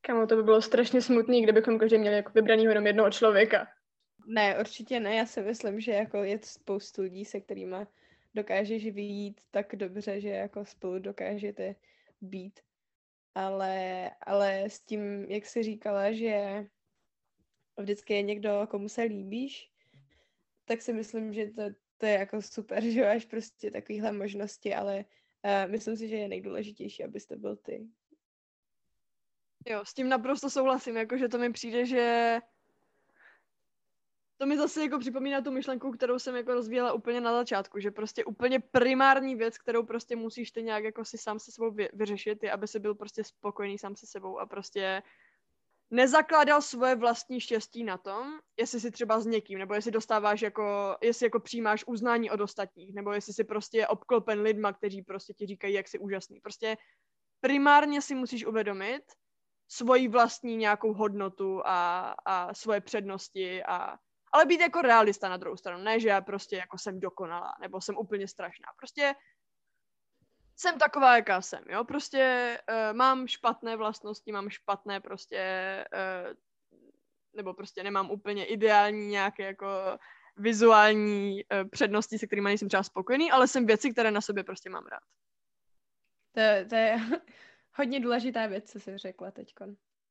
Kamo, 0.00 0.26
to 0.26 0.36
by 0.36 0.42
bylo 0.42 0.62
strašně 0.62 1.02
smutný, 1.02 1.42
kdybychom 1.42 1.78
každý 1.78 1.98
měli 1.98 2.16
jako 2.16 2.32
vybraný 2.34 2.64
jenom 2.64 2.86
jednoho 2.86 3.10
člověka. 3.10 3.66
Ne, 4.26 4.60
určitě 4.60 5.00
ne. 5.00 5.14
Já 5.14 5.26
si 5.26 5.42
myslím, 5.42 5.80
že 5.80 5.92
jako 5.92 6.24
je 6.24 6.38
spoustu 6.42 7.02
lidí, 7.02 7.24
se 7.24 7.40
kterými 7.40 7.76
dokážeš 8.34 8.86
vyjít 8.86 9.40
tak 9.50 9.76
dobře, 9.76 10.20
že 10.20 10.28
jako 10.28 10.64
spolu 10.64 10.98
dokážete 10.98 11.74
být 12.20 12.60
ale, 13.36 14.10
ale 14.26 14.64
s 14.64 14.80
tím, 14.80 15.24
jak 15.24 15.46
jsi 15.46 15.62
říkala, 15.62 16.12
že 16.12 16.66
vždycky 17.76 18.14
je 18.14 18.22
někdo, 18.22 18.66
komu 18.70 18.88
se 18.88 19.02
líbíš, 19.02 19.70
tak 20.64 20.82
si 20.82 20.92
myslím, 20.92 21.32
že 21.32 21.46
to, 21.46 21.62
to 21.96 22.06
je 22.06 22.12
jako 22.12 22.42
super, 22.42 22.84
že 22.90 23.04
máš 23.04 23.24
prostě 23.24 23.70
takovéhle 23.70 24.12
možnosti, 24.12 24.74
ale 24.74 25.04
uh, 25.44 25.70
myslím 25.70 25.96
si, 25.96 26.08
že 26.08 26.16
je 26.16 26.28
nejdůležitější, 26.28 27.04
abyste 27.04 27.36
byl 27.36 27.56
ty. 27.56 27.86
Jo, 29.66 29.84
s 29.84 29.94
tím 29.94 30.08
naprosto 30.08 30.50
souhlasím, 30.50 30.96
jakože 30.96 31.28
to 31.28 31.38
mi 31.38 31.52
přijde, 31.52 31.86
že 31.86 32.38
to 34.38 34.46
mi 34.46 34.56
zase 34.58 34.82
jako 34.82 34.98
připomíná 34.98 35.40
tu 35.40 35.50
myšlenku, 35.50 35.90
kterou 35.90 36.18
jsem 36.18 36.36
jako 36.36 36.54
rozvíjela 36.54 36.92
úplně 36.92 37.20
na 37.20 37.32
začátku, 37.32 37.80
že 37.80 37.90
prostě 37.90 38.24
úplně 38.24 38.60
primární 38.60 39.34
věc, 39.34 39.58
kterou 39.58 39.82
prostě 39.82 40.16
musíš 40.16 40.50
ty 40.50 40.62
nějak 40.62 40.84
jako 40.84 41.04
si 41.04 41.18
sám 41.18 41.38
se 41.38 41.52
sebou 41.52 41.70
vy, 41.70 41.88
vyřešit, 41.92 42.42
je, 42.42 42.52
aby 42.52 42.68
si 42.68 42.78
byl 42.78 42.94
prostě 42.94 43.24
spokojený 43.24 43.78
sám 43.78 43.96
se 43.96 44.06
sebou 44.06 44.38
a 44.38 44.46
prostě 44.46 45.02
nezakládal 45.90 46.62
svoje 46.62 46.94
vlastní 46.94 47.40
štěstí 47.40 47.84
na 47.84 47.98
tom, 47.98 48.38
jestli 48.56 48.80
si 48.80 48.90
třeba 48.90 49.20
s 49.20 49.26
někým, 49.26 49.58
nebo 49.58 49.74
jestli 49.74 49.90
dostáváš 49.90 50.42
jako, 50.42 50.96
jestli 51.02 51.26
jako 51.26 51.40
přijímáš 51.40 51.84
uznání 51.86 52.30
od 52.30 52.40
ostatních, 52.40 52.94
nebo 52.94 53.12
jestli 53.12 53.32
si 53.32 53.44
prostě 53.44 53.86
obklopen 53.86 54.40
lidma, 54.40 54.72
kteří 54.72 55.02
prostě 55.02 55.34
ti 55.34 55.46
říkají, 55.46 55.74
jak 55.74 55.88
jsi 55.88 55.98
úžasný. 55.98 56.40
Prostě 56.40 56.76
primárně 57.40 58.02
si 58.02 58.14
musíš 58.14 58.46
uvědomit 58.46 59.02
svoji 59.68 60.08
vlastní 60.08 60.56
nějakou 60.56 60.92
hodnotu 60.92 61.62
a, 61.64 62.14
a 62.24 62.54
svoje 62.54 62.80
přednosti 62.80 63.64
a 63.64 63.98
ale 64.36 64.46
být 64.46 64.60
jako 64.60 64.82
realista 64.82 65.28
na 65.28 65.36
druhou 65.36 65.56
stranu, 65.56 65.84
ne, 65.84 66.00
že 66.00 66.08
já 66.08 66.20
prostě 66.20 66.56
jako 66.56 66.78
jsem 66.78 67.00
dokonalá, 67.00 67.52
nebo 67.60 67.80
jsem 67.80 67.96
úplně 67.96 68.28
strašná. 68.28 68.66
Prostě 68.76 69.14
jsem 70.56 70.78
taková, 70.78 71.16
jaká 71.16 71.42
jsem, 71.42 71.64
jo, 71.68 71.84
prostě 71.84 72.58
uh, 72.70 72.96
mám 72.96 73.26
špatné 73.26 73.76
vlastnosti, 73.76 74.32
mám 74.32 74.50
špatné 74.50 75.00
prostě, 75.00 75.40
uh, 75.94 76.34
nebo 77.36 77.54
prostě 77.54 77.82
nemám 77.82 78.10
úplně 78.10 78.44
ideální 78.44 79.06
nějaké 79.06 79.42
jako 79.42 79.98
vizuální 80.36 81.44
uh, 81.44 81.68
přednosti, 81.68 82.18
se 82.18 82.26
kterými 82.26 82.48
nejsem 82.48 82.68
třeba 82.68 82.82
spokojený, 82.82 83.30
ale 83.30 83.48
jsem 83.48 83.66
věci, 83.66 83.92
které 83.92 84.10
na 84.10 84.20
sobě 84.20 84.44
prostě 84.44 84.70
mám 84.70 84.86
rád. 84.86 85.02
To, 86.32 86.68
to 86.68 86.74
je 86.74 87.00
hodně 87.74 88.00
důležitá 88.00 88.46
věc, 88.46 88.72
co 88.72 88.80
jsi 88.80 88.98
řekla 88.98 89.30
teď. 89.30 89.54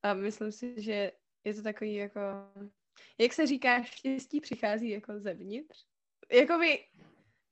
A 0.02 0.14
myslím 0.14 0.52
si, 0.52 0.82
že 0.82 1.12
je 1.44 1.54
to 1.54 1.62
takový 1.62 1.94
jako 1.94 2.20
jak 3.18 3.32
se 3.32 3.46
říká, 3.46 3.82
štěstí 3.82 4.40
přichází 4.40 4.90
jako 4.90 5.20
zevnitř. 5.20 5.86
Jakoby 6.32 6.84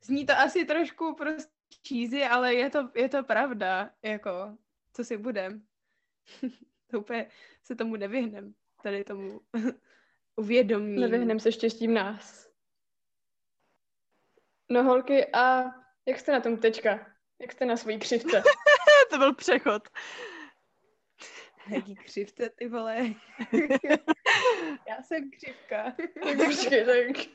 zní 0.03 0.26
to 0.26 0.32
asi 0.32 0.64
trošku 0.64 1.14
prostě 1.14 1.53
cheesy, 1.88 2.24
ale 2.24 2.55
je 2.55 2.70
to, 2.70 2.90
je 2.95 3.09
to 3.09 3.24
pravda, 3.24 3.90
jako, 4.03 4.57
co 4.92 5.05
si 5.05 5.16
budem. 5.16 5.66
to 6.90 7.01
úplně 7.01 7.30
se 7.62 7.76
tomu 7.76 7.97
nevyhnem, 7.97 8.55
tady 8.82 9.05
tomu 9.05 9.40
uvědomí. 10.36 11.01
Nevyhnem 11.01 11.40
se 11.40 11.53
štěstím 11.53 11.95
nás. 11.95 12.51
No 14.70 14.82
holky, 14.82 15.26
a 15.32 15.64
jak 16.07 16.18
jste 16.18 16.32
na 16.32 16.40
tom 16.40 16.57
teďka? 16.57 17.14
Jak 17.40 17.53
jste 17.53 17.66
na 17.66 17.76
svojí 17.76 17.99
křivce? 17.99 18.42
to 19.11 19.18
byl 19.18 19.34
přechod. 19.34 19.88
Jaký 21.69 21.95
křivce, 21.95 22.51
ty 22.51 22.69
vole. 22.69 22.97
Já 24.89 25.03
jsem 25.03 25.31
křivka. 25.31 25.95
Tak 26.23 26.37
počkej, 26.47 26.85
tak 26.85 27.27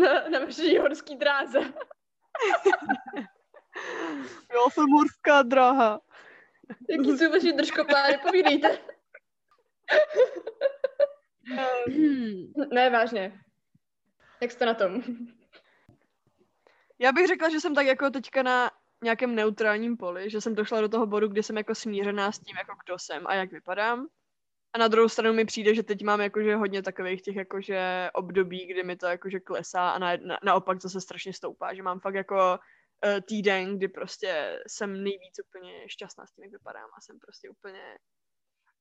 na, 0.00 0.28
na 0.28 0.38
vaší 0.38 0.78
horský 0.78 1.16
dráze. 1.16 1.60
Já 4.52 4.70
jsem 4.70 4.84
morská 4.84 5.42
dráha. 5.42 6.00
Jaký 6.90 7.18
jsou 7.18 7.30
vaši 7.30 7.52
držkoplány, 7.52 8.18
povídejte. 8.18 8.78
Ne, 12.72 12.90
vážně. 12.90 13.40
Jak 14.40 14.50
jste 14.50 14.66
na 14.66 14.74
tom? 14.74 15.02
Já 16.98 17.12
bych 17.12 17.26
řekla, 17.26 17.48
že 17.48 17.60
jsem 17.60 17.74
tak 17.74 17.86
jako 17.86 18.10
teďka 18.10 18.42
na 18.42 18.70
nějakém 19.02 19.34
neutrálním 19.34 19.96
poli, 19.96 20.30
že 20.30 20.40
jsem 20.40 20.54
došla 20.54 20.80
do 20.80 20.88
toho 20.88 21.06
bodu, 21.06 21.28
kdy 21.28 21.42
jsem 21.42 21.56
jako 21.56 21.74
smířená 21.74 22.32
s 22.32 22.38
tím, 22.38 22.56
jako 22.56 22.72
kdo 22.84 22.98
jsem 22.98 23.26
a 23.26 23.34
jak 23.34 23.52
vypadám. 23.52 24.06
A 24.74 24.78
na 24.78 24.88
druhou 24.88 25.08
stranu 25.08 25.34
mi 25.34 25.44
přijde, 25.44 25.74
že 25.74 25.82
teď 25.82 26.02
mám 26.02 26.20
jakože 26.20 26.56
hodně 26.56 26.82
takových 26.82 27.22
těch 27.22 27.36
jakože 27.36 28.10
období, 28.14 28.66
kdy 28.66 28.82
mi 28.82 28.96
to 28.96 29.06
jakože 29.06 29.40
klesá 29.40 29.90
a 29.90 29.98
na, 29.98 30.16
na, 30.16 30.38
naopak 30.44 30.80
to 30.82 30.88
se 30.88 31.00
strašně 31.00 31.32
stoupá, 31.32 31.74
že 31.74 31.82
mám 31.82 32.00
fakt 32.00 32.14
jako 32.14 32.58
uh, 33.04 33.20
týden, 33.20 33.76
kdy 33.76 33.88
prostě 33.88 34.60
jsem 34.66 35.04
nejvíc 35.04 35.40
úplně 35.48 35.88
šťastná 35.88 36.26
s 36.26 36.32
tím, 36.32 36.44
jak 36.44 36.52
vypadám 36.52 36.90
a 36.98 37.00
jsem 37.00 37.18
prostě 37.18 37.50
úplně 37.50 37.98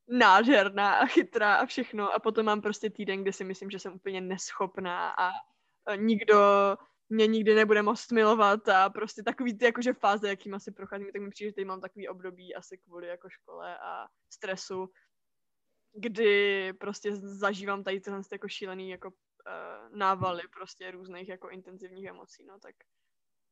nádherná 0.08 0.94
a 0.96 1.06
chytrá 1.06 1.56
a 1.56 1.66
všechno 1.66 2.14
a 2.14 2.20
potom 2.20 2.46
mám 2.46 2.62
prostě 2.62 2.90
týden, 2.90 3.22
kde 3.22 3.34
si 3.34 3.44
myslím, 3.44 3.70
že 3.70 3.80
jsem 3.80 3.94
úplně 3.94 4.22
neschopná 4.22 5.10
a 5.10 5.32
a 5.86 5.96
nikdo 5.96 6.38
mě 7.12 7.28
nikdy 7.28 7.56
nebude 7.56 7.82
moct 7.82 8.12
milovat 8.12 8.70
a 8.70 8.90
prostě 8.90 9.24
takový 9.24 9.58
ty 9.58 9.66
jakože 9.66 9.94
fáze, 9.94 10.30
jakým 10.30 10.54
asi 10.54 10.72
procházím, 10.72 11.12
tak 11.12 11.22
mi 11.22 11.30
přijde, 11.30 11.50
že 11.50 11.54
tady 11.54 11.66
mám 11.66 11.82
takový 11.82 12.08
období 12.08 12.56
asi 12.56 12.78
kvůli 12.78 13.08
jako 13.08 13.30
škole 13.30 13.80
a 13.80 14.08
stresu, 14.30 14.90
kdy 15.94 16.74
prostě 16.74 17.16
zažívám 17.16 17.84
tady 17.84 18.00
tyhle 18.00 18.22
jako 18.32 18.48
šílený 18.48 18.90
jako 18.90 19.10
uh, 19.10 19.98
návaly 19.98 20.44
prostě 20.48 20.92
různých 20.92 21.30
jako 21.30 21.50
intenzivních 21.50 22.06
emocí, 22.06 22.46
no 22.46 22.60
tak 22.60 22.76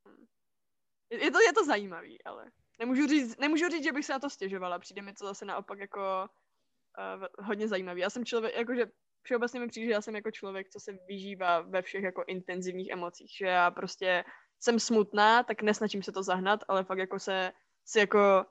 hm. 0.08 0.26
je, 1.10 1.24
je 1.24 1.32
to, 1.32 1.40
je 1.42 1.54
to 1.54 1.66
zajímavý, 1.66 2.24
ale 2.24 2.52
nemůžu 2.80 3.08
říct, 3.08 3.38
nemůžu 3.38 3.70
říct, 3.70 3.84
že 3.84 3.92
bych 3.92 4.06
se 4.06 4.14
na 4.14 4.20
to 4.20 4.30
stěžovala, 4.30 4.80
přijde 4.80 5.02
mi 5.02 5.14
to 5.14 5.26
zase 5.26 5.46
naopak 5.46 5.80
jako 5.80 6.30
uh, 7.20 7.46
hodně 7.46 7.68
zajímavý. 7.68 8.02
Já 8.02 8.10
jsem 8.10 8.26
člověk, 8.26 8.56
jakože 8.56 8.86
všeobecně 9.30 9.60
mi 9.60 9.68
přijde, 9.68 9.86
že 9.86 9.92
já 9.92 10.02
jsem 10.02 10.16
jako 10.16 10.32
člověk, 10.32 10.70
co 10.70 10.80
se 10.80 10.92
vyžívá 11.08 11.62
ve 11.62 11.82
všech 11.82 12.04
jako 12.04 12.24
intenzivních 12.28 12.90
emocích, 12.90 13.32
že 13.38 13.46
já 13.46 13.72
prostě 13.72 14.24
jsem 14.60 14.80
smutná, 14.80 15.44
tak 15.44 15.62
nesnažím 15.62 16.04
se 16.04 16.12
to 16.12 16.24
zahnat, 16.24 16.60
ale 16.68 16.84
fakt 16.84 16.98
jako 16.98 17.20
se 17.20 17.52
si 17.86 18.00
jako 18.00 18.46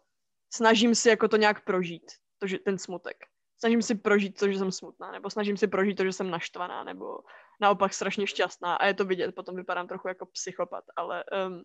snažím 0.55 0.95
si 0.95 1.09
jako 1.09 1.29
to 1.29 1.37
nějak 1.37 1.65
prožít, 1.65 2.13
to, 2.39 2.47
že, 2.47 2.59
ten 2.59 2.79
smutek. 2.79 3.17
Snažím 3.59 3.83
si 3.83 3.95
prožít 3.95 4.39
to, 4.39 4.53
že 4.53 4.59
jsem 4.59 4.73
smutná, 4.73 5.13
nebo 5.13 5.31
snažím 5.31 5.57
si 5.57 5.67
prožít 5.67 5.97
to, 5.97 6.05
že 6.05 6.13
jsem 6.13 6.31
naštvaná, 6.31 6.85
nebo 6.85 7.19
naopak 7.61 7.95
strašně 7.95 8.27
šťastná 8.27 8.77
a 8.77 8.87
je 8.87 8.95
to 8.95 9.05
vidět, 9.05 9.35
potom 9.35 9.57
vypadám 9.57 9.89
trochu 9.89 10.09
jako 10.09 10.27
psychopat, 10.27 10.85
ale 10.97 11.25
um, 11.25 11.63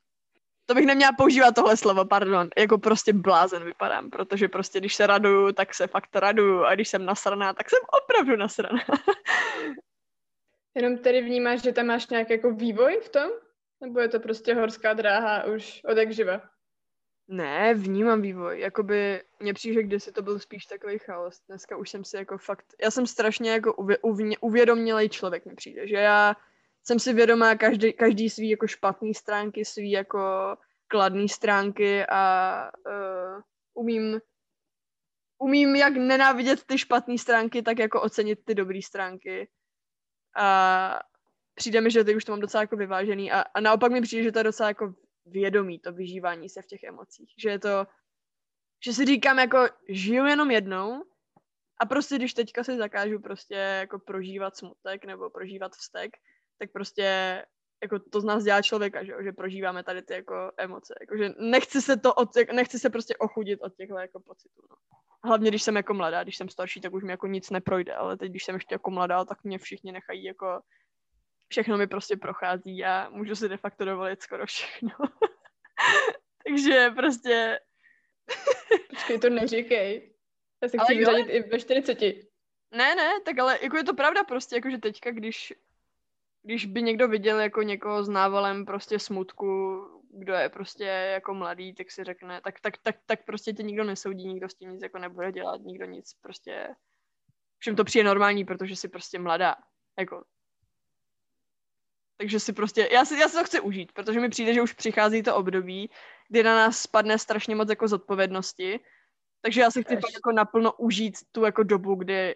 to 0.65 0.73
bych 0.73 0.85
neměla 0.85 1.11
používat 1.17 1.55
tohle 1.55 1.77
slovo, 1.77 2.05
pardon, 2.05 2.49
jako 2.57 2.77
prostě 2.77 3.13
blázen 3.13 3.63
vypadám, 3.63 4.09
protože 4.09 4.47
prostě 4.47 4.79
když 4.79 4.95
se 4.95 5.07
raduju, 5.07 5.51
tak 5.51 5.73
se 5.73 5.87
fakt 5.87 6.15
raduju 6.15 6.63
a 6.63 6.75
když 6.75 6.89
jsem 6.89 7.05
nasraná, 7.05 7.53
tak 7.53 7.69
jsem 7.69 7.79
opravdu 8.03 8.35
nasraná. 8.35 8.81
Jenom 10.75 10.97
tedy 10.97 11.21
vnímáš, 11.21 11.61
že 11.61 11.71
tam 11.71 11.85
máš 11.85 12.09
nějaký 12.09 12.33
jako 12.33 12.51
vývoj 12.51 12.99
v 13.03 13.09
tom? 13.09 13.31
Nebo 13.81 13.99
je 13.99 14.07
to 14.07 14.19
prostě 14.19 14.53
horská 14.53 14.93
dráha 14.93 15.43
už 15.43 15.81
od 15.85 15.97
jak 15.97 16.13
živa? 16.13 16.41
Ne, 17.27 17.73
vnímám 17.73 18.21
vývoj. 18.21 18.59
Jakoby 18.59 19.21
mně 19.39 19.53
přijde, 19.53 19.73
že 19.73 19.83
kdysi 19.83 20.11
to 20.11 20.21
byl 20.21 20.39
spíš 20.39 20.65
takový 20.65 20.99
chaos. 20.99 21.41
Dneska 21.47 21.77
už 21.77 21.89
jsem 21.89 22.05
si 22.05 22.17
jako 22.17 22.37
fakt... 22.37 22.65
Já 22.81 22.91
jsem 22.91 23.07
strašně 23.07 23.51
jako 23.51 23.73
uvě, 23.73 23.97
uvě, 23.97 24.37
uvědomělej 24.37 25.09
člověk 25.09 25.45
mi 25.45 25.55
přijde, 25.55 25.87
že 25.87 25.95
já 25.95 26.35
jsem 26.83 26.99
si 26.99 27.13
vědomá 27.13 27.55
každý, 27.55 27.93
každý 27.93 28.29
svý 28.29 28.49
jako 28.49 28.67
špatný 28.67 29.13
stránky, 29.13 29.65
svý 29.65 29.91
jako 29.91 30.55
kladný 30.87 31.29
stránky 31.29 32.05
a 32.05 32.71
uh, 32.87 33.41
umím 33.73 34.19
umím 35.43 35.75
jak 35.75 35.93
nenávidět 35.93 36.63
ty 36.63 36.77
špatné 36.77 37.17
stránky, 37.17 37.61
tak 37.61 37.79
jako 37.79 38.01
ocenit 38.01 38.45
ty 38.45 38.55
dobré 38.55 38.79
stránky. 38.81 39.49
A 40.35 40.99
přijde 41.55 41.81
mi, 41.81 41.91
že 41.91 42.03
teď 42.03 42.15
už 42.15 42.25
to 42.25 42.31
mám 42.31 42.39
docela 42.39 42.63
jako 42.63 42.75
vyvážený 42.75 43.31
a, 43.31 43.41
a 43.41 43.59
naopak 43.59 43.91
mi 43.91 44.01
přijde, 44.01 44.23
že 44.23 44.31
to 44.31 44.39
je 44.39 44.43
docela 44.43 44.69
jako 44.69 44.93
vědomí, 45.25 45.79
to 45.79 45.93
vyžívání 45.93 46.49
se 46.49 46.61
v 46.61 46.65
těch 46.65 46.83
emocích. 46.83 47.33
Že 47.37 47.49
je 47.49 47.59
to, 47.59 47.87
že 48.85 48.93
si 48.93 49.05
říkám 49.05 49.39
jako 49.39 49.67
žiju 49.89 50.25
jenom 50.25 50.51
jednou 50.51 51.03
a 51.79 51.85
prostě 51.85 52.15
když 52.15 52.33
teďka 52.33 52.63
si 52.63 52.77
zakážu 52.77 53.19
prostě 53.19 53.55
jako 53.55 53.99
prožívat 53.99 54.57
smutek 54.57 55.05
nebo 55.05 55.29
prožívat 55.29 55.71
vztek, 55.75 56.11
tak 56.63 56.71
prostě 56.71 57.43
jako 57.83 57.99
to 57.99 58.21
z 58.21 58.23
nás 58.23 58.43
dělá 58.43 58.61
člověka, 58.61 59.03
že, 59.03 59.13
že 59.23 59.31
prožíváme 59.31 59.83
tady 59.83 60.01
ty 60.01 60.13
jako 60.13 60.51
emoce, 60.57 60.95
jako, 61.01 61.17
že 61.17 61.29
nechci 61.39 61.81
se 61.81 61.97
to, 61.97 62.13
od, 62.13 62.29
nechci 62.53 62.79
se 62.79 62.89
prostě 62.89 63.15
ochudit 63.17 63.59
od 63.61 63.75
těchto 63.75 63.97
jako 63.97 64.19
pocitů, 64.19 64.61
no. 64.69 64.75
Hlavně, 65.25 65.49
když 65.49 65.63
jsem 65.63 65.75
jako 65.75 65.93
mladá, 65.93 66.23
když 66.23 66.37
jsem 66.37 66.49
starší, 66.49 66.81
tak 66.81 66.93
už 66.93 67.03
mi 67.03 67.11
jako 67.11 67.27
nic 67.27 67.49
neprojde, 67.49 67.93
ale 67.93 68.17
teď, 68.17 68.29
když 68.29 68.43
jsem 68.43 68.55
ještě 68.55 68.75
jako 68.75 68.91
mladá, 68.91 69.25
tak 69.25 69.43
mě 69.43 69.57
všichni 69.57 69.91
nechají 69.91 70.23
jako, 70.23 70.61
všechno 71.47 71.77
mi 71.77 71.87
prostě 71.87 72.17
prochází 72.17 72.85
a 72.85 73.09
můžu 73.09 73.35
si 73.35 73.49
de 73.49 73.57
facto 73.57 73.85
dovolit 73.85 74.21
skoro 74.21 74.45
všechno. 74.45 74.89
Takže 76.47 76.89
prostě... 76.95 77.59
Počkej, 78.89 79.19
to 79.19 79.29
neříkej. 79.29 80.13
Já 80.63 80.69
se 80.69 80.77
chci 80.77 80.95
vyřadit 80.95 81.29
i 81.29 81.49
ve 81.49 81.59
40. 81.59 82.01
Ne, 82.71 82.95
ne, 82.95 83.11
tak 83.25 83.39
ale 83.39 83.59
jako 83.61 83.77
je 83.77 83.83
to 83.83 83.93
pravda 83.93 84.23
prostě, 84.23 84.55
jako 84.55 84.69
že 84.69 84.77
teďka, 84.77 85.11
když 85.11 85.53
když 86.43 86.65
by 86.65 86.81
někdo 86.81 87.07
viděl 87.07 87.39
jako 87.39 87.61
někoho 87.61 88.03
s 88.03 88.09
návalem 88.09 88.65
prostě 88.65 88.99
smutku, 88.99 89.81
kdo 90.13 90.33
je 90.33 90.49
prostě 90.49 90.83
jako 90.83 91.33
mladý, 91.33 91.73
tak 91.73 91.91
si 91.91 92.03
řekne, 92.03 92.41
tak, 92.41 92.59
tak, 92.59 92.77
tak, 92.77 92.95
tak 93.05 93.25
prostě 93.25 93.53
tě 93.53 93.63
nikdo 93.63 93.83
nesoudí, 93.83 94.27
nikdo 94.27 94.49
s 94.49 94.55
tím 94.55 94.71
nic 94.71 94.83
jako 94.83 94.99
nebude 94.99 95.31
dělat, 95.31 95.61
nikdo 95.61 95.85
nic 95.85 96.13
prostě, 96.21 96.67
všem 97.57 97.75
to 97.75 97.83
přijde 97.83 98.03
normální, 98.03 98.45
protože 98.45 98.75
jsi 98.75 98.87
prostě 98.87 99.19
mladá, 99.19 99.55
jako. 99.99 100.23
Takže 102.17 102.39
si 102.39 102.53
prostě, 102.53 102.89
já 102.91 103.05
si, 103.05 103.19
já 103.19 103.29
si 103.29 103.37
to 103.37 103.43
chci 103.43 103.59
užít, 103.59 103.91
protože 103.91 104.19
mi 104.19 104.29
přijde, 104.29 104.53
že 104.53 104.61
už 104.61 104.73
přichází 104.73 105.23
to 105.23 105.35
období, 105.35 105.89
kdy 106.29 106.43
na 106.43 106.55
nás 106.55 106.77
spadne 106.77 107.19
strašně 107.19 107.55
moc 107.55 107.69
jako 107.69 107.87
zodpovědnosti, 107.87 108.79
takže 109.41 109.61
já 109.61 109.71
si 109.71 109.83
chci 109.83 109.95
pak 109.95 110.13
jako 110.13 110.31
naplno 110.31 110.73
užít 110.73 111.17
tu 111.31 111.45
jako 111.45 111.63
dobu, 111.63 111.95
kdy 111.95 112.35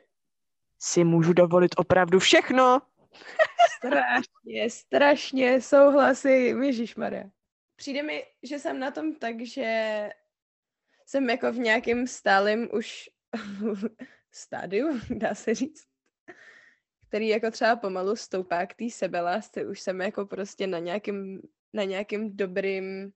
si 0.79 1.03
můžu 1.03 1.33
dovolit 1.33 1.71
opravdu 1.77 2.19
všechno. 2.19 2.81
Strašně, 3.77 4.69
strašně 4.69 5.61
souhlasím, 5.61 6.63
Maria. 6.97 7.23
Přijde 7.75 8.03
mi, 8.03 8.25
že 8.43 8.59
jsem 8.59 8.79
na 8.79 8.91
tom 8.91 9.15
tak, 9.15 9.41
že 9.41 10.09
jsem 11.05 11.29
jako 11.29 11.51
v 11.51 11.57
nějakém 11.57 12.07
stálem 12.07 12.69
už 12.73 13.09
stádiu, 14.31 14.99
dá 15.09 15.35
se 15.35 15.55
říct, 15.55 15.83
který 17.07 17.27
jako 17.27 17.51
třeba 17.51 17.75
pomalu 17.75 18.15
stoupá 18.15 18.65
k 18.65 18.73
té 18.73 18.89
sebelásce, 18.89 19.67
už 19.67 19.79
jsem 19.79 20.01
jako 20.01 20.25
prostě 20.25 20.67
na 20.67 20.79
nějakém, 20.79 21.41
na 21.73 21.83
nějakém 21.83 22.37
dobrým 22.37 23.11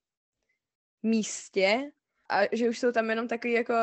místě 1.03 1.91
a 2.29 2.55
že 2.55 2.69
už 2.69 2.79
jsou 2.79 2.91
tam 2.91 3.09
jenom 3.09 3.27
takový 3.27 3.53
jako 3.53 3.73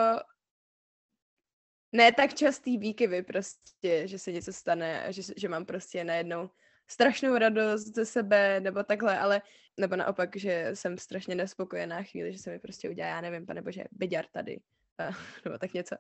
ne 1.92 2.12
tak 2.12 2.34
častý 2.34 2.78
výkyvy 2.78 3.22
prostě, 3.22 4.08
že 4.08 4.18
se 4.18 4.32
něco 4.32 4.52
stane 4.52 5.12
že, 5.12 5.22
že 5.36 5.48
mám 5.48 5.64
prostě 5.64 6.04
najednou 6.04 6.50
strašnou 6.88 7.38
radost 7.38 7.94
ze 7.94 8.06
sebe 8.06 8.60
nebo 8.60 8.82
takhle, 8.82 9.18
ale 9.18 9.42
nebo 9.80 9.96
naopak, 9.96 10.36
že 10.36 10.70
jsem 10.74 10.98
strašně 10.98 11.34
nespokojená 11.34 12.02
chvíli, 12.02 12.32
že 12.32 12.38
se 12.38 12.50
mi 12.50 12.58
prostě 12.58 12.90
udělá, 12.90 13.08
já 13.08 13.20
nevím, 13.20 13.46
pane 13.46 13.62
bože, 13.62 13.84
beďar 13.90 14.24
tady, 14.32 14.60
a, 14.98 15.10
nebo 15.44 15.58
tak 15.58 15.72
něco. 15.72 15.96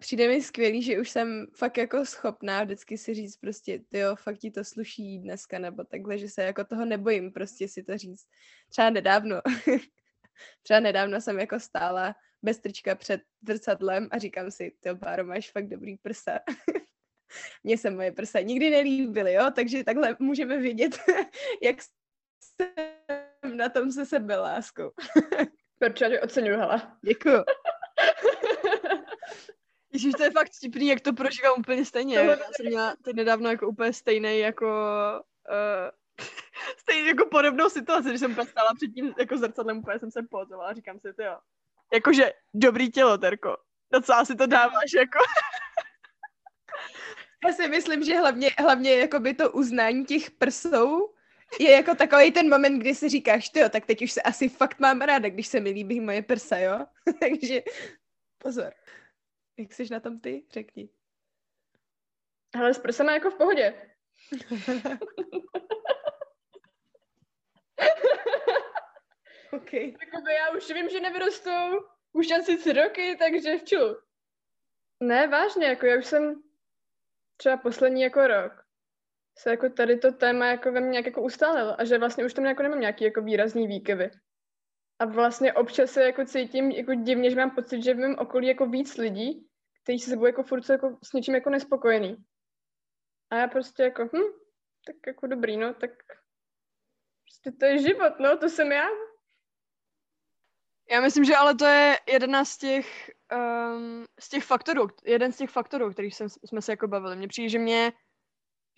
Přijde 0.00 0.28
mi 0.28 0.42
skvělý, 0.42 0.82
že 0.82 1.00
už 1.00 1.10
jsem 1.10 1.46
fakt 1.56 1.76
jako 1.76 2.06
schopná 2.06 2.64
vždycky 2.64 2.98
si 2.98 3.14
říct 3.14 3.36
prostě, 3.36 3.80
jo, 3.92 4.16
fakt 4.16 4.38
ti 4.38 4.50
to 4.50 4.64
sluší 4.64 5.18
dneska, 5.18 5.58
nebo 5.58 5.84
takhle, 5.84 6.18
že 6.18 6.28
se 6.28 6.42
jako 6.42 6.64
toho 6.64 6.84
nebojím 6.84 7.32
prostě 7.32 7.68
si 7.68 7.82
to 7.82 7.98
říct. 7.98 8.26
Třeba 8.68 8.90
nedávno, 8.90 9.40
třeba 10.62 10.80
nedávno 10.80 11.20
jsem 11.20 11.38
jako 11.38 11.60
stála 11.60 12.14
bez 12.42 12.58
trička 12.58 12.94
před 12.94 13.20
zrcadlem 13.48 14.08
a 14.10 14.18
říkám 14.18 14.50
si, 14.50 14.72
ty 14.80 14.94
Báro, 14.94 15.24
máš 15.24 15.50
fakt 15.50 15.68
dobrý 15.68 15.96
prsa. 15.96 16.38
Mně 17.64 17.78
se 17.78 17.90
moje 17.90 18.12
prsa 18.12 18.40
nikdy 18.40 18.70
nelíbily, 18.70 19.32
jo, 19.32 19.50
takže 19.54 19.84
takhle 19.84 20.16
můžeme 20.18 20.58
vidět, 20.58 20.98
jak 21.62 21.76
jsem 21.82 23.56
na 23.56 23.68
tom 23.68 23.92
se 23.92 24.06
sebe 24.06 24.36
láskou. 24.36 24.90
Proč 25.78 26.00
já 26.00 26.22
oceňuju, 26.22 26.58
hele. 26.58 26.96
Děkuju. 27.04 27.44
Ježíš, 29.92 30.12
to 30.16 30.22
je 30.22 30.30
fakt 30.30 30.52
vtipný, 30.52 30.86
jak 30.86 31.00
to 31.00 31.12
prožívám 31.12 31.58
úplně 31.58 31.84
stejně. 31.84 32.16
Já 32.16 32.36
jsem 32.36 32.66
měla 32.66 32.96
teď 33.02 33.16
nedávno 33.16 33.50
jako 33.50 33.68
úplně 33.68 33.92
stejný 33.92 34.38
jako 34.38 34.66
uh, 35.50 35.90
stejně 36.78 37.08
jako 37.08 37.28
podobnou 37.30 37.68
situaci, 37.68 38.08
když 38.08 38.20
jsem 38.20 38.34
stála 38.34 38.74
před 38.74 38.88
tím 38.88 39.14
jako 39.18 39.36
zrcadlem, 39.36 39.78
úplně 39.78 39.98
jsem 39.98 40.10
se 40.10 40.22
pozovala 40.22 40.68
a 40.68 40.72
říkám 40.72 41.00
si, 41.00 41.12
ty 41.12 41.22
jo, 41.22 41.38
jakože 41.92 42.32
dobrý 42.54 42.90
tělo, 42.90 43.18
Terko. 43.18 43.56
Docela 43.92 44.24
si 44.24 44.36
to 44.36 44.46
dáváš, 44.46 44.92
jako. 44.96 45.18
Já 47.46 47.52
si 47.52 47.68
myslím, 47.68 48.02
že 48.02 48.18
hlavně, 48.18 48.50
hlavně 48.58 48.94
jakoby 48.96 49.34
to 49.34 49.52
uznání 49.52 50.04
těch 50.04 50.30
prsou 50.30 51.14
je 51.60 51.70
jako 51.70 51.94
takový 51.94 52.32
ten 52.32 52.48
moment, 52.48 52.78
kdy 52.78 52.94
si 52.94 53.08
říkáš, 53.08 53.48
ty 53.48 53.60
tak 53.70 53.86
teď 53.86 54.02
už 54.02 54.12
se 54.12 54.22
asi 54.22 54.48
fakt 54.48 54.80
mám 54.80 55.00
ráda, 55.00 55.28
když 55.28 55.46
se 55.46 55.60
mi 55.60 55.70
líbí 55.70 56.00
moje 56.00 56.22
prsa, 56.22 56.58
jo? 56.58 56.86
Takže 57.20 57.62
pozor. 58.38 58.72
Jak 59.58 59.72
jsi 59.72 59.86
na 59.90 60.00
tom 60.00 60.20
ty? 60.20 60.44
Řekni. 60.52 60.88
Ale 62.54 62.74
s 62.74 62.78
prsama 62.78 63.12
jako 63.12 63.30
v 63.30 63.34
pohodě. 63.34 63.74
OK. 69.52 69.72
Jakoby 69.72 70.34
já 70.34 70.50
už 70.56 70.70
vím, 70.70 70.88
že 70.88 71.00
nevyrostou 71.00 71.80
už 72.12 72.30
asi 72.30 72.56
tři 72.56 72.72
roky, 72.72 73.16
takže 73.18 73.58
v 73.58 73.64
ču. 73.64 73.96
Ne, 75.00 75.28
vážně, 75.28 75.66
jako 75.66 75.86
já 75.86 75.98
už 75.98 76.06
jsem 76.06 76.42
třeba 77.36 77.56
poslední 77.56 78.02
jako 78.02 78.26
rok 78.26 78.62
se 79.38 79.50
jako 79.50 79.70
tady 79.70 79.98
to 79.98 80.12
téma 80.12 80.46
jako 80.46 80.72
ve 80.72 80.80
mně 80.80 80.90
nějak 80.90 81.06
jako 81.06 81.22
ustálilo 81.22 81.80
a 81.80 81.84
že 81.84 81.98
vlastně 81.98 82.24
už 82.24 82.34
tam 82.34 82.44
jako 82.44 82.62
nemám 82.62 82.80
nějaký 82.80 83.04
jako 83.04 83.22
výrazný 83.22 83.66
výkyvy. 83.66 84.10
A 84.98 85.04
vlastně 85.04 85.52
občas 85.52 85.90
se 85.90 86.04
jako 86.04 86.24
cítím 86.24 86.70
jako 86.70 86.94
divně, 86.94 87.30
že 87.30 87.36
mám 87.36 87.50
pocit, 87.50 87.82
že 87.82 87.94
v 87.94 87.98
mém 87.98 88.18
okolí 88.18 88.48
jako 88.48 88.66
víc 88.66 88.96
lidí, 88.96 89.48
kteří 89.82 89.98
se 89.98 90.10
sebou 90.10 90.26
jako 90.26 90.42
furt 90.42 90.62
jsou 90.62 90.72
jako 90.72 90.98
s 91.04 91.12
něčím 91.12 91.34
jako 91.34 91.50
nespokojený. 91.50 92.16
A 93.30 93.36
já 93.36 93.48
prostě 93.48 93.82
jako, 93.82 94.04
hm, 94.04 94.32
tak 94.86 94.96
jako 95.06 95.26
dobrý, 95.26 95.56
no, 95.56 95.74
tak 95.74 95.90
prostě 97.24 97.52
to 97.60 97.64
je 97.64 97.78
život, 97.78 98.12
no, 98.18 98.36
to 98.36 98.48
jsem 98.48 98.72
já. 98.72 98.88
Já 100.90 101.00
myslím, 101.00 101.24
že 101.24 101.36
ale 101.36 101.54
to 101.54 101.64
je 101.64 101.98
jedna 102.08 102.44
z 102.44 102.58
těch, 102.58 103.10
um, 103.32 104.04
z 104.20 104.28
těch 104.28 104.44
faktorů, 104.44 104.88
jeden 105.04 105.32
z 105.32 105.36
těch 105.36 105.50
faktorů, 105.50 105.90
kterých 105.90 106.14
jsem, 106.14 106.28
jsme 106.28 106.62
se 106.62 106.72
jako 106.72 106.88
bavili. 106.88 107.16
Mně 107.16 107.28
přijde, 107.28 107.48
že 107.48 107.58
mě, 107.58 107.92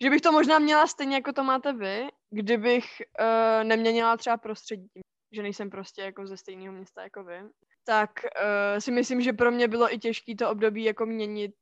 že 0.01 0.09
bych 0.09 0.21
to 0.21 0.31
možná 0.31 0.59
měla 0.59 0.87
stejně, 0.87 1.15
jako 1.15 1.33
to 1.33 1.43
máte 1.43 1.73
vy, 1.73 2.07
kdybych 2.29 2.85
uh, 3.19 3.63
neměnila 3.63 4.17
třeba 4.17 4.37
prostředí, 4.37 4.89
že 5.31 5.43
nejsem 5.43 5.69
prostě 5.69 6.01
jako 6.01 6.27
ze 6.27 6.37
stejného 6.37 6.73
města 6.73 7.03
jako 7.03 7.23
vy, 7.23 7.41
tak 7.83 8.11
uh, 8.23 8.79
si 8.79 8.91
myslím, 8.91 9.21
že 9.21 9.33
pro 9.33 9.51
mě 9.51 9.67
bylo 9.67 9.93
i 9.93 9.99
těžké 9.99 10.35
to 10.35 10.49
období 10.49 10.83
jako 10.83 11.05
měnit 11.05 11.55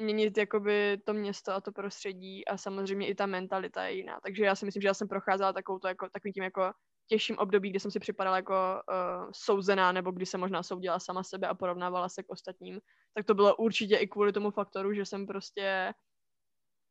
měnit 0.00 0.38
jakoby 0.38 0.98
to 1.04 1.12
město 1.12 1.52
a 1.52 1.60
to 1.60 1.72
prostředí 1.72 2.48
a 2.48 2.56
samozřejmě 2.56 3.08
i 3.08 3.14
ta 3.14 3.26
mentalita 3.26 3.84
je 3.84 3.94
jiná. 3.94 4.20
Takže 4.20 4.44
já 4.44 4.54
si 4.54 4.64
myslím, 4.64 4.82
že 4.82 4.88
já 4.88 4.94
jsem 4.94 5.08
procházela 5.08 5.52
takovou 5.52 5.78
to 5.78 5.88
jako, 5.88 6.08
takovým 6.08 6.32
tím 6.32 6.44
jako 6.44 6.72
těžším 7.06 7.38
období, 7.38 7.70
kdy 7.70 7.80
jsem 7.80 7.90
si 7.90 8.00
připadala 8.00 8.36
jako 8.36 8.54
uh, 8.54 9.30
souzená, 9.32 9.92
nebo 9.92 10.10
kdy 10.10 10.26
jsem 10.26 10.40
možná 10.40 10.62
soudila 10.62 11.00
sama 11.00 11.22
sebe 11.22 11.48
a 11.48 11.54
porovnávala 11.54 12.08
se 12.08 12.22
k 12.22 12.30
ostatním, 12.30 12.80
tak 13.14 13.26
to 13.26 13.34
bylo 13.34 13.56
určitě 13.56 13.96
i 13.96 14.06
kvůli 14.06 14.32
tomu 14.32 14.50
faktoru, 14.50 14.94
že 14.94 15.04
jsem 15.04 15.26
prostě 15.26 15.94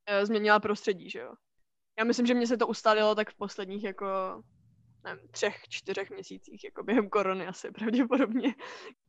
uh, 0.09 0.26
změnila 0.26 0.59
prostředí, 0.59 1.09
že 1.09 1.20
jo. 1.20 1.34
Já 1.99 2.05
myslím, 2.05 2.26
že 2.26 2.34
mě 2.34 2.47
se 2.47 2.57
to 2.57 2.68
ustálilo 2.68 3.16
tak 3.16 3.30
v 3.30 3.38
posledních 3.38 3.84
jako 3.84 4.05
nevím, 5.03 5.28
třech, 5.28 5.55
čtyřech 5.70 6.09
měsících, 6.09 6.64
jako 6.64 6.84
během 6.84 7.09
korony 7.09 7.47
asi 7.47 7.72
pravděpodobně. 7.72 8.55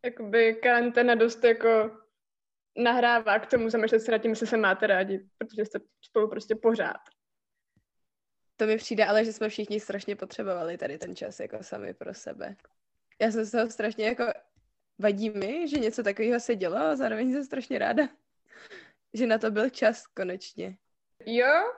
Jakoby 0.05 0.55
karanténa 0.55 1.14
dost 1.14 1.44
jako 1.44 1.90
nahrává 2.76 3.38
k 3.38 3.50
tomu, 3.50 3.70
zamýšlet 3.70 4.00
se 4.00 4.12
nad 4.12 4.18
tím, 4.18 4.30
jestli 4.30 4.46
se 4.46 4.57
máte 4.57 4.86
rádi, 4.86 5.28
protože 5.38 5.64
jste 5.64 5.80
spolu 6.00 6.28
prostě 6.30 6.55
pořád. 6.55 7.00
To 8.57 8.66
mi 8.66 8.76
přijde, 8.76 9.07
ale 9.07 9.24
že 9.24 9.32
jsme 9.32 9.48
všichni 9.48 9.80
strašně 9.80 10.16
potřebovali 10.16 10.78
tady 10.78 10.98
ten 10.98 11.16
čas 11.16 11.40
jako 11.40 11.62
sami 11.62 11.94
pro 11.94 12.14
sebe. 12.14 12.57
Já 13.20 13.30
jsem 13.30 13.46
se 13.46 13.57
toho 13.57 13.70
strašně 13.70 14.07
jako 14.07 14.24
vadí 14.98 15.30
mi, 15.30 15.68
že 15.68 15.78
něco 15.78 16.02
takového 16.02 16.40
se 16.40 16.57
dělo 16.57 16.76
a 16.76 16.96
zároveň 16.96 17.32
jsem 17.32 17.44
strašně 17.44 17.78
ráda, 17.78 18.09
že 19.14 19.26
na 19.26 19.38
to 19.38 19.50
byl 19.50 19.70
čas 19.70 20.07
konečně. 20.07 20.76
Jo, 21.26 21.72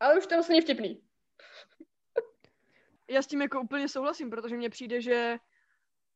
ale 0.00 0.18
už 0.18 0.26
to 0.26 0.34
není 0.48 0.60
vtipný. 0.60 1.02
Já 3.10 3.22
s 3.22 3.26
tím 3.26 3.42
jako 3.42 3.60
úplně 3.60 3.88
souhlasím, 3.88 4.30
protože 4.30 4.56
mně 4.56 4.70
přijde, 4.70 5.00
že 5.00 5.36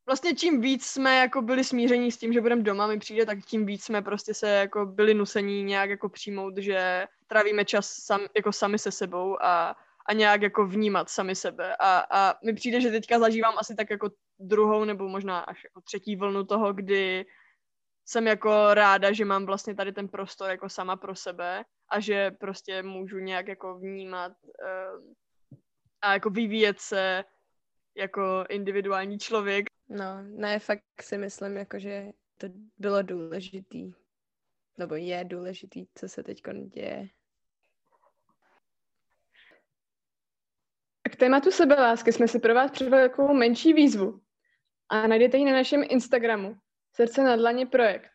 vlastně 0.07 0.35
čím 0.35 0.61
víc 0.61 0.87
jsme 0.87 1.19
jako 1.19 1.43
byli 1.43 1.65
smíření 1.65 2.13
s 2.13 2.19
tím, 2.19 2.33
že 2.33 2.41
budeme 2.41 2.63
doma, 2.63 2.87
mi 2.87 2.99
přijde, 2.99 3.27
tak 3.27 3.39
tím 3.45 3.67
víc 3.67 3.85
jsme 3.85 4.03
prostě 4.03 4.35
se 4.35 4.49
jako 4.49 4.87
byli 4.87 5.15
nusení 5.15 5.65
nějak 5.65 5.91
jako 5.91 6.09
přijmout, 6.09 6.59
že 6.59 7.07
trávíme 7.27 7.65
čas 7.65 7.93
sam, 7.93 8.21
jako 8.37 8.53
sami 8.53 8.79
se 8.79 8.93
sebou 8.93 9.43
a 9.43 9.77
a 10.07 10.13
nějak 10.13 10.43
jako 10.43 10.67
vnímat 10.67 11.11
sami 11.11 11.35
sebe. 11.35 11.77
A, 11.77 12.05
a 12.11 12.35
mi 12.45 12.53
přijde, 12.53 12.81
že 12.81 12.91
teďka 12.91 13.19
zažívám 13.19 13.55
asi 13.59 13.75
tak 13.75 13.91
jako 13.91 14.11
druhou 14.39 14.85
nebo 14.85 15.09
možná 15.09 15.41
až 15.41 15.65
jako 15.65 15.81
třetí 15.81 16.17
vlnu 16.17 16.45
toho, 16.45 16.73
kdy 16.73 17.27
jsem 18.05 18.27
jako 18.27 18.75
ráda, 18.75 19.13
že 19.13 19.25
mám 19.25 19.47
vlastně 19.47 19.75
tady 19.75 19.93
ten 19.93 20.09
prostor 20.09 20.51
jako 20.51 20.69
sama 20.69 20.97
pro 20.97 21.15
sebe 21.15 21.65
a 21.89 22.01
že 22.01 22.31
prostě 22.31 22.83
můžu 22.83 23.19
nějak 23.19 23.49
jako 23.49 23.79
vnímat 23.79 24.33
uh, 24.33 25.13
a 26.03 26.13
jako 26.13 26.31
vyvíjet 26.31 26.81
se 26.81 27.25
jako 27.97 28.45
individuální 28.49 29.19
člověk. 29.19 29.67
No, 29.89 30.23
ne, 30.23 30.59
fakt 30.59 30.83
si 31.01 31.19
myslím, 31.19 31.57
jako, 31.57 31.79
že 31.79 32.09
to 32.39 32.47
bylo 32.79 33.03
důležitý. 33.03 33.93
Nebo 34.79 34.95
je 34.95 35.25
důležitý, 35.25 35.87
co 35.95 36.09
se 36.09 36.23
teď 36.23 36.43
děje. 36.75 37.09
Tématu 41.23 41.51
sebelásky 41.51 42.13
jsme 42.13 42.29
si 42.29 42.39
pro 42.39 42.55
vás 42.55 42.71
připravili 42.71 43.09
takovou 43.09 43.35
menší 43.35 43.73
výzvu 43.73 44.21
a 44.89 45.07
najdete 45.07 45.37
ji 45.39 45.45
na 45.45 45.53
našem 45.53 45.85
Instagramu 45.89 46.57
Srdce 46.93 47.23
na 47.23 47.37
dlaně 47.37 47.67
projekt. 47.67 48.11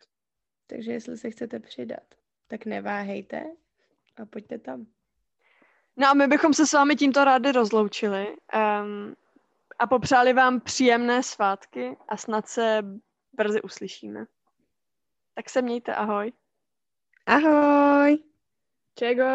Takže 0.68 0.91
jestli 0.91 1.18
se 1.18 1.30
chcete 1.30 1.60
přidat, 1.60 2.03
tak 2.47 2.66
neváhejte 2.66 3.43
a 4.18 4.26
pojďte 4.26 4.60
tam. 4.60 4.86
No 5.97 6.08
a 6.08 6.14
my 6.14 6.28
bychom 6.28 6.53
se 6.53 6.68
s 6.68 6.74
vámi 6.74 6.95
tímto 6.95 7.24
rádi 7.24 7.51
rozloučili 7.51 8.28
um, 8.28 9.16
a 9.80 9.88
popřáli 9.88 10.34
vám 10.34 10.62
příjemné 10.62 11.24
svátky 11.24 11.97
a 12.08 12.18
snad 12.18 12.47
se 12.47 12.84
brzy 13.34 13.62
uslyšíme. 13.62 14.26
Tak 15.34 15.49
se 15.49 15.62
mějte, 15.62 15.95
ahoj. 15.95 16.32
Ahoj. 17.26 18.24
Čego. 18.95 19.26